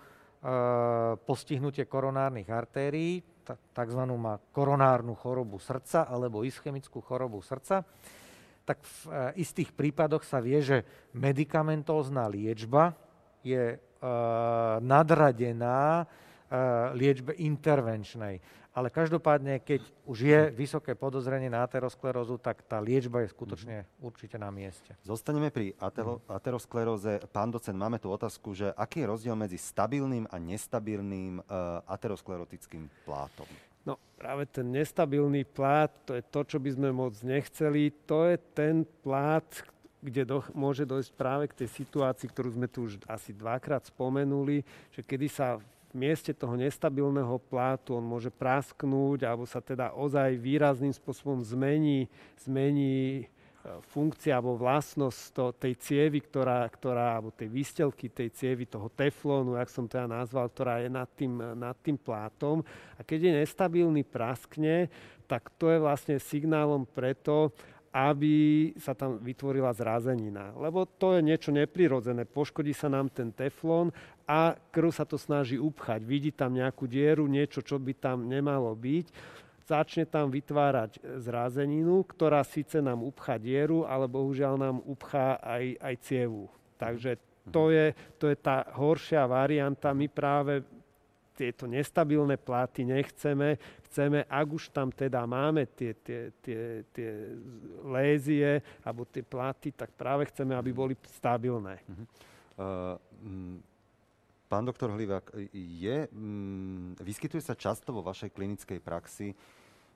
postihnutie 1.25 1.85
koronárnych 1.85 2.49
artérií, 2.49 3.21
takzvanú 3.75 4.15
má 4.15 4.39
koronárnu 4.55 5.17
chorobu 5.19 5.59
srdca 5.59 6.07
alebo 6.07 6.47
ischemickú 6.47 7.03
chorobu 7.03 7.43
srdca, 7.43 7.85
tak 8.71 8.87
v 8.87 8.99
eh, 9.11 9.43
istých 9.43 9.75
prípadoch 9.75 10.23
sa 10.23 10.39
vie, 10.39 10.63
že 10.63 10.87
medikamentózna 11.11 12.31
liečba 12.31 12.95
je 13.43 13.75
eh, 13.75 13.81
nadradená 14.79 16.07
eh, 16.07 16.95
liečbe 16.95 17.35
intervenčnej. 17.35 18.39
Ale 18.71 18.87
každopádne, 18.87 19.59
keď 19.67 19.83
už 20.07 20.19
je 20.23 20.41
vysoké 20.55 20.95
podozrenie 20.95 21.51
na 21.51 21.67
aterosklerózu, 21.67 22.39
tak 22.39 22.63
tá 22.63 22.79
liečba 22.79 23.27
je 23.27 23.35
skutočne 23.35 23.83
určite 23.99 24.39
na 24.39 24.47
mieste. 24.55 24.95
Zostaneme 25.03 25.51
pri 25.51 25.75
atero- 25.83 26.23
ateroskleróze. 26.31 27.19
Pán 27.35 27.51
docent, 27.51 27.75
máme 27.75 27.99
tu 27.99 28.07
otázku, 28.07 28.55
že 28.55 28.71
aký 28.79 29.03
je 29.03 29.11
rozdiel 29.11 29.35
medzi 29.35 29.59
stabilným 29.59 30.31
a 30.31 30.39
nestabilným 30.39 31.43
uh, 31.43 31.83
aterosklerotickým 31.83 32.87
plátom? 33.03 33.51
No 33.85 33.97
práve 34.21 34.45
ten 34.49 34.69
nestabilný 34.69 35.49
plát, 35.49 35.89
to 36.05 36.13
je 36.13 36.23
to, 36.29 36.41
čo 36.45 36.59
by 36.61 36.71
sme 36.77 36.89
moc 36.93 37.17
nechceli. 37.25 37.89
To 38.05 38.29
je 38.29 38.37
ten 38.53 38.85
plát, 39.01 39.47
kde 40.01 40.23
do, 40.25 40.39
môže 40.53 40.85
dojsť 40.85 41.11
práve 41.17 41.45
k 41.49 41.65
tej 41.65 41.69
situácii, 41.85 42.29
ktorú 42.29 42.57
sme 42.57 42.69
tu 42.69 42.89
už 42.89 43.01
asi 43.09 43.33
dvakrát 43.33 43.89
spomenuli, 43.89 44.65
že 44.93 45.05
kedy 45.05 45.27
sa 45.29 45.57
v 45.57 45.65
mieste 45.93 46.31
toho 46.31 46.55
nestabilného 46.55 47.43
plátu 47.51 47.99
on 47.99 48.07
môže 48.07 48.31
prasknúť 48.31 49.27
alebo 49.27 49.43
sa 49.43 49.59
teda 49.59 49.91
ozaj 49.99 50.39
výrazným 50.39 50.95
spôsobom 50.95 51.43
zmení, 51.43 52.07
zmení 52.39 53.27
funkcia 53.93 54.41
alebo 54.41 54.57
vlastnosť 54.57 55.21
to, 55.37 55.45
tej 55.53 55.75
cievy, 55.77 56.25
ktorá, 56.25 56.65
ktorá, 56.73 57.21
alebo 57.21 57.29
tej 57.29 57.53
výstelky 57.53 58.09
tej 58.09 58.33
cievy, 58.33 58.65
toho 58.65 58.89
teflónu, 58.89 59.61
jak 59.61 59.69
som 59.69 59.85
to 59.85 60.01
ja 60.01 60.09
nazval, 60.09 60.49
ktorá 60.49 60.81
je 60.81 60.89
nad 60.89 61.09
tým, 61.13 61.37
nad 61.57 61.77
tým 61.85 62.01
plátom. 62.01 62.65
A 62.97 63.05
keď 63.05 63.29
je 63.29 63.33
nestabilný, 63.45 64.03
praskne, 64.05 64.89
tak 65.29 65.53
to 65.61 65.69
je 65.69 65.79
vlastne 65.79 66.17
signálom 66.17 66.89
preto, 66.89 67.53
aby 67.91 68.71
sa 68.79 68.95
tam 68.95 69.19
vytvorila 69.19 69.75
zrazenina. 69.75 70.55
Lebo 70.55 70.87
to 70.87 71.19
je 71.19 71.27
niečo 71.27 71.51
neprirodzené. 71.51 72.23
Poškodí 72.23 72.71
sa 72.71 72.87
nám 72.87 73.11
ten 73.11 73.35
teflón 73.35 73.91
a 74.25 74.55
krv 74.71 74.95
sa 74.95 75.03
to 75.03 75.19
snaží 75.19 75.59
upchať. 75.59 76.07
Vidí 76.07 76.31
tam 76.31 76.55
nejakú 76.55 76.87
dieru, 76.87 77.27
niečo, 77.27 77.61
čo 77.61 77.83
by 77.83 77.93
tam 77.99 78.31
nemalo 78.31 78.73
byť 78.79 79.07
začne 79.71 80.05
tam 80.05 80.27
vytvárať 80.35 80.99
zrázeninu, 81.23 82.03
ktorá 82.03 82.43
síce 82.43 82.83
nám 82.83 83.07
upchá 83.07 83.39
dieru, 83.39 83.87
ale 83.87 84.11
bohužiaľ 84.11 84.55
nám 84.59 84.77
upchá 84.83 85.39
aj, 85.39 85.79
aj 85.79 85.95
cievu. 86.03 86.51
Takže 86.75 87.15
to 87.55 87.71
je, 87.71 87.95
to 88.19 88.27
je 88.31 88.37
tá 88.37 88.67
horšia 88.75 89.27
varianta. 89.31 89.95
My 89.95 90.11
práve 90.11 90.67
tieto 91.41 91.65
nestabilné 91.65 92.37
pláty 92.37 92.85
nechceme. 92.85 93.57
Chceme, 93.89 94.29
ak 94.29 94.47
už 94.53 94.69
tam 94.71 94.93
teda 94.93 95.25
máme 95.25 95.65
tie, 95.73 95.97
tie, 96.05 96.29
tie, 96.45 96.85
tie 96.93 97.11
lézie 97.89 98.61
alebo 98.85 99.09
tie 99.09 99.25
pláty, 99.25 99.73
tak 99.73 99.89
práve 99.97 100.29
chceme, 100.29 100.53
aby 100.53 100.71
boli 100.71 100.95
stabilné. 101.17 101.81
Uh-huh. 101.89 102.07
Uh, 102.61 103.57
pán 104.53 104.69
doktor 104.69 104.93
Hlivák, 104.93 105.33
je, 105.57 106.11
um, 106.13 106.93
vyskytuje 107.01 107.41
sa 107.41 107.57
často 107.57 107.89
vo 107.95 108.05
vašej 108.05 108.37
klinickej 108.37 108.79
praxi, 108.85 109.33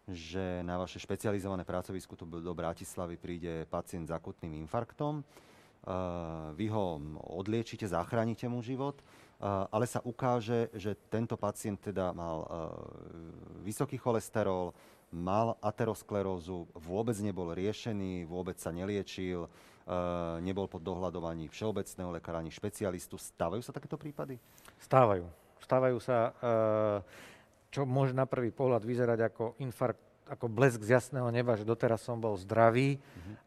že 0.08 0.60
na 0.64 0.76
vaše 0.76 1.00
špecializované 1.00 1.64
pracovisko 1.64 2.16
tu 2.16 2.28
do 2.28 2.52
Bratislavy 2.52 3.16
príde 3.16 3.64
pacient 3.68 4.08
s 4.08 4.14
akutným 4.14 4.60
infarktom, 4.64 5.24
uh, 5.24 6.52
vy 6.56 6.66
ho 6.68 7.00
odliečite, 7.36 7.88
zachránite 7.88 8.48
mu 8.48 8.64
život, 8.64 9.00
ale 9.44 9.84
sa 9.84 10.00
ukáže, 10.00 10.72
že 10.72 10.96
tento 11.12 11.36
pacient 11.36 11.76
teda 11.76 12.16
mal 12.16 12.48
vysoký 13.60 14.00
cholesterol, 14.00 14.72
mal 15.12 15.60
aterosklerózu, 15.60 16.64
vôbec 16.72 17.12
nebol 17.20 17.52
riešený, 17.52 18.24
vôbec 18.24 18.56
sa 18.56 18.72
neliečil, 18.72 19.44
nebol 20.40 20.64
pod 20.64 20.80
dohľadovaní 20.80 21.52
všeobecného 21.52 22.16
lekára 22.16 22.40
ani 22.40 22.48
špecialistu. 22.48 23.20
Stávajú 23.20 23.60
sa 23.60 23.74
takéto 23.74 24.00
prípady? 24.00 24.40
Stávajú. 24.80 25.28
Stávajú 25.60 25.98
sa, 26.00 26.32
čo 27.74 27.82
môže 27.82 28.14
na 28.14 28.22
prvý 28.22 28.54
pohľad 28.54 28.86
vyzerať 28.86 29.18
ako 29.34 29.44
infarkt 29.58 30.14
ako 30.24 30.48
blesk 30.48 30.80
z 30.80 30.96
jasného 30.96 31.28
neba, 31.28 31.52
že 31.52 31.68
doteraz 31.68 32.00
som 32.00 32.16
bol 32.16 32.32
zdravý 32.40 32.96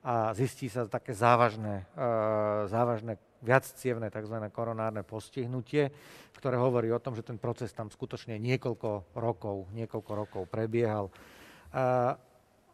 a 0.06 0.30
zistí 0.38 0.70
sa 0.70 0.86
také 0.86 1.10
závažné, 1.10 1.90
uh, 1.98 2.70
závažné 2.70 3.18
viaccievné 3.42 4.14
tzv. 4.14 4.38
koronárne 4.54 5.02
postihnutie, 5.02 5.90
ktoré 6.38 6.58
hovorí 6.62 6.94
o 6.94 7.02
tom, 7.02 7.18
že 7.18 7.26
ten 7.26 7.42
proces 7.42 7.74
tam 7.74 7.90
skutočne 7.90 8.38
niekoľko 8.38 9.18
rokov, 9.18 9.74
niekoľko 9.74 10.12
rokov 10.14 10.44
prebiehal. 10.54 11.10
Uh, 11.74 12.14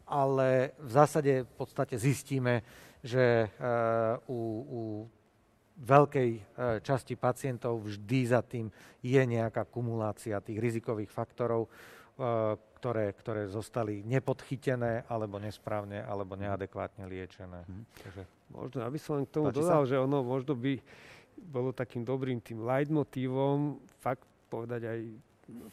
ale 0.03 0.75
v 0.83 0.91
zásade 0.91 1.47
v 1.47 1.53
podstate 1.55 1.95
zistíme, 1.95 2.59
že 2.99 3.47
uh, 3.55 4.19
u, 4.27 4.39
u 4.67 4.79
veľkej 5.73 6.29
uh, 6.37 6.41
časti 6.81 7.17
pacientov 7.17 7.81
vždy 7.81 8.19
za 8.29 8.41
tým 8.45 8.69
je 9.01 9.21
nejaká 9.21 9.65
kumulácia 9.65 10.37
tých 10.39 10.61
rizikových 10.61 11.11
faktorov, 11.11 11.67
ktoré, 12.77 13.09
ktoré 13.17 13.49
zostali 13.49 14.05
nepodchytené, 14.05 15.09
alebo 15.09 15.41
nesprávne, 15.41 16.05
alebo 16.05 16.37
neadekvátne 16.37 17.09
liečené. 17.09 17.65
Hmm. 17.65 17.85
Takže... 17.89 18.21
Možno, 18.53 18.85
aby 18.85 18.97
som 19.01 19.17
len 19.17 19.25
k 19.25 19.33
tomu 19.33 19.49
Páči 19.49 19.65
dodal, 19.65 19.81
sa? 19.81 19.89
že 19.89 19.97
ono 19.97 20.21
možno 20.21 20.53
by 20.53 20.77
bolo 21.41 21.73
takým 21.73 22.05
dobrým 22.05 22.37
tým 22.37 22.61
leitmotívom 22.61 23.81
fakt 23.97 24.29
povedať 24.45 24.85
aj 24.85 24.99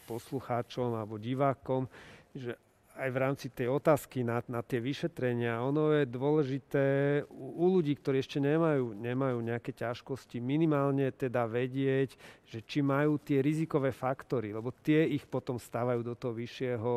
poslucháčom 0.09 0.97
alebo 0.97 1.21
divákom, 1.21 1.85
že 2.33 2.57
aj 2.99 3.09
v 3.09 3.21
rámci 3.21 3.47
tej 3.49 3.71
otázky 3.71 4.27
na, 4.27 4.43
na 4.51 4.61
tie 4.61 4.83
vyšetrenia, 4.83 5.63
ono 5.63 5.95
je 5.95 6.05
dôležité 6.11 6.87
u, 7.31 7.65
u 7.65 7.79
ľudí, 7.79 7.97
ktorí 7.97 8.21
ešte 8.21 8.43
nemajú, 8.43 8.93
nemajú 8.99 9.39
nejaké 9.41 9.71
ťažkosti, 9.73 10.43
minimálne 10.43 11.09
teda 11.15 11.47
vedieť, 11.47 12.19
že 12.45 12.59
či 12.67 12.83
majú 12.83 13.17
tie 13.23 13.39
rizikové 13.41 13.95
faktory, 13.95 14.51
lebo 14.51 14.75
tie 14.83 15.07
ich 15.07 15.23
potom 15.25 15.57
stávajú 15.57 16.03
do 16.03 16.19
toho 16.19 16.35
vyššieho 16.35 16.93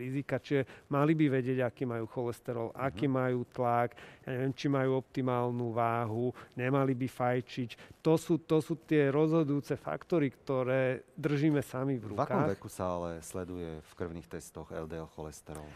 rizika, 0.00 0.40
čiže 0.40 0.88
mali 0.88 1.12
by 1.12 1.28
vedieť, 1.28 1.60
aký 1.60 1.84
majú 1.84 2.08
cholesterol, 2.08 2.72
mm-hmm. 2.72 2.86
aký 2.88 3.06
majú 3.06 3.40
tlak, 3.52 3.94
ja 4.24 4.28
neviem, 4.32 4.54
či 4.56 4.66
majú 4.72 4.96
optimálnu 4.96 5.76
váhu, 5.76 6.32
nemali 6.56 6.96
by 6.96 7.06
fajčiť. 7.06 8.00
To 8.00 8.16
sú, 8.16 8.40
to 8.40 8.64
sú 8.64 8.80
tie 8.88 9.12
rozhodujúce 9.12 9.76
faktory, 9.76 10.32
ktoré 10.32 11.04
držíme 11.14 11.60
sami 11.60 12.00
v 12.00 12.16
rukách. 12.16 12.24
V 12.24 12.32
akom 12.32 12.44
veku 12.48 12.68
sa 12.72 12.96
ale 12.96 13.20
sleduje 13.20 13.80
v 13.80 13.92
krvných 13.92 14.28
testoch 14.28 14.72
LDL 14.72 15.08
cholesterol? 15.12 15.33
Cholesterol? 15.34 15.66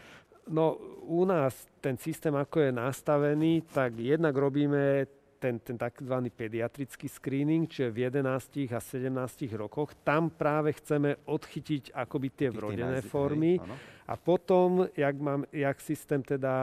No 0.49 0.79
u 1.03 1.25
nás 1.27 1.67
ten 1.83 1.97
systém, 1.97 2.33
ako 2.33 2.59
je 2.59 2.71
nastavený, 2.71 3.61
tak 3.69 3.99
jednak 3.99 4.33
robíme 4.33 5.05
ten, 5.39 5.59
ten 5.59 5.77
tzv. 5.77 6.15
pediatrický 6.35 7.07
screening, 7.07 7.69
čiže 7.69 7.91
v 7.91 7.97
11 8.11 8.75
a 8.75 8.79
17 8.81 9.55
rokoch. 9.55 9.93
Tam 10.03 10.33
práve 10.33 10.73
chceme 10.75 11.15
odchytiť 11.29 11.95
akoby 11.95 12.27
tie 12.33 12.49
vrodené 12.51 12.99
formy. 13.05 13.61
A 14.09 14.17
potom, 14.17 14.89
jak, 14.97 15.15
mám, 15.21 15.45
jak 15.53 15.77
systém 15.81 16.25
teda 16.25 16.55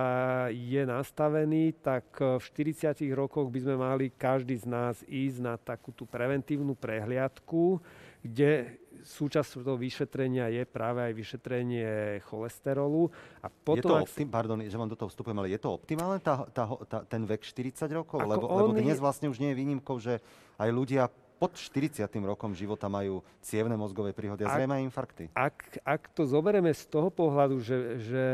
je 0.51 0.83
nastavený, 0.83 1.79
tak 1.79 2.05
v 2.19 2.43
40 2.43 2.91
rokoch 3.15 3.47
by 3.49 3.61
sme 3.63 3.77
mali 3.79 4.11
každý 4.11 4.59
z 4.59 4.67
nás 4.67 4.97
ísť 5.07 5.39
na 5.41 5.55
takú 5.55 5.95
tú 5.95 6.05
preventívnu 6.11 6.75
prehliadku, 6.75 7.79
kde 8.27 8.83
súčasťou 9.07 9.63
toho 9.63 9.79
vyšetrenia 9.79 10.51
je 10.51 10.67
práve 10.67 10.99
aj 11.07 11.13
vyšetrenie 11.15 12.19
cholesterolu. 12.27 13.09
A 13.41 13.49
potom, 13.49 13.79
je 13.79 13.83
to 13.87 13.95
optim- 14.03 14.31
pardon, 14.31 14.59
že 14.59 14.75
vám 14.75 14.91
do 14.91 14.99
toho 14.99 15.09
vstupujem, 15.09 15.39
ale 15.39 15.55
je 15.55 15.61
to 15.63 15.71
optimálne 15.71 16.19
tá, 16.19 16.43
tá, 16.51 16.67
tá, 16.91 16.99
ten 17.07 17.23
vek 17.23 17.47
40 17.47 17.87
rokov? 17.95 18.19
Lebo, 18.27 18.51
lebo 18.51 18.75
dnes 18.75 18.99
vlastne 18.99 19.31
už 19.31 19.39
nie 19.39 19.55
je 19.55 19.57
výnimkou, 19.63 19.97
že 20.03 20.19
aj 20.59 20.69
ľudia 20.75 21.07
pod 21.37 21.53
40. 21.53 22.09
rokom 22.25 22.57
života 22.57 22.89
majú 22.89 23.21
cievne 23.45 23.77
mozgové 23.77 24.17
príhody 24.17 24.49
a 24.49 24.57
zrejme 24.57 24.81
aj 24.81 24.83
infarkty. 24.89 25.25
Ak, 25.37 25.79
ak 25.85 26.09
to 26.17 26.25
zoberieme 26.25 26.73
z 26.73 26.89
toho 26.89 27.13
pohľadu, 27.13 27.61
že, 27.61 27.77
že 28.01 28.25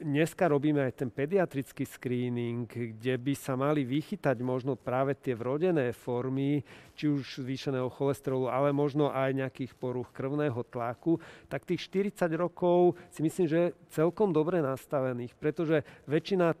dneska 0.00 0.48
robíme 0.48 0.80
aj 0.80 1.04
ten 1.04 1.10
pediatrický 1.12 1.84
screening, 1.84 2.66
kde 2.66 3.14
by 3.20 3.34
sa 3.36 3.54
mali 3.54 3.84
vychytať 3.84 4.40
možno 4.40 4.74
práve 4.74 5.12
tie 5.14 5.36
vrodené 5.36 5.92
formy, 5.92 6.64
či 6.96 7.12
už 7.12 7.44
zvýšeného 7.44 7.92
cholesterolu, 7.92 8.48
ale 8.48 8.72
možno 8.72 9.12
aj 9.12 9.36
nejakých 9.36 9.72
poruch 9.76 10.08
krvného 10.10 10.60
tlaku, 10.66 11.20
tak 11.46 11.68
tých 11.68 11.86
40 11.86 12.32
rokov 12.34 12.96
si 13.12 13.20
myslím, 13.20 13.46
že 13.46 13.76
celkom 13.92 14.32
dobre 14.32 14.64
nastavených, 14.64 15.36
pretože 15.36 15.84
väčšina 16.08 16.56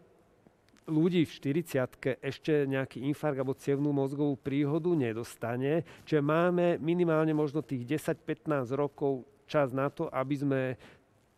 ľudí 0.90 1.24
v 1.24 1.32
40 1.62 2.20
ešte 2.20 2.66
nejaký 2.66 3.06
infarkt 3.06 3.38
alebo 3.38 3.56
cievnú 3.56 3.94
mozgovú 3.94 4.34
príhodu 4.34 4.90
nedostane. 4.92 5.86
Čiže 6.02 6.20
máme 6.20 6.82
minimálne 6.82 7.30
možno 7.30 7.62
tých 7.62 7.86
10-15 7.86 8.74
rokov 8.74 9.22
čas 9.46 9.74
na 9.74 9.90
to, 9.90 10.06
aby 10.10 10.34
sme 10.38 10.60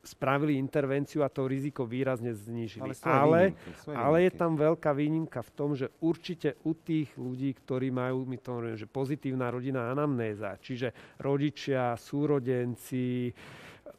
spravili 0.02 0.58
intervenciu 0.58 1.22
a 1.22 1.30
to 1.30 1.46
riziko 1.46 1.86
výrazne 1.86 2.34
znížili. 2.34 2.90
Ale, 3.06 3.54
ale, 3.86 3.94
ale 3.94 4.16
je 4.26 4.32
tam 4.34 4.58
veľká 4.58 4.90
výnimka 4.90 5.46
v 5.46 5.50
tom, 5.54 5.78
že 5.78 5.94
určite 6.02 6.58
u 6.66 6.74
tých 6.74 7.14
ľudí, 7.14 7.54
ktorí 7.54 7.94
majú, 7.94 8.26
my 8.26 8.36
to 8.42 8.48
hovoríme, 8.50 8.74
že 8.74 8.90
pozitívna 8.90 9.46
rodina 9.54 9.94
anamnéza, 9.94 10.58
čiže 10.58 10.90
rodičia, 11.22 11.94
súrodenci, 11.94 13.30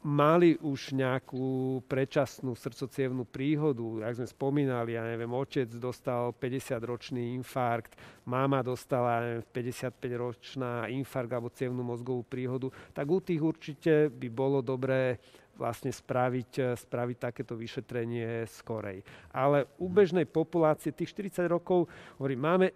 mali 0.04 0.60
už 0.60 0.92
nejakú 1.00 1.80
predčasnú 1.88 2.52
srdcocievnú 2.60 3.24
príhodu, 3.24 4.04
jak 4.04 4.20
sme 4.20 4.28
spomínali, 4.28 5.00
ja 5.00 5.08
neviem, 5.08 5.32
otec 5.32 5.72
dostal 5.80 6.36
50-ročný 6.36 7.32
infarkt, 7.40 7.96
mama 8.28 8.60
dostala 8.60 9.24
neviem, 9.24 9.48
55-ročná 9.48 10.92
infarkt 10.92 11.32
alebo 11.32 11.48
cievnú 11.56 11.88
mozgovú 11.88 12.28
príhodu, 12.28 12.68
tak 12.92 13.08
u 13.08 13.24
tých 13.24 13.40
určite 13.40 14.12
by 14.12 14.28
bolo 14.28 14.60
dobré 14.60 15.24
vlastne 15.58 15.94
spraviť, 15.94 16.52
eh, 16.60 16.66
spraviť 16.74 17.18
takéto 17.18 17.54
vyšetrenie 17.54 18.46
skorej. 18.50 19.06
Ale 19.34 19.70
u 19.78 19.88
bežnej 19.90 20.26
populácie 20.26 20.94
tých 20.94 21.14
40 21.14 21.48
rokov, 21.48 21.90
hovorím, 22.18 22.42
máme 22.42 22.68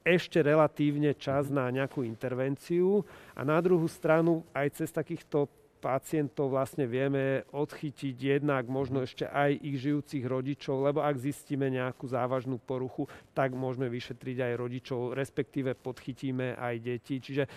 ešte 0.00 0.40
relatívne 0.40 1.12
čas 1.12 1.52
na 1.52 1.68
nejakú 1.68 2.00
intervenciu 2.00 3.04
a 3.36 3.44
na 3.44 3.60
druhú 3.60 3.84
stranu 3.84 4.40
aj 4.56 4.80
cez 4.80 4.88
takýchto 4.88 5.44
pacientov 5.80 6.52
vlastne 6.52 6.84
vieme 6.84 7.48
odchytiť 7.56 8.14
jednak 8.36 8.68
možno 8.68 9.00
ešte 9.00 9.24
aj 9.24 9.56
ich 9.64 9.80
žijúcich 9.80 10.24
rodičov, 10.28 10.84
lebo 10.84 11.00
ak 11.00 11.16
zistíme 11.16 11.72
nejakú 11.72 12.04
závažnú 12.04 12.60
poruchu, 12.60 13.08
tak 13.32 13.56
môžeme 13.56 13.88
vyšetriť 13.88 14.36
aj 14.44 14.52
rodičov, 14.60 15.00
respektíve 15.16 15.72
podchytíme 15.80 16.60
aj 16.60 16.74
deti. 16.84 17.16
Čiže 17.16 17.48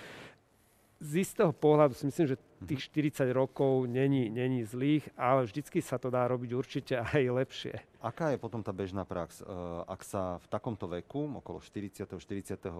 z 1.03 1.27
istého 1.27 1.51
pohľadu 1.51 1.91
si 1.91 2.07
myslím, 2.07 2.31
že 2.31 2.39
tých 2.63 2.87
40 2.87 3.27
mhm. 3.27 3.35
rokov 3.35 3.91
není, 3.91 4.31
není 4.31 4.63
zlých, 4.63 5.11
ale 5.19 5.43
vždycky 5.43 5.83
sa 5.83 5.99
to 5.99 6.07
dá 6.07 6.23
robiť 6.31 6.49
určite 6.55 6.95
aj 7.11 7.23
lepšie. 7.27 7.75
Aká 7.99 8.31
je 8.31 8.39
potom 8.39 8.63
tá 8.63 8.71
bežná 8.71 9.03
prax? 9.03 9.43
E, 9.43 9.45
ak 9.83 10.01
sa 10.07 10.39
v 10.39 10.47
takomto 10.47 10.87
veku, 10.87 11.27
okolo 11.43 11.59
40. 11.59 12.07
45. 12.07 12.71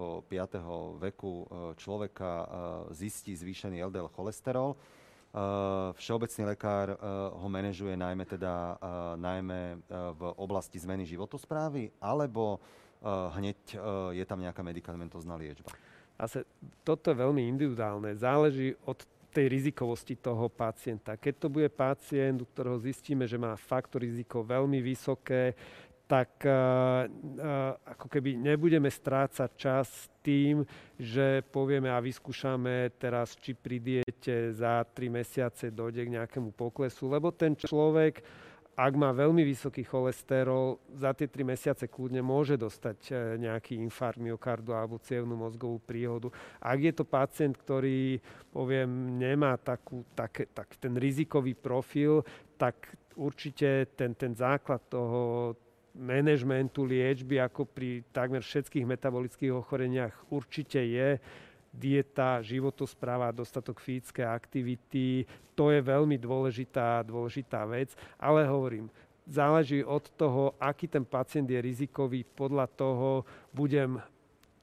veku 1.00 1.32
e, 1.44 1.46
človeka 1.76 2.32
e, 2.32 2.46
zistí 2.96 3.36
zvýšený 3.36 3.84
LDL 3.84 4.08
cholesterol, 4.08 4.76
všeobecný 5.98 6.54
lekár 6.54 6.94
ho 7.34 7.48
manažuje 7.50 7.98
najmä, 7.98 8.22
teda, 8.22 8.78
najmä 9.18 9.82
v 9.90 10.22
oblasti 10.38 10.78
zmeny 10.78 11.02
životosprávy, 11.02 11.90
alebo 11.98 12.62
hneď 13.34 13.58
je 14.14 14.24
tam 14.30 14.38
nejaká 14.38 14.62
medikamentozná 14.62 15.34
liečba? 15.34 15.74
Zase, 16.14 16.46
toto 16.86 17.10
je 17.10 17.16
veľmi 17.18 17.42
individuálne. 17.50 18.14
Záleží 18.14 18.74
od 18.86 19.02
tej 19.34 19.50
rizikovosti 19.50 20.14
toho 20.14 20.46
pacienta. 20.46 21.18
Keď 21.18 21.34
to 21.42 21.48
bude 21.50 21.66
pacient, 21.74 22.38
u 22.38 22.46
ktorého 22.46 22.78
zistíme, 22.78 23.26
že 23.26 23.34
má 23.34 23.58
faktor 23.58 24.06
riziko 24.06 24.46
veľmi 24.46 24.78
vysoké, 24.78 25.58
tak 26.04 26.44
uh, 26.44 27.08
uh, 27.08 27.74
ako 27.82 28.06
keby 28.12 28.36
nebudeme 28.36 28.92
strácať 28.92 29.50
čas 29.56 29.88
tým, 30.20 30.62
že 31.00 31.42
povieme 31.48 31.88
a 31.88 31.98
vyskúšame 31.98 32.92
teraz, 33.00 33.34
či 33.40 33.56
pri 33.56 33.80
diete 33.80 34.52
za 34.52 34.84
3 34.84 35.10
mesiace 35.10 35.72
dojde 35.72 36.04
k 36.04 36.14
nejakému 36.20 36.52
poklesu, 36.52 37.08
lebo 37.08 37.32
ten 37.32 37.56
človek 37.56 38.20
ak 38.74 38.92
má 38.98 39.14
veľmi 39.14 39.46
vysoký 39.46 39.86
cholesterol, 39.86 40.82
za 40.98 41.14
tie 41.14 41.30
3 41.30 41.46
mesiace 41.46 41.84
kľudne 41.86 42.18
môže 42.26 42.58
dostať 42.58 42.98
e, 43.06 43.12
nejaký 43.38 43.78
infarkt 43.78 44.18
myokardu 44.18 44.74
alebo 44.74 44.98
cievnú 44.98 45.38
mozgovú 45.38 45.78
príhodu. 45.78 46.34
Ak 46.58 46.82
je 46.82 46.90
to 46.90 47.06
pacient, 47.06 47.54
ktorý, 47.54 48.18
poviem, 48.50 49.14
nemá 49.14 49.54
takú, 49.58 50.02
tak, 50.18 50.50
tak 50.50 50.74
ten 50.82 50.98
rizikový 50.98 51.54
profil, 51.54 52.26
tak 52.58 52.98
určite 53.14 53.94
ten, 53.94 54.14
ten 54.18 54.34
základ 54.34 54.82
toho 54.90 55.54
manažmentu 55.94 56.82
liečby, 56.82 57.38
ako 57.38 57.70
pri 57.70 58.02
takmer 58.10 58.42
všetkých 58.42 58.82
metabolických 58.82 59.54
ochoreniach, 59.54 60.14
určite 60.34 60.82
je 60.82 61.22
dieta, 61.74 62.38
životospráva, 62.40 63.34
dostatok 63.34 63.82
fyzické 63.82 64.22
aktivity, 64.22 65.26
to 65.58 65.74
je 65.74 65.82
veľmi 65.82 66.14
dôležitá, 66.18 67.02
dôležitá 67.02 67.66
vec, 67.66 67.90
ale 68.18 68.46
hovorím, 68.46 68.86
záleží 69.26 69.82
od 69.82 70.06
toho, 70.14 70.54
aký 70.62 70.86
ten 70.86 71.02
pacient 71.02 71.50
je 71.50 71.58
rizikový, 71.58 72.22
podľa 72.22 72.70
toho 72.70 73.26
budem 73.50 73.98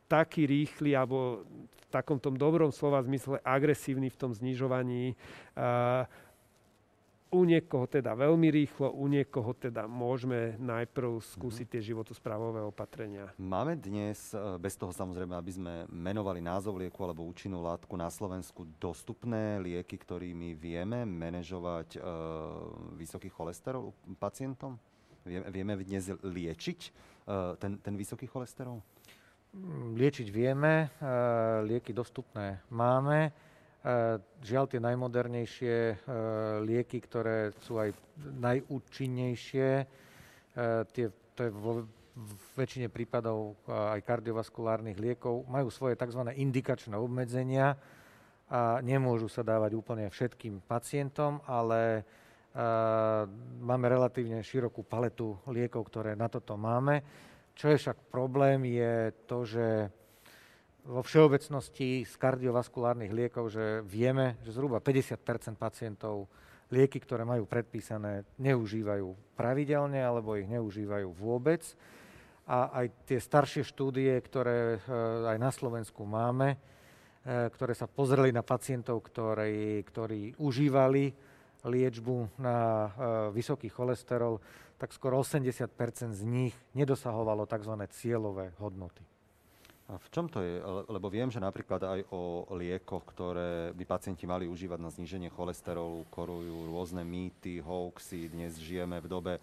taký 0.07 0.43
rýchly 0.43 0.91
alebo 0.91 1.47
v 1.47 1.85
takom 1.87 2.19
tom 2.19 2.35
dobrom 2.35 2.71
slova 2.71 2.99
zmysle 3.03 3.39
agresívny 3.43 4.11
v 4.11 4.19
tom 4.19 4.31
znižovaní 4.35 5.15
uh, 5.55 6.03
u 7.31 7.47
niekoho 7.47 7.87
teda 7.87 8.11
veľmi 8.11 8.51
rýchlo, 8.51 8.91
u 8.91 9.07
niekoho 9.07 9.55
teda 9.55 9.87
môžeme 9.87 10.59
najprv 10.59 11.23
skúsiť 11.23 11.67
tie 11.71 11.81
životosprávové 11.91 12.59
opatrenia. 12.59 13.31
Máme 13.39 13.79
dnes, 13.79 14.35
e, 14.35 14.59
bez 14.59 14.75
toho 14.75 14.91
samozrejme, 14.91 15.31
aby 15.31 15.51
sme 15.55 15.73
menovali 15.87 16.43
názov 16.43 16.75
lieku 16.75 16.99
alebo 17.07 17.23
účinnú 17.23 17.63
látku 17.63 17.95
na 17.95 18.11
Slovensku, 18.11 18.67
dostupné 18.75 19.63
lieky, 19.63 19.95
ktorými 19.95 20.59
vieme 20.59 21.07
manažovať 21.07 21.95
e, 21.95 21.99
vysoký 22.99 23.31
cholesterol 23.31 23.95
pacientom? 24.19 24.75
Vieme, 25.23 25.47
vieme 25.53 25.73
dnes 25.79 26.11
liečiť 26.11 26.79
e, 26.83 26.89
ten, 27.63 27.79
ten 27.79 27.95
vysoký 27.95 28.27
cholesterol? 28.27 28.83
Liečiť 29.95 30.27
vieme, 30.27 30.87
e, 30.87 31.09
lieky 31.63 31.95
dostupné 31.95 32.59
máme. 32.67 33.50
Žiaľ, 34.45 34.65
tie 34.69 34.77
najmodernejšie 34.77 35.75
eh, 35.89 35.95
lieky, 36.61 37.01
ktoré 37.01 37.49
sú 37.65 37.81
aj 37.81 37.97
najúčinnejšie, 38.21 39.69
eh, 39.81 40.81
tie, 40.93 41.09
to 41.33 41.39
je 41.41 41.51
vo 41.51 41.71
väčšine 42.59 42.91
prípadov 42.91 43.55
aj 43.65 44.03
kardiovaskulárnych 44.03 44.99
liekov, 44.99 45.47
majú 45.47 45.71
svoje 45.71 45.95
tzv. 45.95 46.27
indikačné 46.27 46.93
obmedzenia 46.99 47.79
a 48.51 48.83
nemôžu 48.83 49.31
sa 49.31 49.47
dávať 49.47 49.79
úplne 49.79 50.11
všetkým 50.11 50.59
pacientom, 50.67 51.39
ale 51.47 52.03
máme 53.63 53.85
relatívne 53.87 54.43
širokú 54.43 54.83
paletu 54.83 55.39
liekov, 55.47 55.87
ktoré 55.87 56.19
na 56.19 56.27
toto 56.27 56.59
máme. 56.59 56.99
Čo 57.55 57.71
je 57.71 57.79
však 57.79 58.11
problém, 58.11 58.67
je 58.75 59.15
to, 59.23 59.47
že 59.47 59.87
vo 60.85 61.01
všeobecnosti 61.05 62.03
z 62.03 62.13
kardiovaskulárnych 62.17 63.13
liekov, 63.13 63.53
že 63.53 63.85
vieme, 63.85 64.41
že 64.41 64.55
zhruba 64.55 64.81
50% 64.81 65.53
pacientov 65.53 66.25
lieky, 66.73 66.97
ktoré 67.03 67.27
majú 67.27 67.45
predpísané, 67.45 68.25
neužívajú 68.39 69.35
pravidelne 69.35 70.01
alebo 70.01 70.39
ich 70.39 70.47
neužívajú 70.49 71.11
vôbec. 71.13 71.61
A 72.49 72.83
aj 72.83 72.85
tie 73.05 73.19
staršie 73.21 73.61
štúdie, 73.61 74.17
ktoré 74.23 74.79
eh, 74.79 75.29
aj 75.29 75.37
na 75.37 75.51
Slovensku 75.53 76.01
máme, 76.07 76.57
eh, 76.57 77.51
ktoré 77.53 77.77
sa 77.77 77.85
pozreli 77.85 78.33
na 78.33 78.41
pacientov, 78.41 79.05
ktorí, 79.05 79.85
ktorí 79.85 80.41
užívali 80.41 81.13
liečbu 81.61 82.41
na 82.41 82.57
eh, 82.57 82.89
vysoký 83.29 83.69
cholesterol, 83.69 84.41
tak 84.81 84.97
skoro 84.97 85.21
80% 85.21 86.17
z 86.17 86.23
nich 86.25 86.57
nedosahovalo 86.73 87.45
tzv. 87.45 87.77
cieľové 87.93 88.57
hodnoty. 88.57 89.10
A 89.89 89.97
v 89.97 90.07
čom 90.13 90.29
to 90.29 90.39
je? 90.39 90.61
Lebo 90.87 91.09
viem, 91.09 91.27
že 91.27 91.41
napríklad 91.41 91.81
aj 91.83 91.99
o 92.13 92.45
liekoch, 92.55 93.03
ktoré 93.11 93.73
by 93.73 93.83
pacienti 93.83 94.29
mali 94.29 94.47
užívať 94.47 94.79
na 94.79 94.93
zníženie 94.93 95.33
cholesterolu, 95.33 96.07
korujú 96.13 96.69
rôzne 96.69 97.01
mýty, 97.01 97.59
hoaxy. 97.59 98.31
Dnes 98.31 98.55
žijeme 98.61 99.01
v 99.01 99.11
dobe 99.11 99.33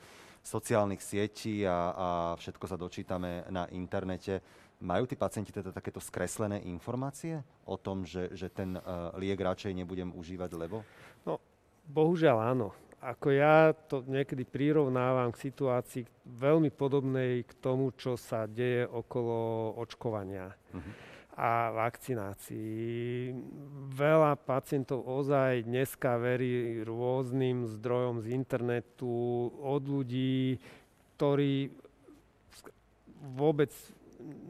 sociálnych 0.41 1.05
sietí 1.05 1.69
a, 1.69 1.93
a 1.93 2.09
všetko 2.41 2.65
sa 2.65 2.81
dočítame 2.81 3.45
na 3.53 3.69
internete. 3.75 4.41
Majú 4.79 5.11
tí 5.11 5.19
pacienti 5.19 5.51
teda 5.51 5.75
takéto 5.75 5.99
skreslené 5.99 6.63
informácie 6.71 7.43
o 7.67 7.75
tom, 7.75 8.07
že, 8.07 8.31
že 8.33 8.47
ten 8.49 8.79
uh, 8.79 9.11
liek 9.19 9.37
radšej 9.37 9.75
nebudem 9.75 10.15
užívať, 10.15 10.55
lebo? 10.55 10.87
No, 11.27 11.43
bohužiaľ 11.91 12.57
áno 12.57 12.71
ako 12.99 13.31
ja 13.31 13.71
to 13.87 14.03
niekedy 14.11 14.43
prirovnávam 14.43 15.31
k 15.31 15.51
situácii 15.51 16.03
veľmi 16.27 16.75
podobnej 16.75 17.47
k 17.47 17.53
tomu, 17.63 17.95
čo 17.95 18.19
sa 18.19 18.51
deje 18.51 18.91
okolo 18.91 19.71
očkovania 19.79 20.51
uh-huh. 20.51 20.93
a 21.39 21.71
vakcinácií. 21.79 23.31
Veľa 23.95 24.35
pacientov 24.43 25.07
ozaj 25.07 25.63
dneska 25.63 26.19
verí 26.19 26.83
rôznym 26.83 27.71
zdrojom 27.79 28.27
z 28.27 28.35
internetu 28.35 29.47
od 29.63 29.83
ľudí, 29.87 30.59
ktorí 31.15 31.71
vôbec 33.39 33.71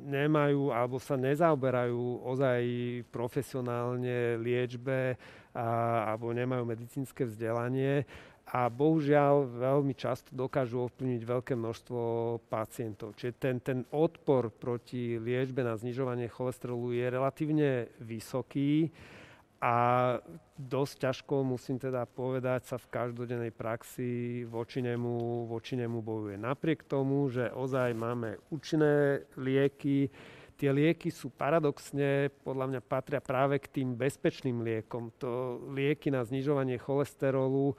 nemajú 0.08 0.72
alebo 0.72 0.96
sa 0.96 1.20
nezaoberajú 1.20 2.24
ozaj 2.24 2.64
profesionálne 3.12 4.40
liečbe 4.40 5.20
a, 5.52 5.66
alebo 6.12 6.32
nemajú 6.32 6.64
medicínske 6.64 7.28
vzdelanie 7.28 8.08
a 8.48 8.72
bohužiaľ 8.72 9.60
veľmi 9.60 9.92
často 9.92 10.32
dokážu 10.32 10.88
ovplyvniť 10.88 11.22
veľké 11.24 11.52
množstvo 11.52 12.00
pacientov. 12.48 13.12
Čiže 13.12 13.32
ten, 13.36 13.56
ten 13.60 13.78
odpor 13.92 14.48
proti 14.48 15.20
liečbe 15.20 15.60
na 15.60 15.76
znižovanie 15.76 16.32
cholesterolu 16.32 16.96
je 16.96 17.06
relatívne 17.12 17.70
vysoký 18.00 18.88
a 19.58 19.76
dosť 20.54 20.94
ťažko, 21.02 21.34
musím 21.44 21.82
teda 21.82 22.06
povedať, 22.06 22.72
sa 22.72 22.76
v 22.78 22.88
každodennej 22.88 23.52
praxi 23.52 24.46
voči 24.46 24.80
nemu, 24.80 25.44
voči 25.50 25.74
nemu 25.76 25.98
bojuje. 25.98 26.38
Napriek 26.38 26.86
tomu, 26.86 27.26
že 27.28 27.50
ozaj 27.50 27.90
máme 27.92 28.38
účinné 28.54 29.26
lieky, 29.34 30.08
tie 30.58 30.70
lieky 30.70 31.10
sú 31.10 31.34
paradoxne, 31.34 32.30
podľa 32.46 32.66
mňa 32.70 32.80
patria 32.86 33.18
práve 33.22 33.58
k 33.58 33.82
tým 33.82 33.98
bezpečným 33.98 34.62
liekom. 34.62 35.10
To 35.22 35.62
lieky 35.74 36.10
na 36.14 36.22
znižovanie 36.22 36.78
cholesterolu 36.78 37.74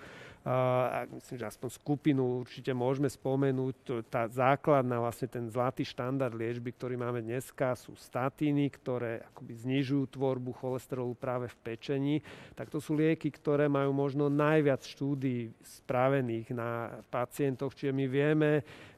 myslím, 1.14 1.38
že 1.38 1.46
aspoň 1.46 1.70
skupinu 1.70 2.42
určite 2.42 2.74
môžeme 2.74 3.06
spomenúť. 3.06 4.02
Tá 4.10 4.26
základná, 4.26 4.98
vlastne 4.98 5.30
ten 5.30 5.46
zlatý 5.46 5.86
štandard 5.86 6.34
liečby, 6.34 6.74
ktorý 6.74 6.98
máme 6.98 7.22
dneska, 7.22 7.78
sú 7.78 7.94
statíny, 7.94 8.74
ktoré 8.74 9.22
akoby 9.30 9.54
znižujú 9.54 10.18
tvorbu 10.18 10.52
cholesterolu 10.58 11.14
práve 11.14 11.54
v 11.54 11.58
pečení. 11.62 12.16
Tak 12.58 12.74
to 12.74 12.82
sú 12.82 12.98
lieky, 12.98 13.30
ktoré 13.30 13.70
majú 13.70 13.94
možno 13.94 14.26
najviac 14.26 14.82
štúdí 14.82 15.54
spravených 15.62 16.50
na 16.58 16.98
pacientoch, 17.14 17.78
čiže 17.78 17.94
my 17.94 18.06
vieme, 18.10 18.52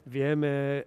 vieme 0.08 0.86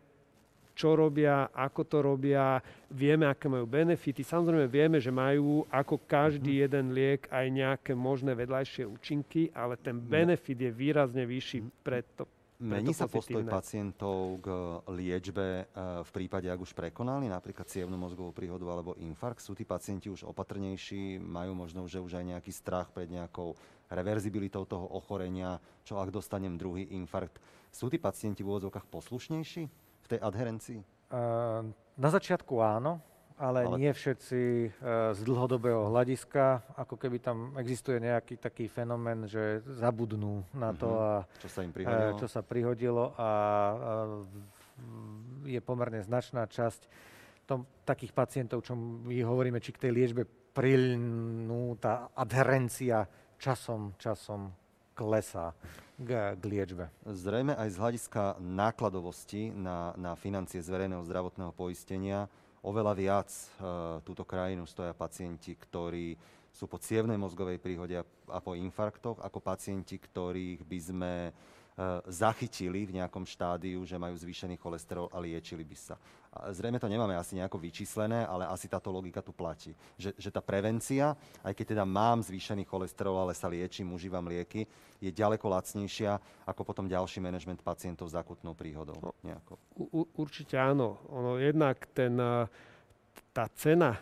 čo 0.76 0.94
robia, 0.94 1.50
ako 1.56 1.82
to 1.88 1.98
robia, 2.04 2.60
vieme, 2.92 3.26
aké 3.26 3.48
majú 3.48 3.64
benefity. 3.64 4.22
Samozrejme 4.22 4.68
vieme, 4.68 5.00
že 5.00 5.10
majú 5.10 5.64
ako 5.72 6.04
každý 6.04 6.60
mhm. 6.60 6.62
jeden 6.68 6.86
liek 6.92 7.22
aj 7.32 7.46
nejaké 7.48 7.92
možné 7.96 8.36
vedľajšie 8.36 8.84
účinky, 8.84 9.50
ale 9.56 9.80
ten 9.80 9.96
benefit 9.98 10.60
je 10.60 10.70
výrazne 10.70 11.24
vyšší 11.24 11.60
pre 11.82 12.04
to, 12.20 12.28
Mení 12.56 12.96
sa 12.96 13.12
postoj 13.12 13.44
pacientov 13.44 14.40
k 14.40 14.48
liečbe 14.88 15.44
eh, 15.44 15.66
v 16.08 16.10
prípade, 16.16 16.48
ak 16.48 16.64
už 16.64 16.72
prekonali 16.72 17.28
napríklad 17.28 17.68
cievnú 17.68 18.00
mozgovú 18.00 18.32
príhodu 18.32 18.64
alebo 18.72 18.96
infarkt? 18.96 19.44
Sú 19.44 19.52
tí 19.52 19.68
pacienti 19.68 20.08
už 20.08 20.24
opatrnejší, 20.24 21.20
majú 21.20 21.52
možno, 21.52 21.84
že 21.84 22.00
už 22.00 22.16
aj 22.16 22.26
nejaký 22.32 22.52
strach 22.56 22.96
pred 22.96 23.12
nejakou 23.12 23.60
reverzibilitou 23.92 24.64
toho 24.64 24.88
ochorenia, 24.88 25.60
čo 25.84 26.00
ak 26.00 26.16
dostanem 26.16 26.56
druhý 26.56 26.88
infarkt. 26.96 27.44
Sú 27.76 27.92
tí 27.92 28.00
pacienti 28.00 28.40
v 28.40 28.56
úvodzovkách 28.56 28.88
poslušnejší? 28.88 29.85
V 30.06 30.08
tej 30.14 30.20
adherencii? 30.22 30.80
Na 31.96 32.10
začiatku 32.14 32.62
áno, 32.62 33.02
ale, 33.36 33.68
ale 33.68 33.76
nie 33.82 33.92
všetci 33.92 34.42
z 35.12 35.20
dlhodobého 35.28 35.92
hľadiska, 35.92 36.78
ako 36.78 36.96
keby 36.96 37.18
tam 37.20 37.58
existuje 37.60 38.00
nejaký 38.00 38.40
taký 38.40 38.70
fenomén, 38.72 39.28
že 39.28 39.60
zabudnú 39.66 40.46
na 40.56 40.72
to, 40.72 40.88
uh-huh. 40.88 41.26
a, 41.26 41.42
čo 41.44 41.50
sa 41.52 41.60
im 41.66 41.74
prihodilo, 41.76 42.12
čo 42.16 42.28
sa 42.32 42.42
prihodilo 42.46 43.12
a 43.20 43.30
je 45.44 45.60
pomerne 45.60 46.00
značná 46.00 46.48
časť 46.48 46.88
tom, 47.46 47.70
takých 47.86 48.12
pacientov, 48.12 48.66
čo 48.66 48.74
my 48.76 49.22
hovoríme, 49.22 49.62
či 49.62 49.70
k 49.70 49.88
tej 49.88 49.92
liečbe 49.94 50.26
prilnú 50.56 51.78
tá 51.78 52.10
adherencia 52.18 53.06
časom, 53.38 53.94
časom 54.02 54.50
klesá 54.96 55.52
k, 56.00 56.40
k 56.40 56.44
liečbe. 56.48 56.88
Zrejme 57.04 57.54
aj 57.54 57.70
z 57.76 57.78
hľadiska 57.78 58.24
nákladovosti 58.40 59.52
na, 59.52 59.92
na 60.00 60.16
financie 60.16 60.64
z 60.64 60.72
verejného 60.72 61.04
zdravotného 61.04 61.52
poistenia 61.52 62.32
oveľa 62.66 62.94
viac 62.98 63.30
e, 63.30 63.44
túto 64.02 64.26
krajinu 64.26 64.66
stoja 64.66 64.98
pacienti, 64.98 65.54
ktorí 65.54 66.18
sú 66.50 66.66
po 66.66 66.80
cievnej 66.80 67.20
mozgovej 67.20 67.60
príhode 67.60 68.00
a 68.00 68.40
po 68.40 68.56
infarktoch, 68.56 69.20
ako 69.20 69.44
pacienti, 69.44 70.00
ktorých 70.00 70.64
by 70.64 70.80
sme 70.80 71.14
zachytili 72.08 72.88
v 72.88 73.04
nejakom 73.04 73.28
štádiu, 73.28 73.84
že 73.84 74.00
majú 74.00 74.16
zvýšený 74.16 74.56
cholesterol 74.56 75.12
a 75.12 75.20
liečili 75.20 75.68
by 75.68 75.76
sa. 75.76 75.96
Zrejme 76.52 76.80
to 76.80 76.92
nemáme 76.92 77.16
asi 77.16 77.36
nejako 77.36 77.60
vyčíslené, 77.60 78.28
ale 78.28 78.48
asi 78.48 78.68
táto 78.68 78.92
logika 78.92 79.24
tu 79.24 79.32
platí. 79.32 79.76
Že, 80.00 80.16
že 80.16 80.30
tá 80.32 80.40
prevencia, 80.44 81.16
aj 81.44 81.52
keď 81.56 81.76
teda 81.76 81.84
mám 81.88 82.24
zvýšený 82.24 82.68
cholesterol, 82.68 83.28
ale 83.28 83.36
sa 83.36 83.52
liečím, 83.52 83.92
užívam 83.92 84.28
lieky, 84.28 84.68
je 85.04 85.12
ďaleko 85.12 85.48
lacnejšia 85.52 86.20
ako 86.48 86.62
potom 86.64 86.88
ďalší 86.88 87.20
manažment 87.20 87.60
pacientov 87.60 88.08
s 88.08 88.16
akutnou 88.16 88.56
príhodou. 88.56 88.96
No. 89.00 89.12
U, 89.76 90.08
určite 90.16 90.56
áno. 90.56 91.00
Ono, 91.12 91.40
jednak 91.40 91.88
ten, 91.92 92.16
e, 92.16 92.48
tá 93.36 93.52
cena 93.52 94.00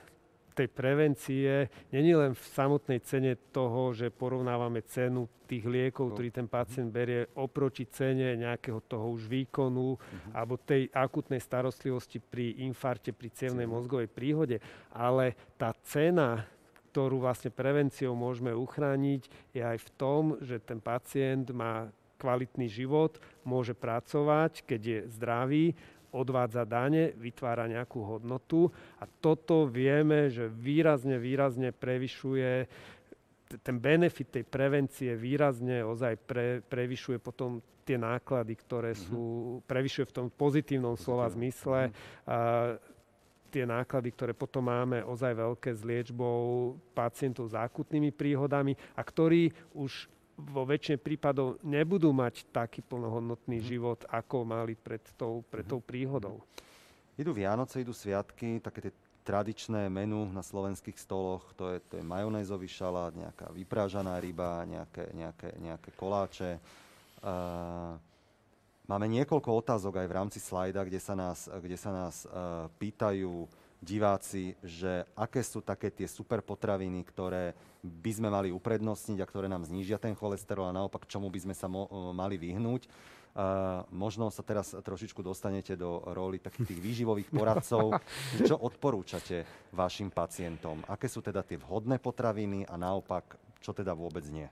tej 0.54 0.70
prevencie 0.70 1.68
není 1.90 2.14
len 2.14 2.38
v 2.38 2.44
samotnej 2.54 3.02
cene 3.02 3.34
toho, 3.52 3.92
že 3.92 4.14
porovnávame 4.14 4.86
cenu 4.86 5.26
tých 5.50 5.66
liekov, 5.66 6.14
ktorý 6.14 6.30
ten 6.30 6.48
pacient 6.48 6.90
berie 6.94 7.30
oproti 7.38 7.90
cene 7.90 8.38
nejakého 8.38 8.82
toho 8.86 9.14
už 9.14 9.28
výkonu 9.28 9.98
uh-huh. 9.98 10.32
alebo 10.34 10.62
tej 10.62 10.90
akutnej 10.94 11.42
starostlivosti 11.42 12.22
pri 12.22 12.64
infarte, 12.64 13.12
pri 13.12 13.30
cievnej 13.34 13.66
mozgovej 13.66 14.10
príhode. 14.10 14.58
Ale 14.94 15.36
tá 15.58 15.74
cena, 15.86 16.46
ktorú 16.94 17.22
vlastne 17.22 17.50
prevenciou 17.50 18.14
môžeme 18.14 18.54
uchrániť, 18.54 19.54
je 19.54 19.62
aj 19.62 19.78
v 19.82 19.90
tom, 19.98 20.24
že 20.42 20.62
ten 20.62 20.78
pacient 20.78 21.50
má 21.50 21.90
kvalitný 22.24 22.72
život, 22.72 23.20
môže 23.44 23.76
pracovať, 23.76 24.64
keď 24.64 24.82
je 24.82 25.00
zdravý 25.12 25.66
odvádza 26.14 26.64
dane, 26.64 27.12
vytvára 27.18 27.66
nejakú 27.66 28.06
hodnotu 28.06 28.70
a 29.02 29.10
toto 29.10 29.66
vieme, 29.66 30.30
že 30.30 30.46
výrazne, 30.48 31.18
výrazne 31.18 31.74
prevyšuje 31.74 32.52
ten 33.62 33.78
benefit 33.78 34.34
tej 34.34 34.46
prevencie 34.50 35.14
výrazne 35.14 35.86
ozaj 35.86 36.14
pre, 36.26 36.62
prevyšuje 36.66 37.22
potom 37.22 37.62
tie 37.84 38.00
náklady, 38.00 38.54
ktoré 38.56 38.96
mhm. 38.96 39.00
sú, 39.10 39.24
prevyšuje 39.68 40.06
v 40.10 40.16
tom 40.16 40.28
pozitívnom 40.32 40.96
slova 40.96 41.28
zmysle. 41.30 41.92
Mm-hmm. 41.92 42.30
A, 42.32 42.38
tie 43.54 43.70
náklady, 43.70 44.10
ktoré 44.18 44.34
potom 44.34 44.66
máme 44.66 45.06
ozaj 45.06 45.38
veľké 45.38 45.70
s 45.78 45.86
liečbou 45.86 46.74
pacientov 46.98 47.46
s 47.46 47.54
akutnými 47.54 48.10
príhodami 48.10 48.74
a 48.98 49.02
ktorí 49.06 49.54
už 49.78 50.10
vo 50.38 50.66
väčšine 50.66 50.98
prípadov 50.98 51.62
nebudú 51.62 52.10
mať 52.10 52.50
taký 52.50 52.82
plnohodnotný 52.82 53.62
mm. 53.62 53.66
život, 53.66 54.00
ako 54.10 54.44
mali 54.44 54.74
pred 54.74 55.02
tou, 55.14 55.46
pred 55.46 55.66
mhm. 55.66 55.72
tou 55.72 55.80
príhodou. 55.80 56.38
Idú 57.14 57.30
Vianoce, 57.30 57.86
idú 57.86 57.94
sviatky, 57.94 58.58
také 58.58 58.90
tie 58.90 58.94
tradičné 59.24 59.88
menu 59.88 60.28
na 60.34 60.44
slovenských 60.44 61.00
stoloch, 61.00 61.46
to 61.56 61.72
je, 61.72 61.78
to 61.88 62.02
je 62.02 62.04
majonézový 62.04 62.68
šalát, 62.68 63.16
nejaká 63.16 63.54
vyprážaná 63.56 64.20
ryba, 64.20 64.66
nejaké, 64.68 65.14
nejaké, 65.16 65.50
nejaké 65.62 65.90
koláče. 65.96 66.60
Uh, 67.24 67.96
máme 68.90 69.08
niekoľko 69.08 69.64
otázok 69.64 70.04
aj 70.04 70.08
v 70.12 70.18
rámci 70.18 70.40
slajda, 70.44 70.84
kde 70.84 71.00
sa 71.00 71.16
nás, 71.16 71.48
kde 71.48 71.78
sa 71.80 71.92
nás 71.96 72.28
uh, 72.28 72.68
pýtajú 72.82 73.48
diváci, 73.84 74.56
že 74.64 75.04
aké 75.14 75.44
sú 75.44 75.60
také 75.60 75.92
tie 75.92 76.08
super 76.08 76.40
potraviny, 76.40 77.04
ktoré 77.04 77.52
by 77.84 78.12
sme 78.16 78.32
mali 78.32 78.50
uprednostniť 78.50 79.20
a 79.20 79.28
ktoré 79.28 79.52
nám 79.52 79.68
znížia 79.68 80.00
ten 80.00 80.16
cholesterol 80.16 80.72
a 80.72 80.78
naopak 80.80 81.04
čomu 81.04 81.28
by 81.28 81.40
sme 81.44 81.56
sa 81.56 81.68
mo- 81.68 81.92
mali 82.16 82.40
vyhnúť. 82.40 82.88
Uh, 83.34 83.82
možno 83.90 84.30
sa 84.30 84.46
teraz 84.46 84.78
trošičku 84.78 85.26
dostanete 85.26 85.74
do 85.74 86.06
roli 86.14 86.38
takých 86.38 86.70
tých 86.70 86.82
výživových 86.86 87.30
poradcov. 87.38 87.98
Čo 88.40 88.56
odporúčate 88.62 89.44
vašim 89.74 90.14
pacientom? 90.14 90.86
Aké 90.86 91.10
sú 91.10 91.20
teda 91.20 91.42
tie 91.44 91.58
vhodné 91.58 91.98
potraviny 91.98 92.64
a 92.70 92.78
naopak, 92.78 93.36
čo 93.60 93.74
teda 93.74 93.98
vôbec 93.98 94.24
nie? 94.30 94.48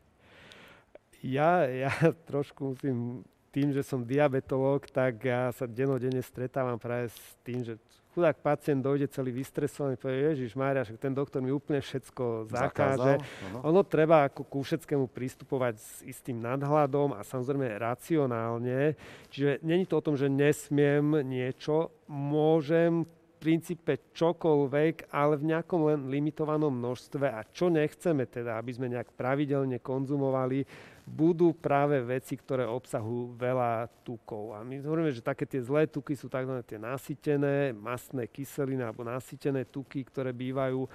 Ja, 1.21 1.69
ja 1.69 1.93
trošku 2.29 2.73
musím 2.73 3.21
tým, 3.53 3.69
že 3.69 3.85
som 3.85 4.01
diabetolog, 4.01 4.89
tak 4.89 5.27
ja 5.27 5.53
sa 5.53 5.69
denodene 5.69 6.23
stretávam 6.23 6.79
práve 6.81 7.11
s 7.13 7.21
tým, 7.45 7.61
že 7.61 7.77
chudák 8.11 8.43
pacient 8.43 8.83
dojde 8.83 9.07
celý 9.07 9.31
vystresovaný, 9.31 9.95
povie, 9.95 10.35
Ježiš 10.35 10.59
Mária, 10.59 10.83
ten 10.83 11.15
doktor 11.15 11.39
mi 11.39 11.49
úplne 11.49 11.79
všetko 11.79 12.51
zakáže. 12.51 13.23
Zakázal, 13.23 13.63
ono 13.63 13.81
treba 13.87 14.27
ako 14.27 14.43
ku 14.43 14.59
všetkému 14.61 15.07
pristupovať 15.07 15.75
s 15.79 16.03
istým 16.03 16.43
nadhľadom 16.43 17.15
a 17.15 17.23
samozrejme 17.23 17.71
racionálne. 17.79 18.99
Čiže 19.31 19.63
není 19.63 19.87
to 19.87 19.99
o 19.99 20.05
tom, 20.05 20.19
že 20.19 20.27
nesmiem 20.27 21.23
niečo, 21.23 21.95
môžem 22.11 23.07
princípe 23.41 24.13
čokoľvek, 24.13 25.09
ale 25.09 25.33
v 25.41 25.49
nejakom 25.49 25.81
len 25.89 25.99
limitovanom 26.13 26.69
množstve 26.69 27.25
a 27.25 27.41
čo 27.49 27.73
nechceme 27.73 28.29
teda, 28.29 28.61
aby 28.61 28.69
sme 28.77 28.93
nejak 28.93 29.17
pravidelne 29.17 29.81
konzumovali, 29.81 30.61
budú 31.09 31.57
práve 31.57 31.97
veci, 32.05 32.37
ktoré 32.37 32.69
obsahujú 32.69 33.33
veľa 33.33 33.89
tukov. 34.05 34.53
A 34.53 34.61
my 34.61 34.85
hovoríme, 34.85 35.09
že 35.09 35.25
také 35.25 35.49
tie 35.49 35.57
zlé 35.57 35.89
tuky 35.89 36.13
sú 36.13 36.29
tzv. 36.29 36.61
tie 36.61 36.77
nasytené, 36.77 37.73
mastné 37.73 38.29
kyseliny 38.29 38.85
alebo 38.85 39.01
nasytené 39.01 39.65
tuky, 39.65 40.05
ktoré 40.05 40.29
bývajú 40.29 40.85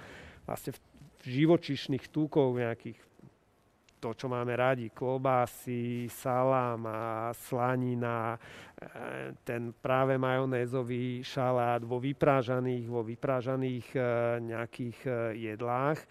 vlastne 0.47 0.71
v 0.71 0.79
živočišných 1.27 2.07
tukov 2.07 2.55
nejakých 2.55 3.06
to, 3.97 4.13
čo 4.13 4.29
máme 4.29 4.53
radi, 4.53 4.93
klobásy, 4.93 6.07
salám 6.07 6.85
a 6.85 7.01
slanina, 7.33 8.33
e, 8.33 8.37
ten 9.41 9.73
práve 9.73 10.15
majonézový 10.15 11.25
šalát 11.25 11.81
vo 11.81 11.97
vyprážaných, 11.97 12.85
vo 12.85 13.01
vyprážaných 13.01 13.87
e, 13.93 13.99
nejakých 14.45 14.97
e, 15.05 15.11
jedlách 15.51 16.01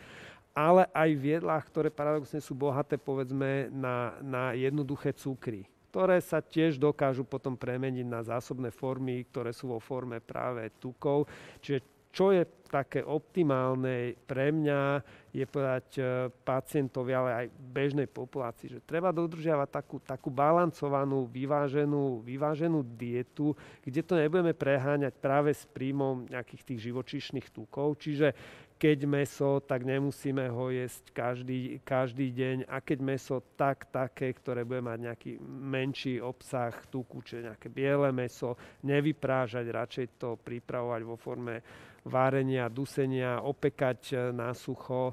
ale 0.56 0.88
aj 0.96 1.10
v 1.20 1.24
jedlách, 1.36 1.68
ktoré 1.68 1.92
paradoxne 1.92 2.40
sú 2.40 2.56
bohaté 2.56 2.96
povedzme 2.96 3.68
na, 3.68 4.16
na 4.24 4.56
jednoduché 4.56 5.12
cukry 5.12 5.68
ktoré 5.96 6.20
sa 6.20 6.44
tiež 6.44 6.76
dokážu 6.76 7.24
potom 7.24 7.56
premeniť 7.56 8.04
na 8.04 8.20
zásobné 8.20 8.68
formy, 8.68 9.24
ktoré 9.32 9.48
sú 9.48 9.72
vo 9.72 9.80
forme 9.80 10.20
práve 10.20 10.68
tukov. 10.76 11.24
Čiže 11.64 11.95
čo 12.16 12.32
je 12.32 12.48
také 12.72 13.04
optimálne 13.04 14.16
pre 14.24 14.48
mňa, 14.48 15.04
je 15.36 15.44
povedať 15.44 15.86
e, 16.00 16.02
pacientovi, 16.32 17.12
ale 17.12 17.30
aj 17.44 17.46
bežnej 17.52 18.08
populácii, 18.08 18.72
že 18.72 18.80
treba 18.88 19.12
dodržiavať 19.12 19.68
takú, 19.68 19.96
takú 20.00 20.28
balancovanú, 20.32 21.28
vyváženú, 21.28 22.24
vyváženú 22.24 22.80
dietu, 22.96 23.52
kde 23.84 24.00
to 24.00 24.16
nebudeme 24.16 24.56
preháňať 24.56 25.12
práve 25.20 25.52
s 25.52 25.68
príjmom 25.68 26.24
nejakých 26.32 26.62
tých 26.72 26.80
živočíšnych 26.90 27.52
tukov. 27.52 28.00
Čiže 28.00 28.32
keď 28.76 29.08
meso, 29.08 29.60
tak 29.64 29.88
nemusíme 29.88 30.52
ho 30.52 30.68
jesť 30.68 31.04
každý, 31.16 31.80
každý 31.80 32.28
deň 32.28 32.56
a 32.68 32.84
keď 32.84 32.98
meso, 33.00 33.40
tak 33.56 33.88
také, 33.88 34.36
ktoré 34.36 34.68
bude 34.68 34.84
mať 34.84 34.98
nejaký 35.00 35.32
menší 35.48 36.20
obsah 36.20 36.72
tuku, 36.92 37.24
čiže 37.24 37.52
nejaké 37.52 37.72
biele 37.72 38.12
meso, 38.12 38.56
nevyprážať, 38.84 39.64
radšej 39.64 40.06
to 40.20 40.36
pripravovať 40.36 41.00
vo 41.08 41.16
forme 41.16 41.56
várenia, 42.06 42.70
dusenia, 42.70 43.42
opekať 43.42 44.00
e, 44.10 44.16
na 44.30 44.54
sucho, 44.54 45.12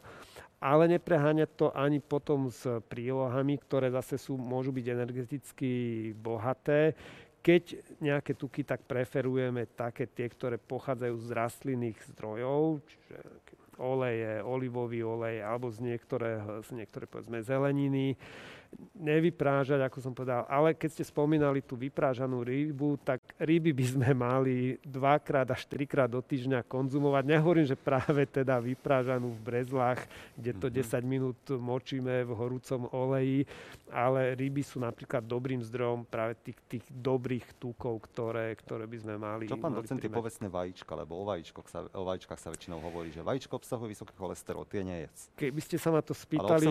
ale 0.64 0.88
nepreháňať 0.96 1.50
to 1.60 1.68
ani 1.76 2.00
potom 2.00 2.48
s 2.48 2.64
prílohami, 2.88 3.60
ktoré 3.60 3.92
zase 3.92 4.16
sú, 4.16 4.40
môžu 4.40 4.72
byť 4.72 4.86
energeticky 4.88 5.72
bohaté. 6.16 6.96
Keď 7.44 7.64
nejaké 8.00 8.32
tuky, 8.40 8.64
tak 8.64 8.88
preferujeme 8.88 9.68
také 9.76 10.08
tie, 10.08 10.32
ktoré 10.32 10.56
pochádzajú 10.56 11.16
z 11.20 11.30
rastlinných 11.36 12.00
zdrojov, 12.16 12.80
čiže 12.88 13.18
oleje, 13.80 14.42
olivový 14.44 15.02
olej 15.04 15.42
alebo 15.42 15.70
z 15.70 15.82
niektorého, 15.82 16.62
z 16.66 16.70
niektoré 16.74 17.06
povedzme 17.06 17.42
zeleniny 17.42 18.18
nevyprážať, 18.94 19.80
ako 19.86 19.98
som 20.02 20.14
povedal. 20.14 20.46
Ale 20.50 20.74
keď 20.74 20.90
ste 21.00 21.04
spomínali 21.06 21.62
tú 21.62 21.78
vyprážanú 21.78 22.42
rybu, 22.42 22.98
tak 23.02 23.22
ryby 23.38 23.74
by 23.74 23.86
sme 23.86 24.10
mali 24.14 24.78
dvakrát 24.86 25.50
až 25.50 25.66
trikrát 25.70 26.10
do 26.10 26.22
týždňa 26.22 26.66
konzumovať. 26.66 27.24
Nehovorím, 27.26 27.68
že 27.68 27.78
práve 27.78 28.26
teda 28.26 28.58
vyprážanú 28.62 29.34
v 29.34 29.44
brezlách, 29.44 30.02
kde 30.38 30.52
to 30.58 30.68
10 30.70 31.02
mhm. 31.02 31.06
minút 31.06 31.40
močíme 31.54 32.26
v 32.26 32.32
horúcom 32.34 32.90
oleji, 32.94 33.46
ale 33.94 34.34
ryby 34.38 34.66
sú 34.66 34.82
napríklad 34.82 35.26
dobrým 35.26 35.62
zdrojom 35.62 36.06
práve 36.08 36.38
tých, 36.42 36.60
tých 36.70 36.86
dobrých 36.90 37.58
tukov, 37.62 38.02
ktoré, 38.10 38.54
ktoré 38.58 38.90
by 38.90 38.98
sme 38.98 39.16
mali. 39.18 39.46
Čo 39.50 39.62
pán 39.62 39.76
docent 39.76 40.02
je 40.02 40.10
povestné 40.10 40.48
vajíčka, 40.50 40.94
lebo 40.98 41.22
o 41.22 41.24
vajíčkoch 41.30 41.68
sa, 41.70 41.86
o 41.94 42.04
vajíčkach 42.06 42.40
sa 42.40 42.50
väčšinou 42.50 42.82
hovorí, 42.82 43.14
že 43.14 43.22
vajíčko 43.22 43.58
obsahuje 43.64 43.96
vysoký 43.96 44.12
cholesterol, 44.20 44.68
tie 44.68 44.84
nejedz. 44.84 45.32
Keby 45.40 45.62
ste 45.64 45.80
sa 45.80 45.96
ma 45.96 46.04
to 46.04 46.12
spýtali 46.12 46.68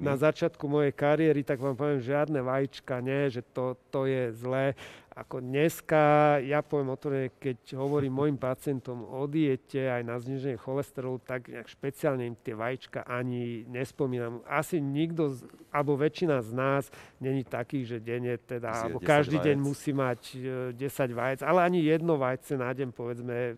na 0.00 0.16
začiatku 0.16 0.64
mojej 0.64 0.96
kariéry, 0.96 1.44
tak 1.44 1.60
vám 1.60 1.76
poviem 1.76 2.00
žiadne 2.00 2.40
vajíčka, 2.40 3.04
nie, 3.04 3.28
že 3.28 3.44
to, 3.52 3.76
to 3.92 4.08
je 4.08 4.32
zlé. 4.32 4.72
Ako 5.16 5.40
dneska, 5.40 6.36
ja 6.44 6.60
poviem 6.60 6.92
otvorene, 6.92 7.32
keď 7.40 7.72
hovorím 7.72 8.12
mojim 8.20 8.36
pacientom 8.36 9.00
o 9.00 9.24
diete 9.24 9.88
aj 9.88 10.04
na 10.04 10.20
zniženie 10.20 10.60
cholesterolu, 10.60 11.16
tak 11.24 11.48
nejak 11.48 11.64
špeciálne 11.64 12.28
im 12.28 12.36
tie 12.36 12.52
vajíčka 12.52 13.00
ani 13.00 13.64
nespomínam. 13.64 14.44
Asi 14.44 14.76
nikto, 14.76 15.32
alebo 15.72 15.96
väčšina 15.96 16.44
z 16.44 16.52
nás 16.52 16.92
není 17.16 17.48
takých, 17.48 17.96
že 17.96 18.04
denne 18.04 18.36
teda, 18.36 18.68
alebo 18.68 19.00
10 19.00 19.08
každý 19.08 19.36
deň 19.40 19.56
vajec. 19.56 19.64
musí 19.64 19.90
mať 19.96 20.20
e, 20.36 20.84
10 20.84 21.16
vajec, 21.16 21.40
ale 21.40 21.64
ani 21.64 21.80
jedno 21.80 22.20
vajce 22.20 22.60
na 22.60 22.76
deň, 22.76 22.88
povedzme, 22.92 23.56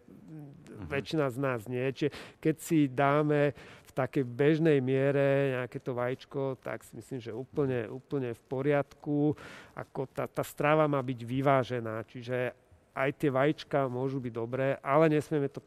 Mhm. 0.78 0.86
väčšina 0.86 1.26
z 1.26 1.36
nás 1.42 1.60
nie. 1.66 1.82
Čiže 1.90 2.14
keď 2.38 2.56
si 2.62 2.86
dáme 2.86 3.50
takej 3.98 4.22
bežnej 4.22 4.78
miere 4.78 5.58
nejaké 5.58 5.82
to 5.82 5.90
vajíčko, 5.98 6.62
tak 6.62 6.86
si 6.86 6.94
myslím, 6.94 7.18
že 7.18 7.34
úplne, 7.34 7.90
úplne 7.90 8.30
v 8.30 8.42
poriadku. 8.46 9.34
Ako 9.74 10.06
tá, 10.06 10.30
tá 10.30 10.46
strava 10.46 10.86
má 10.86 11.02
byť 11.02 11.20
vyvážená, 11.26 12.06
čiže 12.06 12.54
aj 12.98 13.10
tie 13.14 13.30
vajíčka 13.30 13.86
môžu 13.86 14.18
byť 14.18 14.32
dobré, 14.34 14.74
ale 14.82 15.06
nesmieme 15.06 15.46
to 15.46 15.62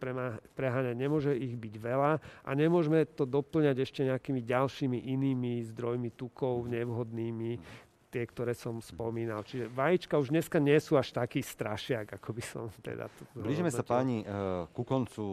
preháňať. 0.55 0.95
Nemôže 0.95 1.31
ich 1.31 1.55
byť 1.55 1.75
veľa 1.79 2.11
a 2.19 2.49
nemôžeme 2.51 3.07
to 3.07 3.23
doplňať 3.23 3.77
ešte 3.79 4.03
nejakými 4.03 4.43
ďalšími 4.43 4.99
inými 5.15 5.63
zdrojmi 5.71 6.11
tukov 6.11 6.67
nevhodnými, 6.67 7.55
tie, 8.11 8.27
ktoré 8.27 8.51
som 8.51 8.83
spomínal. 8.83 9.47
Čiže 9.47 9.71
vajíčka 9.71 10.19
už 10.19 10.35
dneska 10.35 10.59
nie 10.59 10.75
sú 10.83 10.99
až 10.99 11.15
taký 11.15 11.39
strašiak, 11.39 12.19
ako 12.19 12.29
by 12.35 12.43
som 12.43 12.63
teda... 12.83 13.07
Blížime 13.31 13.71
sa 13.71 13.87
páni 13.87 14.21
eh, 14.21 14.27
ku 14.75 14.83
koncu 14.83 15.23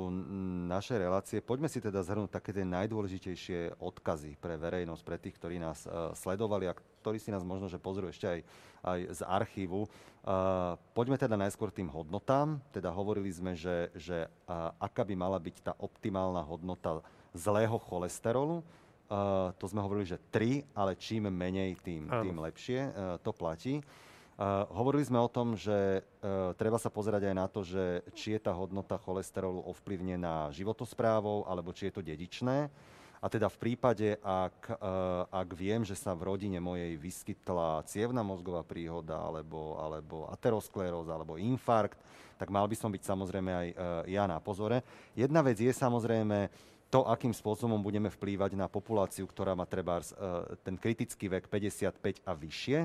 našej 0.71 0.99
relácie. 1.03 1.39
Poďme 1.43 1.67
si 1.67 1.83
teda 1.83 2.07
zhrnúť 2.07 2.31
také 2.31 2.55
tie 2.55 2.63
najdôležitejšie 2.63 3.83
odkazy 3.83 4.39
pre 4.39 4.55
verejnosť, 4.55 5.03
pre 5.03 5.19
tých, 5.19 5.35
ktorí 5.35 5.59
nás 5.59 5.85
eh, 5.85 6.15
sledovali 6.15 6.71
a 6.71 6.79
ktorí 7.03 7.19
si 7.19 7.35
nás 7.35 7.43
možno, 7.43 7.67
že 7.67 7.83
pozrú 7.83 8.07
ešte 8.07 8.31
aj, 8.31 8.41
aj 8.87 8.99
z 9.11 9.21
archívu. 9.27 9.85
Eh, 9.85 10.79
Poďme 10.95 11.19
teda 11.19 11.35
najskôr 11.35 11.75
tým 11.75 11.91
hodnotám. 11.91 12.63
Teda 12.71 12.95
hovorili 12.95 13.35
sme, 13.35 13.59
že, 13.59 13.91
že 13.99 14.31
aká 14.79 15.03
by 15.03 15.15
mala 15.19 15.39
byť 15.43 15.57
tá 15.67 15.73
optimálna 15.79 16.43
hodnota 16.47 17.03
zlého 17.35 17.79
cholesterolu. 17.79 18.63
Uh, 19.09 19.57
to 19.57 19.65
sme 19.65 19.81
hovorili, 19.81 20.05
že 20.05 20.21
3, 20.29 20.77
ale 20.77 20.93
čím 21.01 21.33
menej, 21.33 21.81
tým, 21.81 22.13
tým 22.13 22.37
lepšie. 22.45 22.93
Uh, 22.93 23.17
to 23.25 23.33
platí. 23.33 23.81
Uh, 24.37 24.69
hovorili 24.69 25.01
sme 25.01 25.17
o 25.17 25.33
tom, 25.33 25.57
že 25.57 26.05
treba 26.61 26.77
sa 26.77 26.93
pozerať 26.93 27.33
aj 27.33 27.35
na 27.35 27.47
to, 27.49 27.65
že 27.65 28.05
či 28.13 28.37
je 28.37 28.41
tá 28.45 28.53
hodnota 28.53 29.01
cholesterolu 29.01 29.65
ovplyvnená 29.65 30.53
životosprávou, 30.53 31.49
alebo 31.49 31.73
či 31.73 31.89
je 31.89 31.95
to 31.97 32.05
dedičné. 32.05 32.69
A 33.19 33.27
teda 33.27 33.51
v 33.51 33.59
prípade, 33.59 34.15
ak, 34.23 34.79
ak 35.27 35.49
viem, 35.59 35.83
že 35.83 35.99
sa 35.99 36.15
v 36.15 36.31
rodine 36.31 36.63
mojej 36.63 36.95
vyskytla 36.95 37.83
cievna 37.91 38.23
mozgová 38.23 38.63
príhoda, 38.63 39.19
alebo, 39.19 39.75
alebo 39.83 40.31
ateroskleróza, 40.31 41.19
alebo 41.19 41.35
infarkt, 41.35 41.99
tak 42.39 42.47
mal 42.47 42.63
by 42.71 42.79
som 42.79 42.95
byť 42.95 43.03
samozrejme 43.03 43.51
aj 43.51 43.69
ja 44.07 44.23
na 44.31 44.39
pozore. 44.39 44.87
Jedna 45.19 45.43
vec 45.43 45.59
je 45.59 45.75
samozrejme 45.75 46.47
to, 46.89 47.05
akým 47.05 47.37
spôsobom 47.37 47.81
budeme 47.85 48.09
vplývať 48.09 48.57
na 48.57 48.65
populáciu, 48.65 49.29
ktorá 49.29 49.53
má 49.53 49.69
treba 49.69 50.01
ten 50.65 50.81
kritický 50.81 51.29
vek 51.29 51.45
55 51.53 52.25
a 52.25 52.33
vyššie. 52.33 52.79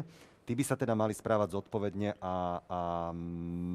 Tí 0.44 0.52
by 0.52 0.64
sa 0.68 0.76
teda 0.76 0.92
mali 0.92 1.16
správať 1.16 1.56
zodpovedne 1.56 2.20
a, 2.20 2.60
a 2.68 2.80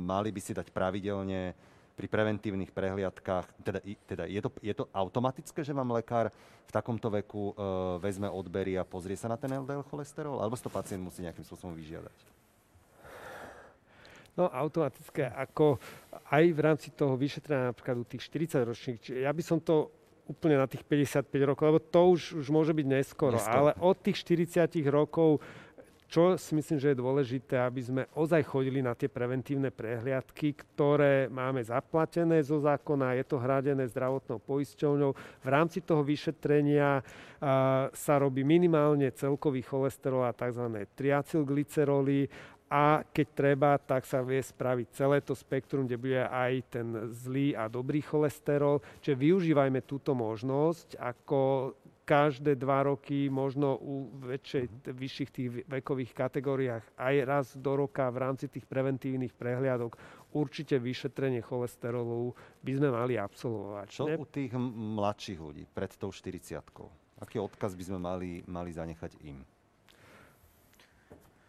mali 0.04 0.28
by 0.28 0.40
si 0.44 0.52
dať 0.52 0.68
pravidelne 0.68 1.56
pri 1.98 2.06
preventívnych 2.06 2.70
prehliadkách, 2.70 3.46
teda, 3.58 3.80
teda 4.06 4.24
je, 4.30 4.38
to, 4.38 4.54
je 4.62 4.70
to 4.70 4.86
automatické, 4.94 5.66
že 5.66 5.74
vám 5.74 5.90
lekár 5.90 6.30
v 6.30 6.70
takomto 6.70 7.10
veku 7.10 7.50
e, 7.50 7.52
vezme 7.98 8.30
odbery 8.30 8.78
a 8.78 8.86
pozrie 8.86 9.18
sa 9.18 9.26
na 9.26 9.34
ten 9.34 9.50
LDL 9.50 9.82
cholesterol, 9.82 10.38
alebo 10.38 10.54
si 10.54 10.62
to 10.62 10.70
pacient 10.70 11.02
musí 11.02 11.26
nejakým 11.26 11.42
spôsobom 11.42 11.74
vyžiadať? 11.74 12.14
No 14.38 14.46
automatické, 14.46 15.26
ako 15.26 15.82
aj 16.30 16.44
v 16.54 16.60
rámci 16.62 16.94
toho 16.94 17.18
vyšetrenia 17.18 17.74
napríklad 17.74 17.98
u 17.98 18.06
tých 18.06 18.22
40 18.30 18.70
ročných, 18.70 18.98
čiže 19.02 19.26
ja 19.26 19.34
by 19.34 19.42
som 19.42 19.58
to 19.58 19.90
úplne 20.28 20.60
na 20.60 20.68
tých 20.68 20.84
55 20.84 21.24
rokov, 21.48 21.64
lebo 21.72 21.80
to 21.80 22.00
už, 22.12 22.22
už 22.44 22.46
môže 22.52 22.76
byť 22.76 22.86
neskoro, 22.86 23.40
Neskoro. 23.40 23.56
ale 23.56 23.70
od 23.80 23.96
tých 23.96 24.20
40 24.22 24.68
rokov, 24.92 25.40
čo 26.08 26.40
si 26.40 26.56
myslím, 26.56 26.80
že 26.80 26.96
je 26.96 27.02
dôležité, 27.04 27.60
aby 27.60 27.80
sme 27.84 28.02
ozaj 28.16 28.40
chodili 28.48 28.80
na 28.80 28.96
tie 28.96 29.12
preventívne 29.12 29.68
prehliadky, 29.68 30.56
ktoré 30.56 31.28
máme 31.28 31.60
zaplatené 31.60 32.40
zo 32.40 32.56
zákona, 32.64 33.12
je 33.20 33.24
to 33.28 33.36
hradené 33.36 33.84
zdravotnou 33.92 34.40
poisťovňou. 34.40 35.12
V 35.44 35.48
rámci 35.48 35.84
toho 35.84 36.00
vyšetrenia 36.00 37.00
a, 37.00 37.92
sa 37.92 38.14
robí 38.16 38.40
minimálne 38.40 39.12
celkový 39.12 39.60
cholesterol 39.60 40.24
a 40.24 40.32
tzv. 40.32 40.88
triacylglyceroly 40.96 42.28
a 42.68 43.00
keď 43.00 43.26
treba, 43.32 43.70
tak 43.80 44.04
sa 44.04 44.20
vie 44.20 44.44
spraviť 44.44 44.86
celé 44.92 45.24
to 45.24 45.32
spektrum, 45.32 45.88
kde 45.88 45.96
bude 45.96 46.20
aj 46.20 46.52
ten 46.68 47.08
zlý 47.10 47.56
a 47.56 47.64
dobrý 47.64 48.04
cholesterol. 48.04 48.84
Čiže 49.00 49.16
využívajme 49.16 49.80
túto 49.88 50.12
možnosť, 50.12 51.00
ako 51.00 51.72
každé 52.08 52.56
dva 52.56 52.88
roky, 52.88 53.28
možno 53.28 53.76
u 53.76 54.08
väčšej, 54.24 54.64
vyšších 54.96 55.30
tých 55.32 55.48
vekových 55.68 56.12
kategóriách, 56.16 56.84
aj 56.96 57.14
raz 57.28 57.46
do 57.52 57.76
roka 57.76 58.08
v 58.08 58.20
rámci 58.24 58.48
tých 58.48 58.64
preventívnych 58.64 59.36
prehliadok 59.36 60.00
určite 60.32 60.80
vyšetrenie 60.80 61.44
cholesterolu 61.44 62.32
by 62.64 62.72
sme 62.80 62.88
mali 62.92 63.20
absolvovať. 63.20 63.86
Čo 63.92 64.04
Ne- 64.08 64.16
u 64.16 64.24
tých 64.24 64.52
mladších 64.56 65.40
ľudí 65.40 65.64
pred 65.68 65.92
tou 66.00 66.08
40 66.08 66.88
Aký 67.18 67.36
odkaz 67.36 67.74
by 67.74 67.84
sme 67.84 67.98
mali, 68.00 68.40
mali 68.46 68.70
zanechať 68.72 69.12
im? 69.26 69.44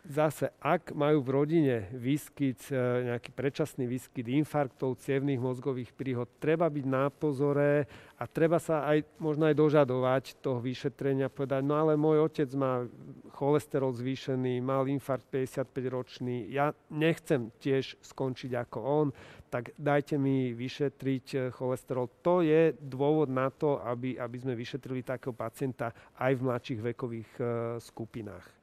Zase, 0.07 0.55
ak 0.63 0.95
majú 0.95 1.19
v 1.19 1.29
rodine 1.35 1.75
výskyt, 1.91 2.71
e, 2.71 3.11
nejaký 3.11 3.35
predčasný 3.35 3.83
výskyt 3.83 4.31
infarktov, 4.31 4.95
cievných 5.03 5.43
mozgových 5.43 5.91
príhod, 5.91 6.31
treba 6.39 6.71
byť 6.71 6.85
na 6.87 7.11
pozore 7.11 7.83
a 8.15 8.23
treba 8.23 8.63
sa 8.63 8.87
aj 8.87 9.03
možno 9.19 9.51
aj 9.51 9.59
dožadovať 9.59 10.39
toho 10.39 10.63
vyšetrenia, 10.63 11.27
povedať, 11.27 11.67
no 11.67 11.75
ale 11.75 11.99
môj 11.99 12.31
otec 12.31 12.47
má 12.55 12.87
cholesterol 13.35 13.91
zvýšený, 13.91 14.63
mal 14.63 14.87
infarkt 14.87 15.27
55-ročný, 15.35 16.47
ja 16.47 16.71
nechcem 16.87 17.51
tiež 17.59 17.99
skončiť 17.99 18.55
ako 18.55 18.79
on, 18.79 19.07
tak 19.51 19.75
dajte 19.75 20.15
mi 20.15 20.55
vyšetriť 20.55 21.25
e, 21.35 21.37
cholesterol. 21.51 22.07
To 22.23 22.39
je 22.39 22.71
dôvod 22.79 23.27
na 23.27 23.51
to, 23.51 23.83
aby, 23.83 24.15
aby 24.15 24.37
sme 24.39 24.55
vyšetrili 24.55 25.03
takého 25.03 25.35
pacienta 25.35 25.91
aj 26.15 26.39
v 26.39 26.45
mladších 26.47 26.79
vekových 26.87 27.31
e, 27.35 27.43
skupinách. 27.83 28.58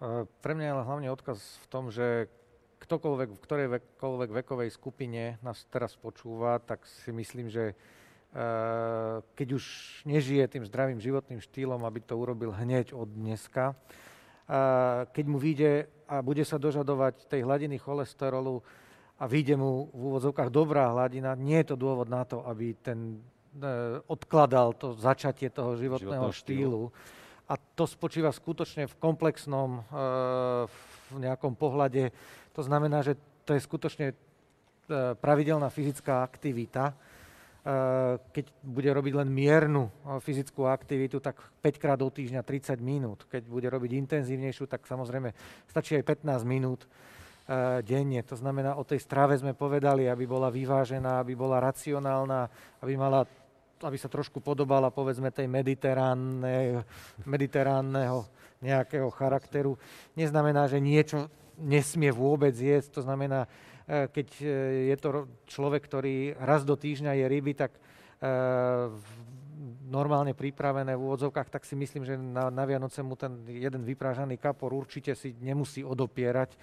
E, 0.00 0.26
Pre 0.26 0.52
mňa 0.54 0.66
je 0.66 0.74
hlavne 0.74 1.08
odkaz 1.10 1.38
v 1.38 1.66
tom, 1.70 1.90
že 1.90 2.26
ktokoľvek, 2.82 3.28
v 3.32 3.40
ktorejkoľvek 3.40 4.30
vekovej 4.44 4.70
skupine 4.74 5.40
nás 5.40 5.64
teraz 5.72 5.96
počúva, 5.96 6.60
tak 6.60 6.84
si 6.84 7.14
myslím, 7.14 7.48
že 7.48 7.72
e, 7.72 7.74
keď 9.34 9.48
už 9.56 9.64
nežije 10.04 10.44
tým 10.50 10.64
zdravým 10.66 11.00
životným 11.00 11.40
štýlom, 11.40 11.80
aby 11.86 12.04
to 12.04 12.18
urobil 12.18 12.52
hneď 12.52 12.92
od 12.92 13.08
dneska, 13.08 13.72
e, 13.72 13.76
keď 15.08 15.24
mu 15.24 15.38
vyjde 15.40 15.88
a 16.04 16.20
bude 16.20 16.44
sa 16.44 16.60
dožadovať 16.60 17.24
tej 17.30 17.48
hladiny 17.48 17.80
cholesterolu 17.80 18.60
a 19.16 19.24
vyjde 19.24 19.56
mu 19.56 19.88
v 19.94 20.00
úvodzovkách 20.12 20.50
dobrá 20.52 20.92
hladina, 20.92 21.32
nie 21.38 21.56
je 21.64 21.72
to 21.72 21.76
dôvod 21.80 22.10
na 22.10 22.28
to, 22.28 22.44
aby 22.44 22.76
ten 22.76 23.22
odkladal 24.10 24.74
to 24.74 24.98
začatie 24.98 25.46
toho 25.46 25.78
životného, 25.78 26.26
Životného 26.26 26.32
štýlu. 26.34 26.82
štýlu. 26.90 27.23
A 27.44 27.60
to 27.60 27.84
spočíva 27.84 28.32
skutočne 28.32 28.88
v 28.88 28.94
komplexnom, 28.96 29.70
e, 29.76 29.80
v 31.12 31.18
nejakom 31.20 31.52
pohľade. 31.52 32.08
To 32.56 32.62
znamená, 32.64 33.04
že 33.04 33.20
to 33.44 33.52
je 33.52 33.60
skutočne 33.60 34.06
e, 34.12 34.14
pravidelná 35.12 35.68
fyzická 35.68 36.24
aktivita. 36.24 36.90
E, 36.90 36.94
Keď 38.32 38.44
bude 38.64 38.88
robiť 38.88 39.12
len 39.20 39.28
miernu 39.28 39.92
fyzickú 40.24 40.64
aktivitu, 40.64 41.20
tak 41.20 41.36
5 41.60 41.76
krát 41.76 42.00
do 42.00 42.08
týždňa 42.08 42.40
30 42.40 42.80
minút. 42.80 43.28
Keď 43.28 43.44
bude 43.44 43.68
robiť 43.68 43.92
intenzívnejšiu, 43.92 44.64
tak 44.64 44.88
samozrejme 44.88 45.36
stačí 45.68 46.00
aj 46.00 46.24
15 46.24 46.48
minút 46.48 46.88
denne. 47.84 48.24
To 48.24 48.40
znamená, 48.40 48.72
o 48.80 48.88
tej 48.88 49.04
strave 49.04 49.36
sme 49.36 49.52
povedali, 49.52 50.08
aby 50.08 50.24
bola 50.24 50.48
vyvážená, 50.48 51.20
aby 51.20 51.36
bola 51.36 51.60
racionálna, 51.60 52.48
aby 52.80 52.96
mala 52.96 53.28
aby 53.82 53.98
sa 53.98 54.06
trošku 54.06 54.38
podobala 54.38 54.94
povedzme 54.94 55.34
tej 55.34 55.50
mediteránneho 57.26 58.20
nejakého 58.62 59.10
charakteru. 59.12 59.76
Neznamená, 60.14 60.70
že 60.70 60.78
niečo 60.80 61.28
nesmie 61.58 62.10
vôbec 62.10 62.54
jesť. 62.54 62.98
To 62.98 63.02
znamená, 63.04 63.46
e, 63.86 64.08
keď 64.08 64.28
e, 64.40 64.46
je 64.94 64.96
to 64.98 65.08
človek, 65.46 65.82
ktorý 65.84 66.34
raz 66.38 66.64
do 66.64 66.74
týždňa 66.74 67.12
je 67.14 67.24
ryby, 67.28 67.52
tak 67.54 67.76
e, 67.76 67.80
normálne 69.86 70.34
pripravené 70.34 70.96
v 70.96 71.04
úvodzovkách, 71.04 71.52
tak 71.52 71.62
si 71.68 71.78
myslím, 71.78 72.02
že 72.02 72.14
na, 72.18 72.50
na 72.50 72.64
Vianoce 72.66 73.04
mu 73.04 73.14
ten 73.14 73.44
jeden 73.46 73.84
vyprážaný 73.86 74.40
kapor 74.40 74.74
určite 74.74 75.14
si 75.14 75.36
nemusí 75.38 75.86
odopierať. 75.86 76.56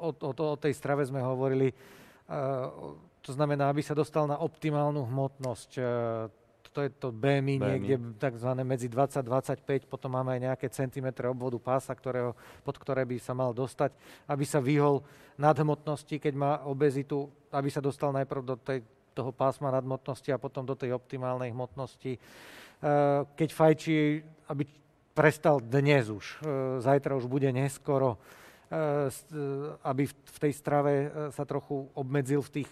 O, 0.00 0.08
o, 0.08 0.30
o 0.32 0.56
tej 0.56 0.72
strave 0.72 1.04
sme 1.04 1.20
hovorili. 1.20 1.68
To 3.22 3.30
znamená, 3.30 3.70
aby 3.70 3.82
sa 3.82 3.94
dostal 3.94 4.26
na 4.26 4.38
optimálnu 4.38 5.06
hmotnosť. 5.06 5.70
E, 5.78 5.82
to 6.72 6.80
je 6.80 6.90
to 6.96 7.12
BMI, 7.12 7.60
BMI. 7.60 7.68
niekde 7.76 7.96
takzvané 8.16 8.64
medzi 8.64 8.88
20-25, 8.88 9.84
potom 9.86 10.16
máme 10.16 10.34
aj 10.34 10.40
nejaké 10.40 10.66
centimetre 10.72 11.28
obvodu 11.28 11.60
pása, 11.60 11.92
ktorého, 11.92 12.32
pod 12.64 12.76
ktoré 12.80 13.04
by 13.04 13.20
sa 13.20 13.36
mal 13.36 13.52
dostať, 13.52 13.92
aby 14.26 14.44
sa 14.48 14.58
vyhol 14.58 15.04
nadhmotnosti, 15.36 16.16
keď 16.16 16.34
má 16.34 16.52
obezitu, 16.64 17.28
aby 17.52 17.68
sa 17.68 17.84
dostal 17.84 18.10
najprv 18.16 18.42
do 18.42 18.56
tej, 18.56 18.80
toho 19.12 19.30
pásma 19.30 19.68
nadhmotnosti 19.68 20.32
a 20.32 20.40
potom 20.40 20.64
do 20.64 20.72
tej 20.72 20.96
optimálnej 20.96 21.52
hmotnosti. 21.52 22.16
E, 22.16 22.20
keď 23.36 23.48
fajčí, 23.52 24.24
aby 24.48 24.64
prestal 25.12 25.60
dnes 25.60 26.08
už, 26.08 26.40
e, 26.40 26.80
zajtra 26.80 27.12
už 27.20 27.28
bude 27.28 27.52
neskoro, 27.52 28.16
aby 29.84 30.08
v 30.08 30.38
tej 30.40 30.52
strave 30.56 30.92
sa 31.36 31.44
trochu 31.44 31.92
obmedzil 31.92 32.40
v 32.40 32.50
tých, 32.62 32.70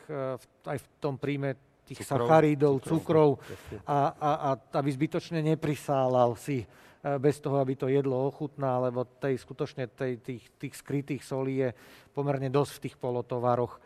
aj 0.65 0.79
v 0.81 0.87
tom 0.97 1.21
príjme 1.21 1.61
tých 1.85 2.01
cukrov, 2.07 2.25
sacharídov, 2.25 2.75
cukrov, 2.81 3.31
cukrov 3.37 3.85
a, 3.85 3.99
a, 4.17 4.31
a 4.33 4.51
aby 4.81 4.91
zbytočne 4.97 5.45
neprisálal 5.45 6.41
si 6.41 6.65
bez 7.01 7.41
toho, 7.41 7.57
aby 7.61 7.77
to 7.77 7.89
jedlo 7.89 8.29
ochutná, 8.29 8.77
lebo 8.77 9.09
tej, 9.09 9.41
skutočne 9.41 9.89
tej, 9.89 10.21
tých, 10.21 10.45
tých 10.61 10.75
skrytých 10.77 11.25
solí 11.25 11.65
je 11.65 11.71
pomerne 12.13 12.53
dosť 12.53 12.73
v 12.77 12.83
tých 12.85 12.97
polotovaroch. 13.01 13.81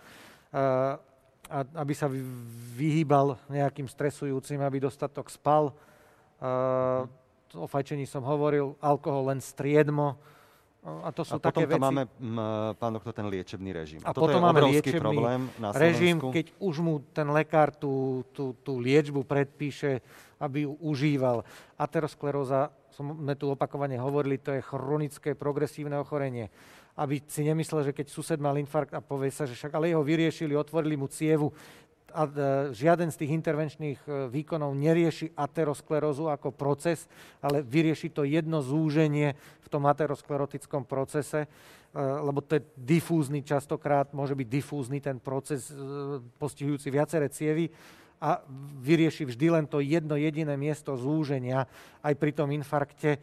A, 0.50 0.98
aby 1.78 1.92
sa 1.94 2.10
vyhýbal 2.74 3.38
nejakým 3.52 3.86
stresujúcim, 3.86 4.58
aby 4.58 4.82
dostatok 4.82 5.30
spal. 5.30 5.70
A, 6.42 7.06
o 7.54 7.66
fajčení 7.70 8.02
som 8.02 8.26
hovoril, 8.26 8.74
alkohol 8.82 9.30
len 9.30 9.38
striedmo, 9.38 10.18
a 10.84 11.08
to 11.16 11.24
sú 11.24 11.40
a 11.40 11.40
také 11.40 11.64
potom 11.64 11.80
veci. 11.80 11.84
máme, 11.88 12.02
pán 12.76 12.92
doktor, 12.92 13.16
ten 13.16 13.24
liečebný 13.24 13.72
režim. 13.72 14.00
A, 14.04 14.12
a 14.12 14.16
potom 14.16 14.36
je 14.36 14.44
máme 14.44 14.60
liečebný 14.68 15.00
problém 15.00 15.40
na 15.56 15.72
režim, 15.72 16.20
keď 16.20 16.52
už 16.60 16.74
mu 16.84 17.00
ten 17.16 17.24
lekár 17.32 17.72
tú, 17.72 18.20
tú, 18.36 18.52
tú 18.60 18.76
liečbu 18.76 19.24
predpíše, 19.24 20.04
aby 20.36 20.68
ju 20.68 20.76
užíval. 20.84 21.40
Ateroskleróza, 21.80 22.68
sme 22.92 23.32
tu 23.34 23.48
opakovane 23.48 23.96
hovorili, 23.96 24.36
to 24.36 24.52
je 24.52 24.60
chronické 24.60 25.32
progresívne 25.32 25.96
ochorenie. 25.96 26.52
Aby 26.94 27.24
si 27.26 27.42
nemyslel, 27.42 27.90
že 27.90 27.96
keď 27.96 28.06
sused 28.06 28.38
mal 28.38 28.54
infarkt 28.54 28.94
a 28.94 29.02
povie 29.02 29.32
sa, 29.32 29.48
že 29.48 29.56
však 29.56 29.72
ale 29.74 29.90
jeho 29.90 30.04
vyriešili, 30.04 30.54
otvorili 30.54 30.94
mu 30.94 31.10
cievu, 31.10 31.50
žiaden 32.70 33.10
z 33.10 33.18
tých 33.18 33.34
intervenčných 33.34 34.00
e, 34.06 34.10
výkonov 34.30 34.78
nerieši 34.78 35.34
aterosklerózu 35.34 36.30
ako 36.30 36.54
proces, 36.54 37.10
ale 37.42 37.66
vyrieši 37.66 38.14
to 38.14 38.22
jedno 38.22 38.62
zúženie 38.62 39.34
v 39.34 39.66
tom 39.66 39.82
aterosklerotickom 39.90 40.86
procese, 40.86 41.44
e, 41.44 41.48
lebo 41.98 42.38
to 42.38 42.62
je 42.62 42.66
difúzny 42.78 43.42
častokrát, 43.42 44.14
môže 44.14 44.38
byť 44.38 44.48
difúzny 44.48 45.02
ten 45.02 45.18
proces 45.18 45.74
postihujúci 46.38 46.88
viaceré 46.94 47.26
cievy 47.28 47.74
a 48.22 48.40
vyrieši 48.80 49.26
vždy 49.26 49.46
len 49.50 49.66
to 49.66 49.82
jedno 49.82 50.14
jediné 50.14 50.54
miesto 50.54 50.94
zúženia 50.94 51.66
aj 52.00 52.14
pri 52.14 52.30
tom 52.30 52.48
infarkte 52.54 53.18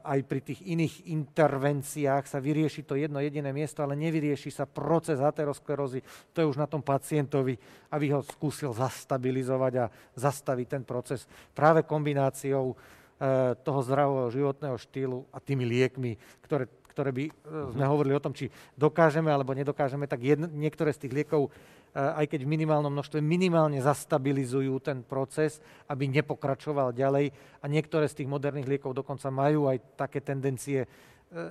aj 0.00 0.20
pri 0.24 0.40
tých 0.40 0.64
iných 0.64 1.12
intervenciách 1.12 2.24
sa 2.24 2.40
vyrieši 2.40 2.88
to 2.88 2.96
jedno 2.96 3.20
jediné 3.20 3.52
miesto, 3.52 3.84
ale 3.84 3.92
nevyrieši 4.00 4.48
sa 4.48 4.64
proces 4.64 5.20
aterosklerózy. 5.20 6.00
To 6.32 6.40
je 6.40 6.48
už 6.48 6.56
na 6.56 6.64
tom 6.64 6.80
pacientovi, 6.80 7.60
aby 7.92 8.16
ho 8.16 8.24
skúsil 8.24 8.72
zastabilizovať 8.72 9.72
a 9.76 9.84
zastaviť 10.16 10.66
ten 10.66 10.82
proces 10.88 11.28
práve 11.52 11.84
kombináciou 11.84 12.72
eh, 12.72 13.52
toho 13.60 13.80
zdravého 13.84 14.32
životného 14.32 14.76
štýlu 14.80 15.28
a 15.28 15.36
tými 15.36 15.68
liekmi, 15.68 16.16
ktoré, 16.48 16.64
ktoré 16.88 17.12
by 17.12 17.24
eh, 17.28 17.32
sme 17.76 17.84
hovorili 17.84 18.16
o 18.16 18.24
tom, 18.24 18.32
či 18.32 18.48
dokážeme 18.72 19.28
alebo 19.28 19.52
nedokážeme, 19.52 20.08
tak 20.08 20.24
jedn, 20.24 20.48
niektoré 20.48 20.96
z 20.96 21.04
tých 21.04 21.12
liekov 21.12 21.52
Eh, 21.52 21.81
aj 21.92 22.24
keď 22.24 22.48
v 22.48 22.52
minimálnom 22.56 22.88
množstve, 22.88 23.20
minimálne 23.20 23.76
zastabilizujú 23.84 24.80
ten 24.80 25.04
proces, 25.04 25.60
aby 25.92 26.08
nepokračoval 26.08 26.96
ďalej. 26.96 27.28
A 27.60 27.64
niektoré 27.68 28.08
z 28.08 28.24
tých 28.24 28.32
moderných 28.32 28.68
liekov 28.68 28.96
dokonca 28.96 29.28
majú 29.28 29.68
aj 29.68 30.00
také 30.00 30.24
tendencie 30.24 30.84
eh, 30.84 30.88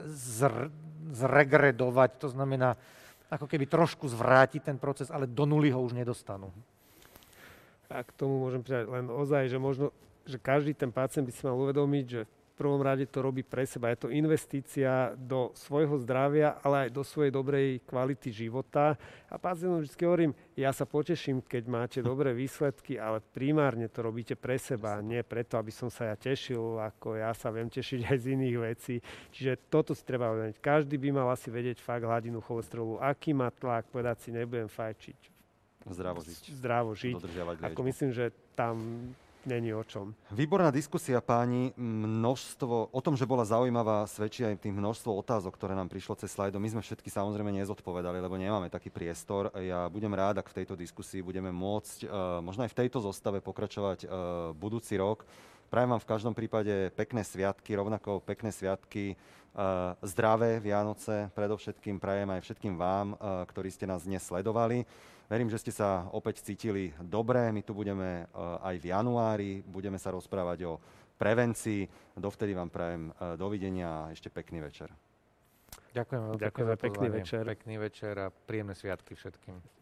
zr- 0.09 0.73
zregredovať, 1.13 2.09
to 2.17 2.27
znamená 2.33 2.73
ako 3.31 3.47
keby 3.47 3.63
trošku 3.63 4.11
zvrátiť 4.11 4.61
ten 4.67 4.77
proces, 4.81 5.07
ale 5.07 5.23
do 5.23 5.47
nuly 5.47 5.71
ho 5.71 5.79
už 5.79 5.95
nedostanú. 5.95 6.51
A 7.87 8.03
k 8.03 8.11
tomu 8.15 8.43
môžem 8.43 8.59
povedať 8.59 8.91
len 8.91 9.07
ozaj, 9.07 9.47
že 9.47 9.55
možno, 9.55 9.95
že 10.27 10.35
každý 10.35 10.75
ten 10.75 10.91
pacient 10.91 11.23
by 11.23 11.31
si 11.31 11.43
mal 11.47 11.55
uvedomiť, 11.55 12.05
že 12.07 12.21
prvom 12.61 12.77
rade 12.77 13.09
to 13.09 13.25
robí 13.25 13.41
pre 13.41 13.65
seba. 13.65 13.89
Je 13.89 14.05
to 14.05 14.13
investícia 14.13 15.17
do 15.17 15.49
svojho 15.57 15.97
zdravia, 16.05 16.61
ale 16.61 16.85
aj 16.85 16.89
do 16.93 17.01
svojej 17.01 17.33
dobrej 17.33 17.81
kvality 17.89 18.29
života. 18.29 18.93
A 19.25 19.41
pacientom 19.41 19.81
vždy 19.81 19.97
hovorím, 20.05 20.31
ja 20.53 20.69
sa 20.69 20.85
poteším, 20.85 21.41
keď 21.41 21.63
máte 21.65 21.99
dobré 22.05 22.37
výsledky, 22.37 23.01
ale 23.01 23.17
primárne 23.17 23.89
to 23.89 24.05
robíte 24.05 24.37
pre 24.37 24.61
seba, 24.61 25.01
nie 25.01 25.25
preto, 25.25 25.57
aby 25.57 25.73
som 25.73 25.89
sa 25.89 26.13
ja 26.13 26.15
tešil, 26.15 26.77
ako 26.77 27.17
ja 27.17 27.33
sa 27.33 27.49
viem 27.49 27.65
tešiť 27.65 27.99
aj 28.05 28.17
z 28.21 28.25
iných 28.37 28.57
vecí. 28.61 28.95
Čiže 29.33 29.57
toto 29.73 29.97
si 29.97 30.05
treba 30.05 30.29
uvedomiť. 30.29 30.61
Každý 30.61 31.01
by 31.01 31.09
mal 31.17 31.33
asi 31.33 31.49
vedieť 31.49 31.81
fakt 31.81 32.05
hladinu 32.05 32.37
cholesterolu, 32.45 33.01
aký 33.01 33.33
má 33.33 33.49
tlak, 33.49 33.89
povedať 33.89 34.21
si, 34.21 34.29
nebudem 34.29 34.69
fajčiť. 34.69 35.41
Zdravo 35.89 36.21
žiť. 36.21 36.41
Zdravo 36.61 36.93
žiť. 36.93 37.15
Ako 37.73 37.81
myslím, 37.89 38.13
že 38.13 38.29
tam 38.53 38.77
není 39.45 39.73
o 39.73 39.83
čom. 39.83 40.13
Výborná 40.33 40.69
diskusia, 40.69 41.21
páni. 41.21 41.73
Množstvo, 41.79 42.93
o 42.93 43.01
tom, 43.01 43.17
že 43.17 43.29
bola 43.29 43.47
zaujímavá, 43.47 44.05
svedčí 44.05 44.45
aj 44.45 44.61
tým 44.61 44.77
množstvo 44.77 45.11
otázok, 45.21 45.57
ktoré 45.57 45.73
nám 45.73 45.89
prišlo 45.89 46.17
cez 46.19 46.31
slajdo. 46.31 46.61
My 46.61 46.69
sme 46.71 46.81
všetky 46.81 47.09
samozrejme 47.09 47.49
nezodpovedali, 47.51 48.21
lebo 48.21 48.37
nemáme 48.37 48.69
taký 48.69 48.93
priestor. 48.93 49.53
Ja 49.57 49.89
budem 49.91 50.11
rád, 50.13 50.41
ak 50.41 50.51
v 50.51 50.57
tejto 50.63 50.77
diskusii 50.77 51.25
budeme 51.25 51.49
môcť 51.49 52.05
uh, 52.05 52.39
možno 52.43 52.65
aj 52.65 52.71
v 52.73 52.79
tejto 52.85 53.01
zostave 53.01 53.43
pokračovať 53.43 53.99
uh, 54.05 54.09
budúci 54.57 54.97
rok. 54.97 55.25
Prajem 55.71 55.95
vám 55.95 56.03
v 56.03 56.09
každom 56.11 56.33
prípade 56.35 56.91
pekné 56.99 57.23
sviatky, 57.23 57.73
rovnako 57.79 58.19
pekné 58.21 58.51
sviatky, 58.51 59.15
uh, 59.15 59.95
zdravé 60.03 60.59
Vianoce, 60.59 61.31
predovšetkým 61.31 61.99
prajem 61.99 62.27
aj 62.31 62.43
všetkým 62.43 62.75
vám, 62.75 63.15
ktorí 63.47 63.71
ste 63.71 63.87
nás 63.87 64.03
dnes 64.03 64.23
sledovali. 64.23 64.83
Verím, 65.31 65.47
že 65.47 65.63
ste 65.63 65.71
sa 65.71 66.11
opäť 66.11 66.43
cítili 66.43 66.91
dobre. 66.99 67.39
My 67.55 67.63
tu 67.63 67.71
budeme 67.71 68.27
eh, 68.27 68.67
aj 68.67 68.75
v 68.83 68.85
januári. 68.91 69.51
Budeme 69.63 69.95
sa 69.95 70.11
rozprávať 70.11 70.67
o 70.67 70.73
prevencii. 71.15 71.87
Dovtedy 72.19 72.51
vám 72.51 72.67
prajem 72.67 73.15
eh, 73.15 73.39
dovidenia 73.39 73.87
a 73.87 74.09
ešte 74.11 74.27
pekný 74.27 74.59
večer. 74.59 74.91
Ďakujem. 75.95 76.35
Ďakujem 76.35 76.67
za 76.67 76.77
pekný 76.83 77.07
večer. 77.07 77.41
Pekný 77.47 77.75
večer 77.79 78.13
a 78.19 78.27
príjemné 78.27 78.75
sviatky 78.75 79.15
všetkým. 79.15 79.80